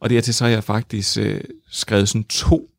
Og 0.00 0.10
dertil 0.10 0.34
så 0.34 0.44
har 0.44 0.50
jeg 0.50 0.64
faktisk 0.64 1.18
øh, 1.18 1.40
skrevet 1.70 2.08
sådan 2.08 2.24
to 2.24 2.70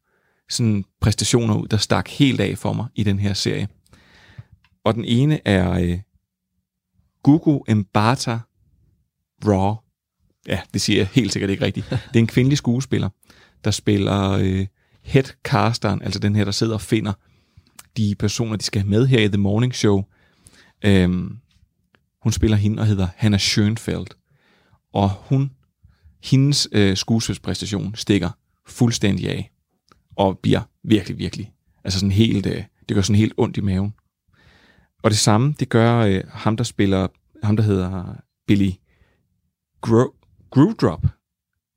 sådan 0.50 0.86
præstationer 1.02 1.56
ud, 1.56 1.68
der 1.68 1.78
stak 1.78 2.10
helt 2.10 2.42
af 2.42 2.58
for 2.58 2.74
mig 2.74 2.86
i 2.96 3.04
den 3.04 3.20
her 3.20 3.34
serie. 3.34 3.68
Og 4.84 4.94
den 4.94 5.06
ene 5.06 5.48
er 5.48 5.72
øh, 5.72 6.00
Gugu 7.24 7.64
Mbata 7.70 8.40
Raw. 9.46 9.76
Ja, 10.48 10.60
det 10.74 10.82
siger 10.82 11.00
jeg 11.00 11.08
helt 11.14 11.34
sikkert 11.34 11.50
ikke 11.50 11.66
rigtigt. 11.66 11.90
Det 11.90 12.16
er 12.16 12.20
en 12.20 12.28
kvindelig 12.28 12.58
skuespiller, 12.58 13.10
der 13.64 13.72
spiller 13.72 14.30
øh, 14.32 14.68
headcasteren, 15.04 16.02
altså 16.02 16.20
den 16.20 16.36
her, 16.36 16.46
der 16.46 16.52
sidder 16.52 16.74
og 16.74 16.82
finder 16.82 17.14
de 17.98 18.16
personer, 18.20 18.56
de 18.56 18.64
skal 18.64 18.82
have 18.82 18.90
med 18.90 19.08
her 19.08 19.20
i 19.20 19.28
The 19.28 19.38
Morning 19.38 19.76
Show. 19.76 20.04
Øhm, 20.86 21.38
hun 22.24 22.32
spiller 22.32 22.58
hende 22.58 22.82
og 22.82 22.86
hedder 22.86 23.08
Hannah 23.16 23.40
Schönfeldt. 23.40 24.18
Og 24.94 25.10
hun, 25.10 25.52
hendes 26.24 26.68
øh, 26.72 26.98
skuespilspræstation 26.98 27.96
stikker 27.96 28.30
fuldstændig 28.68 29.30
af. 29.30 29.52
Og 30.16 30.40
bliver 30.40 30.62
virkelig, 30.84 31.18
virkelig, 31.18 31.54
altså 31.84 32.00
sådan 32.00 32.12
helt, 32.12 32.46
øh, 32.46 32.64
det 32.90 32.96
gør 32.96 33.02
sådan 33.02 33.20
helt 33.20 33.34
ondt 33.38 33.58
i 33.58 33.62
maven. 33.62 33.94
Og 35.04 35.12
det 35.12 35.20
samme, 35.20 35.56
det 35.60 35.70
gør 35.70 35.98
øh, 36.00 36.24
ham, 36.30 36.58
der 36.58 36.64
spiller, 36.64 37.08
ham 37.44 37.56
der 37.56 37.64
hedder 37.64 38.16
Billy 38.48 38.72
Gro- 39.88 40.21
Groodrop. 40.52 41.06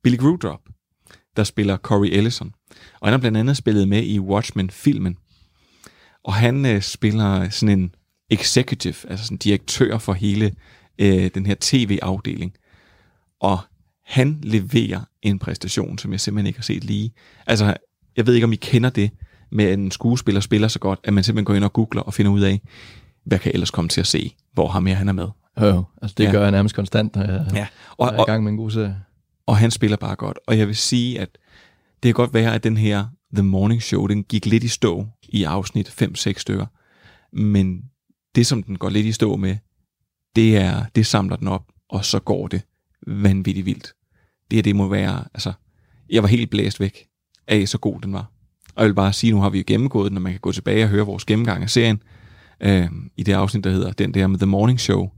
Billy 0.03 0.17
Groodrop, 0.17 0.61
der 1.35 1.43
spiller 1.43 1.77
Corey 1.77 2.09
Ellison. 2.11 2.53
Og 2.99 3.07
han 3.07 3.13
har 3.13 3.17
blandt 3.17 3.37
andet 3.37 3.57
spillet 3.57 3.87
med 3.87 4.03
i 4.03 4.19
Watchmen-filmen. 4.19 5.17
Og 6.23 6.33
han 6.33 6.65
øh, 6.65 6.81
spiller 6.81 7.49
sådan 7.49 7.79
en 7.79 7.95
executive, 8.29 9.09
altså 9.09 9.25
sådan 9.25 9.37
direktør 9.37 9.97
for 9.97 10.13
hele 10.13 10.55
øh, 10.99 11.29
den 11.33 11.45
her 11.45 11.55
tv-afdeling. 11.59 12.53
Og 13.39 13.59
han 14.05 14.39
leverer 14.43 15.01
en 15.21 15.39
præstation, 15.39 15.97
som 15.97 16.11
jeg 16.11 16.19
simpelthen 16.19 16.47
ikke 16.47 16.59
har 16.59 16.63
set 16.63 16.83
lige. 16.83 17.13
Altså, 17.47 17.77
jeg 18.17 18.27
ved 18.27 18.33
ikke, 18.33 18.45
om 18.45 18.53
I 18.53 18.55
kender 18.55 18.89
det 18.89 19.11
med, 19.51 19.65
at 19.65 19.79
en 19.79 19.91
skuespiller 19.91 20.41
spiller 20.41 20.67
så 20.67 20.79
godt, 20.79 20.99
at 21.03 21.13
man 21.13 21.23
simpelthen 21.23 21.45
går 21.45 21.53
ind 21.53 21.63
og 21.63 21.73
googler 21.73 22.01
og 22.01 22.13
finder 22.13 22.31
ud 22.31 22.41
af, 22.41 22.61
hvad 23.25 23.39
kan 23.39 23.49
jeg 23.49 23.53
ellers 23.53 23.71
komme 23.71 23.89
til 23.89 24.01
at 24.01 24.07
se, 24.07 24.35
hvor 24.53 24.67
ham 24.67 24.83
mere 24.83 24.95
han 24.95 25.07
er 25.07 25.13
med. 25.13 25.27
Jo, 25.61 25.65
jo. 25.65 25.83
altså 26.01 26.15
det 26.17 26.23
ja. 26.23 26.31
gør 26.31 26.41
jeg 26.41 26.51
nærmest 26.51 26.75
konstant, 26.75 27.15
når 27.15 27.23
jeg 27.23 27.45
Ja. 27.53 27.67
og, 27.97 28.07
er 28.07 28.21
i 28.21 28.25
gang 28.25 28.43
med 28.43 28.51
en 28.51 28.57
god 28.57 28.71
serie. 28.71 28.97
Og 29.45 29.57
han 29.57 29.71
spiller 29.71 29.97
bare 29.97 30.15
godt. 30.15 30.39
Og 30.47 30.57
jeg 30.57 30.67
vil 30.67 30.75
sige, 30.75 31.19
at 31.19 31.29
det 32.03 32.09
kan 32.09 32.13
godt 32.13 32.33
være, 32.33 32.53
at 32.53 32.63
den 32.63 32.77
her 32.77 33.05
The 33.33 33.43
Morning 33.43 33.81
Show, 33.83 34.07
den 34.07 34.23
gik 34.23 34.45
lidt 34.45 34.63
i 34.63 34.67
stå 34.67 35.07
i 35.23 35.43
afsnit 35.43 36.01
5-6 36.01 36.33
stykker. 36.37 36.65
Men 37.31 37.81
det, 38.35 38.47
som 38.47 38.63
den 38.63 38.77
går 38.77 38.89
lidt 38.89 39.05
i 39.05 39.11
stå 39.11 39.35
med, 39.35 39.57
det 40.35 40.57
er, 40.57 40.85
det 40.95 41.05
samler 41.05 41.35
den 41.35 41.47
op, 41.47 41.63
og 41.89 42.05
så 42.05 42.19
går 42.19 42.47
det 42.47 42.61
vanvittigt 43.07 43.65
vildt. 43.65 43.93
Det 44.51 44.57
her, 44.57 44.63
det 44.63 44.75
må 44.75 44.87
være, 44.87 45.23
altså, 45.33 45.53
jeg 46.09 46.23
var 46.23 46.29
helt 46.29 46.49
blæst 46.49 46.79
væk 46.79 47.07
af, 47.47 47.67
så 47.67 47.77
god 47.77 48.01
den 48.01 48.13
var. 48.13 48.31
Og 48.75 48.83
jeg 48.83 48.87
vil 48.87 48.95
bare 48.95 49.13
sige, 49.13 49.31
nu 49.33 49.41
har 49.41 49.49
vi 49.49 49.57
jo 49.57 49.63
gennemgået 49.67 50.09
den, 50.09 50.17
og 50.17 50.21
man 50.21 50.31
kan 50.31 50.39
gå 50.39 50.51
tilbage 50.51 50.83
og 50.83 50.89
høre 50.89 51.05
vores 51.05 51.25
gennemgang 51.25 51.63
af 51.63 51.69
serien, 51.69 52.01
øh, 52.59 52.87
i 53.17 53.23
det 53.23 53.33
afsnit, 53.33 53.63
der 53.63 53.69
hedder 53.69 53.91
den 53.91 54.13
der 54.13 54.27
med 54.27 54.39
The 54.39 54.45
Morning 54.45 54.79
Show. 54.79 55.09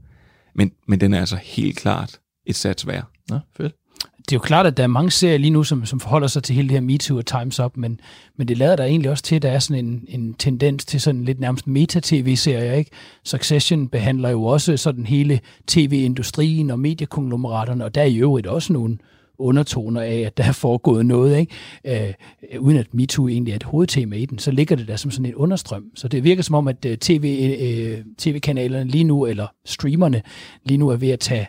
Men, 0.58 0.72
men 0.86 1.00
den 1.00 1.14
er 1.14 1.20
altså 1.20 1.36
helt 1.42 1.78
klart 1.78 2.20
et 2.46 2.56
sats 2.56 2.86
værd. 2.86 3.04
Nå, 3.28 3.38
fedt. 3.56 3.74
det 4.18 4.32
er 4.32 4.36
jo 4.36 4.40
klart, 4.40 4.66
at 4.66 4.76
der 4.76 4.82
er 4.82 4.86
mange 4.86 5.10
serier 5.10 5.38
lige 5.38 5.50
nu, 5.50 5.64
som, 5.64 5.86
som 5.86 6.00
forholder 6.00 6.26
sig 6.26 6.42
til 6.42 6.54
hele 6.54 6.68
det 6.68 6.74
her 6.74 6.80
MeToo 6.80 7.16
og 7.18 7.24
Time's 7.30 7.64
Up, 7.64 7.76
men, 7.76 8.00
men 8.36 8.48
det 8.48 8.58
lader 8.58 8.76
der 8.76 8.84
egentlig 8.84 9.10
også 9.10 9.24
til, 9.24 9.36
at 9.36 9.42
der 9.42 9.50
er 9.50 9.58
sådan 9.58 9.84
en, 9.84 10.04
en 10.08 10.34
tendens 10.34 10.84
til 10.84 11.00
sådan 11.00 11.24
lidt 11.24 11.40
nærmest 11.40 11.66
meta-tv-serier, 11.66 12.72
ikke? 12.72 12.90
Succession 13.24 13.88
behandler 13.88 14.28
jo 14.28 14.44
også 14.44 14.76
sådan 14.76 15.06
hele 15.06 15.40
tv-industrien 15.66 16.70
og 16.70 16.78
mediekonglomeraterne, 16.78 17.84
og 17.84 17.94
der 17.94 18.00
er 18.00 18.06
i 18.06 18.16
øvrigt 18.16 18.46
også 18.46 18.72
nogle 18.72 18.98
undertoner 19.38 20.00
af, 20.00 20.18
at 20.18 20.36
der 20.36 20.44
er 20.44 20.52
foregået 20.52 21.06
noget, 21.06 21.38
ikke? 21.38 21.54
Øh, 21.86 22.60
uden 22.60 22.76
at 22.76 22.94
MeToo 22.94 23.28
egentlig 23.28 23.52
er 23.52 23.56
et 23.56 23.62
hovedtema 23.62 24.16
i 24.16 24.26
den, 24.26 24.38
så 24.38 24.50
ligger 24.50 24.76
det 24.76 24.88
der 24.88 24.96
som 24.96 25.10
sådan 25.10 25.26
en 25.26 25.34
understrøm. 25.34 25.84
Så 25.94 26.08
det 26.08 26.24
virker 26.24 26.42
som 26.42 26.54
om, 26.54 26.68
at 26.68 26.84
øh, 26.84 26.98
TV, 26.98 27.56
øh, 27.60 28.04
tv-kanalerne 28.18 28.90
lige 28.90 29.04
nu, 29.04 29.26
eller 29.26 29.46
streamerne 29.64 30.22
lige 30.64 30.78
nu 30.78 30.88
er 30.88 30.96
ved 30.96 31.10
at 31.10 31.20
tage 31.20 31.48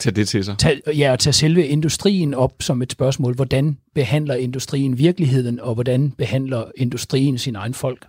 Tag 0.00 0.16
det 0.16 0.28
til 0.28 0.44
sig. 0.44 0.58
Tag, 0.58 0.80
ja, 0.86 1.12
og 1.12 1.18
tage 1.18 1.32
selve 1.32 1.66
industrien 1.66 2.34
op 2.34 2.52
som 2.60 2.82
et 2.82 2.92
spørgsmål. 2.92 3.34
Hvordan 3.34 3.78
behandler 3.94 4.34
industrien 4.34 4.98
virkeligheden, 4.98 5.60
og 5.60 5.74
hvordan 5.74 6.10
behandler 6.10 6.64
industrien 6.76 7.38
sin 7.38 7.56
egen 7.56 7.74
folk? 7.74 8.06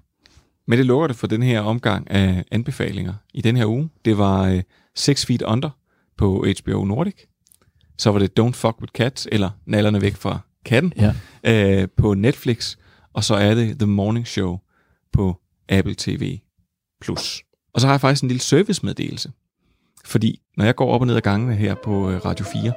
Men 0.68 0.78
det 0.78 0.86
lukker 0.86 1.08
det 1.08 1.16
for 1.16 1.28
den 1.28 1.44
her 1.44 1.62
omgang 1.62 2.12
af 2.12 2.44
anbefalinger 2.52 3.14
i 3.34 3.42
den 3.42 3.58
her 3.58 3.66
uge. 3.66 3.90
Det 4.06 4.18
var 4.18 4.48
øh, 4.48 4.62
Six 4.96 5.26
Feet 5.26 5.42
Under 5.42 5.70
på 6.18 6.46
HBO 6.64 6.86
Nordic. 6.86 7.16
Så 8.02 8.12
var 8.12 8.20
det 8.20 8.40
Don't 8.40 8.52
Fuck 8.54 8.82
With 8.82 8.92
Cats, 8.92 9.28
eller 9.32 9.50
Nallerne 9.66 10.02
Væk 10.02 10.16
fra 10.16 10.40
Katten, 10.66 10.94
Ja. 10.98 11.14
øh, 11.82 11.88
på 11.98 12.14
Netflix. 12.14 12.76
Og 13.14 13.24
så 13.24 13.36
er 13.36 13.54
det 13.56 13.80
The 13.80 13.88
Morning 13.88 14.28
Show 14.28 14.58
på 15.14 15.36
Apple 15.70 15.96
TV+. 15.98 16.40
Og 17.74 17.82
så 17.82 17.88
har 17.88 17.94
jeg 17.94 18.02
faktisk 18.02 18.24
en 18.24 18.28
lille 18.28 18.42
servicemeddelelse. 18.42 19.32
Fordi 20.06 20.42
når 20.58 20.66
jeg 20.66 20.76
går 20.76 20.92
op 20.94 21.02
og 21.02 21.08
ned 21.08 21.16
ad 21.16 21.22
gangene 21.22 21.56
her 21.56 21.76
på 21.84 22.10
øh, 22.10 22.26
Radio 22.26 22.46
4, 22.46 22.74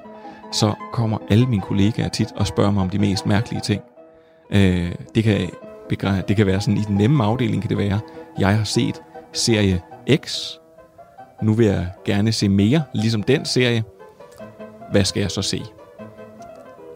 så 0.53 0.75
kommer 0.93 1.19
alle 1.31 1.47
mine 1.47 1.63
kollegaer 1.63 2.09
tit 2.09 2.33
og 2.37 2.47
spørger 2.47 2.71
mig 2.71 2.83
om 2.83 2.91
de 2.91 2.99
mest 2.99 3.27
mærkelige 3.27 3.61
ting. 3.61 3.83
Øh, 4.51 4.93
det, 5.15 5.25
kan, 5.25 5.49
det 6.29 6.37
kan 6.37 6.47
være 6.47 6.61
sådan, 6.61 6.77
i 6.77 6.83
den 6.89 6.97
nemme 6.97 7.25
afdeling 7.25 7.63
kan 7.63 7.69
det 7.69 7.79
være, 7.79 8.01
jeg 8.39 8.57
har 8.57 8.65
set 8.65 9.03
serie 9.33 9.81
X. 10.27 10.51
Nu 11.43 11.55
vil 11.55 11.67
jeg 11.67 11.91
gerne 12.05 12.33
se 12.33 12.49
mere, 12.49 12.83
ligesom 12.95 13.23
den 13.23 13.45
serie. 13.45 13.85
Hvad 14.91 15.05
skal 15.05 15.21
jeg 15.21 15.31
så 15.31 15.43
se? 15.43 15.63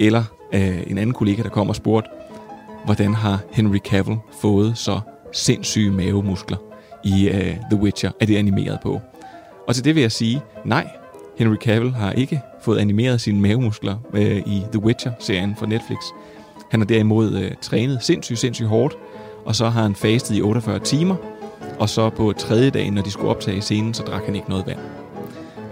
Eller 0.00 0.24
øh, 0.52 0.82
en 0.86 0.98
anden 0.98 1.14
kollega, 1.14 1.42
der 1.42 1.48
kom 1.48 1.68
og 1.68 1.76
spurgte, 1.76 2.10
hvordan 2.84 3.14
har 3.14 3.38
Henry 3.52 3.78
Cavill 3.78 4.18
fået 4.40 4.78
så 4.78 5.00
sindssyge 5.32 5.90
mavemuskler 5.90 6.56
i 7.04 7.28
øh, 7.28 7.56
The 7.70 7.80
Witcher? 7.80 8.10
Er 8.20 8.26
det 8.26 8.36
animeret 8.36 8.78
på? 8.82 9.00
Og 9.68 9.74
til 9.74 9.84
det 9.84 9.94
vil 9.94 10.00
jeg 10.00 10.12
sige, 10.12 10.42
nej, 10.64 10.88
Henry 11.38 11.56
Cavill 11.56 11.94
har 11.94 12.12
ikke 12.12 12.40
fået 12.60 12.78
animeret 12.78 13.20
sine 13.20 13.40
mavemuskler 13.40 13.96
øh, 14.14 14.36
i 14.36 14.62
The 14.72 14.82
Witcher-serien 14.82 15.56
fra 15.56 15.66
Netflix. 15.66 15.98
Han 16.70 16.80
har 16.80 16.86
derimod 16.86 17.34
øh, 17.34 17.50
trænet 17.60 17.98
sindssygt, 18.02 18.38
sindssygt 18.38 18.68
hårdt, 18.68 18.94
og 19.44 19.56
så 19.56 19.68
har 19.68 19.82
han 19.82 19.94
fastet 19.94 20.36
i 20.36 20.42
48 20.42 20.78
timer, 20.78 21.16
og 21.78 21.88
så 21.88 22.10
på 22.10 22.32
tredje 22.38 22.70
dagen, 22.70 22.92
når 22.92 23.02
de 23.02 23.10
skulle 23.10 23.30
optage 23.30 23.60
scenen, 23.60 23.94
så 23.94 24.02
drak 24.02 24.22
han 24.24 24.34
ikke 24.34 24.48
noget 24.48 24.66
vand. 24.66 24.78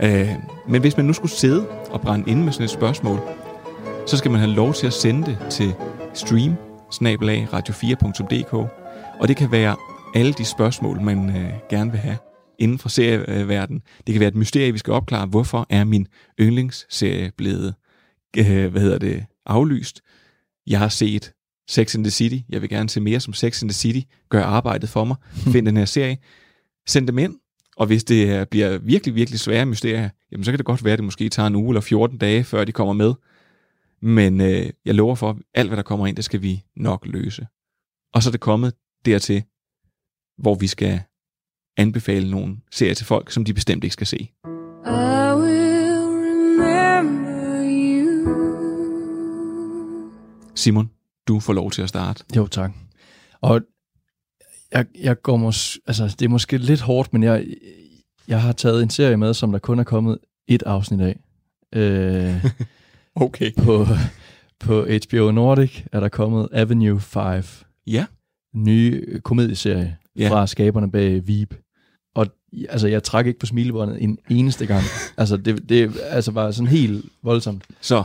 Øh, 0.02 0.28
men 0.68 0.80
hvis 0.80 0.96
man 0.96 1.06
nu 1.06 1.12
skulle 1.12 1.32
sidde 1.32 1.68
og 1.68 2.00
brænde 2.00 2.30
ind 2.30 2.44
med 2.44 2.52
sådan 2.52 2.64
et 2.64 2.70
spørgsmål, 2.70 3.18
så 4.06 4.16
skal 4.16 4.30
man 4.30 4.40
have 4.40 4.52
lov 4.52 4.74
til 4.74 4.86
at 4.86 4.92
sende 4.92 5.26
det 5.26 5.38
til 5.50 5.74
stream 6.14 6.54
radio4.dk, 6.92 8.54
og 9.20 9.28
det 9.28 9.36
kan 9.36 9.52
være 9.52 9.76
alle 10.14 10.32
de 10.32 10.44
spørgsmål, 10.44 11.00
man 11.00 11.36
øh, 11.36 11.52
gerne 11.70 11.90
vil 11.90 12.00
have 12.00 12.16
inden 12.58 12.78
for 12.78 12.88
serieverden. 12.88 13.82
Det 14.06 14.12
kan 14.12 14.20
være 14.20 14.28
et 14.28 14.34
mysterie, 14.34 14.72
vi 14.72 14.78
skal 14.78 14.92
opklare. 14.92 15.26
Hvorfor 15.26 15.66
er 15.70 15.84
min 15.84 16.06
yndlingsserie 16.40 17.32
blevet 17.36 17.74
øh, 18.38 18.66
hvad 18.66 18.80
hedder 18.80 18.98
det, 18.98 19.24
aflyst? 19.46 20.00
Jeg 20.66 20.78
har 20.78 20.88
set 20.88 21.32
Sex 21.68 21.94
in 21.94 22.04
the 22.04 22.10
City. 22.10 22.38
Jeg 22.48 22.62
vil 22.62 22.68
gerne 22.68 22.88
se 22.88 23.00
mere 23.00 23.20
som 23.20 23.34
Sex 23.34 23.62
in 23.62 23.68
the 23.68 23.74
City. 23.74 24.00
Gør 24.28 24.42
arbejdet 24.42 24.88
for 24.88 25.04
mig. 25.04 25.16
Find 25.52 25.66
den 25.66 25.76
her 25.76 25.84
serie. 25.84 26.18
Send 26.88 27.06
dem 27.06 27.18
ind. 27.18 27.34
Og 27.76 27.86
hvis 27.86 28.04
det 28.04 28.48
bliver 28.48 28.78
virkelig, 28.78 29.14
virkelig 29.14 29.40
svære 29.40 29.66
mysterier, 29.66 30.08
jamen 30.32 30.44
så 30.44 30.52
kan 30.52 30.58
det 30.58 30.66
godt 30.66 30.84
være, 30.84 30.92
at 30.92 30.98
det 30.98 31.04
måske 31.04 31.28
tager 31.28 31.46
en 31.46 31.54
uge 31.54 31.70
eller 31.70 31.80
14 31.80 32.18
dage, 32.18 32.44
før 32.44 32.64
de 32.64 32.72
kommer 32.72 32.94
med. 32.94 33.14
Men 34.02 34.40
øh, 34.40 34.70
jeg 34.84 34.94
lover 34.94 35.14
for, 35.14 35.30
at 35.30 35.36
alt 35.54 35.68
hvad 35.68 35.76
der 35.76 35.82
kommer 35.82 36.06
ind, 36.06 36.16
det 36.16 36.24
skal 36.24 36.42
vi 36.42 36.64
nok 36.76 37.06
løse. 37.06 37.46
Og 38.14 38.22
så 38.22 38.28
er 38.28 38.30
det 38.30 38.40
kommet 38.40 38.74
dertil, 39.04 39.42
hvor 40.38 40.54
vi 40.54 40.66
skal 40.66 41.00
anbefale 41.76 42.30
nogle 42.30 42.56
serier 42.72 42.94
til 42.94 43.06
folk, 43.06 43.30
som 43.30 43.44
de 43.44 43.54
bestemt 43.54 43.84
ikke 43.84 43.92
skal 43.92 44.06
se. 44.06 44.16
I 44.16 44.28
will 45.40 46.06
remember 46.60 47.62
you. 47.62 48.36
Simon, 50.54 50.90
du 51.28 51.40
får 51.40 51.52
lov 51.52 51.70
til 51.70 51.82
at 51.82 51.88
starte. 51.88 52.24
Jo, 52.36 52.46
tak. 52.46 52.72
Og 53.40 53.60
jeg, 54.72 54.86
jeg 55.00 55.22
går 55.22 55.36
mås, 55.36 55.78
altså, 55.86 56.16
det 56.18 56.22
er 56.24 56.28
måske 56.28 56.58
lidt 56.58 56.80
hårdt, 56.80 57.12
men 57.12 57.22
jeg, 57.22 57.46
jeg 58.28 58.42
har 58.42 58.52
taget 58.52 58.82
en 58.82 58.90
serie 58.90 59.16
med, 59.16 59.34
som 59.34 59.52
der 59.52 59.58
kun 59.58 59.78
er 59.78 59.84
kommet 59.84 60.18
et 60.48 60.62
afsnit 60.62 61.00
af. 61.00 61.16
Øh, 61.74 62.44
okay. 63.26 63.52
På, 63.62 63.86
på 64.60 64.82
HBO 65.06 65.30
Nordic 65.30 65.82
er 65.92 66.00
der 66.00 66.08
kommet 66.08 66.48
Avenue 66.52 67.00
5. 67.00 67.42
Ja. 67.86 68.06
En 68.54 68.64
ny 68.64 69.04
komedieserie 69.24 69.96
Ja. 70.18 70.30
fra 70.30 70.46
skaberne 70.46 70.90
bag 70.90 71.28
Veep. 71.28 71.54
Og 72.14 72.26
altså, 72.68 72.88
jeg 72.88 73.02
trak 73.02 73.26
ikke 73.26 73.38
på 73.38 73.46
smilebåndet 73.46 74.02
en 74.02 74.18
eneste 74.30 74.66
gang. 74.66 74.82
altså, 75.18 75.36
det, 75.36 75.68
det 75.68 76.00
altså, 76.02 76.30
var 76.30 76.50
sådan 76.50 76.66
helt 76.68 77.04
voldsomt. 77.22 77.64
Så, 77.80 78.04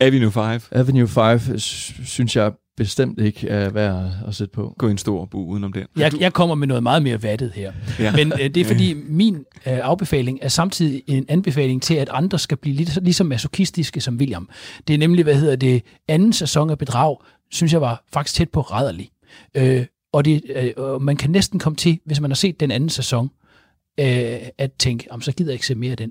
Avenue 0.00 0.30
5. 0.32 0.60
Avenue 0.72 1.08
5 1.08 1.58
sy- 1.58 2.00
synes 2.04 2.36
jeg 2.36 2.52
bestemt 2.76 3.18
ikke 3.18 3.48
er 3.48 3.70
værd 3.70 4.12
at 4.28 4.34
sætte 4.34 4.52
på. 4.52 4.74
Gå 4.78 4.88
en 4.88 4.98
stor 4.98 5.24
bu 5.24 5.46
udenom 5.46 5.72
den. 5.72 5.86
Jeg, 5.96 6.20
jeg 6.20 6.32
kommer 6.32 6.54
med 6.54 6.66
noget 6.66 6.82
meget 6.82 7.02
mere 7.02 7.22
vattet 7.22 7.52
her. 7.52 7.72
Ja. 7.98 8.16
Men 8.16 8.32
øh, 8.32 8.38
det 8.38 8.56
er 8.56 8.64
fordi, 8.64 8.94
min 9.08 9.34
øh, 9.36 9.42
afbefaling 9.64 10.38
er 10.42 10.48
samtidig 10.48 11.02
en 11.06 11.24
anbefaling 11.28 11.82
til, 11.82 11.94
at 11.94 12.08
andre 12.12 12.38
skal 12.38 12.56
blive 12.56 12.76
lige, 12.76 13.00
lige 13.00 13.14
så 13.14 13.24
masochistiske 13.24 14.00
som 14.00 14.16
William. 14.16 14.48
Det 14.88 14.94
er 14.94 14.98
nemlig, 14.98 15.24
hvad 15.24 15.34
hedder 15.34 15.56
det, 15.56 15.82
anden 16.08 16.32
sæson 16.32 16.70
af 16.70 16.78
Bedrag, 16.78 17.16
synes 17.50 17.72
jeg 17.72 17.80
var 17.80 18.04
faktisk 18.12 18.36
tæt 18.36 18.50
på 18.50 18.60
rædderlig. 18.60 19.10
Øh, 19.54 19.86
og, 20.12 20.24
det, 20.24 20.42
øh, 20.56 20.70
og 20.76 21.02
man 21.02 21.16
kan 21.16 21.30
næsten 21.30 21.58
komme 21.58 21.76
til, 21.76 21.98
hvis 22.06 22.20
man 22.20 22.30
har 22.30 22.36
set 22.36 22.60
den 22.60 22.70
anden 22.70 22.88
sæson, 22.88 23.30
øh, 24.00 24.36
at 24.58 24.72
tænke, 24.78 25.06
om 25.10 25.20
så 25.20 25.32
gider 25.32 25.50
jeg 25.50 25.54
ikke 25.54 25.66
se 25.66 25.74
mere 25.74 25.90
af 25.90 25.96
den. 25.96 26.10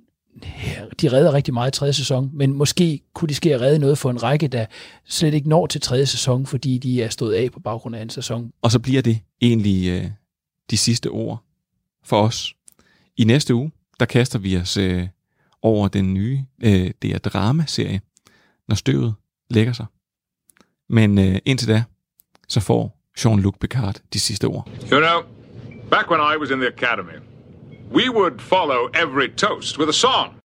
De 1.02 1.12
redder 1.12 1.34
rigtig 1.34 1.54
meget 1.54 1.76
i 1.76 1.78
tredje 1.78 1.94
sæson, 1.94 2.30
men 2.34 2.54
måske 2.54 3.02
kunne 3.14 3.30
de 3.30 3.36
ske 3.36 3.56
at 3.56 3.62
redde 3.62 3.80
noget 3.80 3.98
for 3.98 4.10
en 4.10 4.24
række, 4.24 4.48
der 4.48 4.66
slet 5.06 5.34
ikke 5.34 5.50
når 5.50 5.68
til 5.68 5.82
tredje 5.82 6.06
sæson, 6.06 6.46
fordi 6.46 6.78
de 6.78 7.04
er 7.04 7.10
stået 7.10 7.34
af 7.34 7.52
på 7.52 7.60
baggrund 7.60 7.96
af 7.96 8.02
en 8.02 8.10
sæson. 8.10 8.52
Og 8.62 8.72
så 8.72 8.80
bliver 8.80 9.02
det 9.02 9.20
egentlig 9.42 9.90
øh, 9.90 10.10
de 10.70 10.78
sidste 10.78 11.08
ord 11.08 11.44
for 12.04 12.22
os. 12.22 12.54
I 13.18 13.24
næste 13.24 13.56
uge, 13.56 13.72
der 14.00 14.06
kaster 14.06 14.40
vi 14.40 14.58
os 14.58 14.78
øh, 14.78 15.08
over 15.62 15.88
den 15.88 16.14
nye 16.14 16.46
øh, 16.64 16.92
DR 17.02 17.18
Drama-serie, 17.18 18.02
når 18.68 18.76
støvet 18.76 19.14
lægger 19.50 19.74
sig. 19.74 19.86
Men 20.90 21.18
øh, 21.18 21.40
indtil 21.46 21.68
da, 21.68 21.84
så 22.48 22.60
får 22.60 23.00
Jean-Luc 23.20 23.58
Picard 23.60 23.96
de 24.14 24.20
sidste 24.20 24.46
ord. 24.46 24.70
You 24.92 25.00
know, 25.00 25.22
back 25.90 26.10
when 26.10 26.20
I 26.34 26.38
was 26.38 26.50
in 26.50 26.58
the 26.58 26.68
academy, 26.68 27.33
we 27.90 28.10
would 28.10 28.42
follow 28.42 28.90
every 28.94 29.30
toast 29.30 29.78
with 29.78 29.90
a 29.90 29.94
song. 29.94 30.40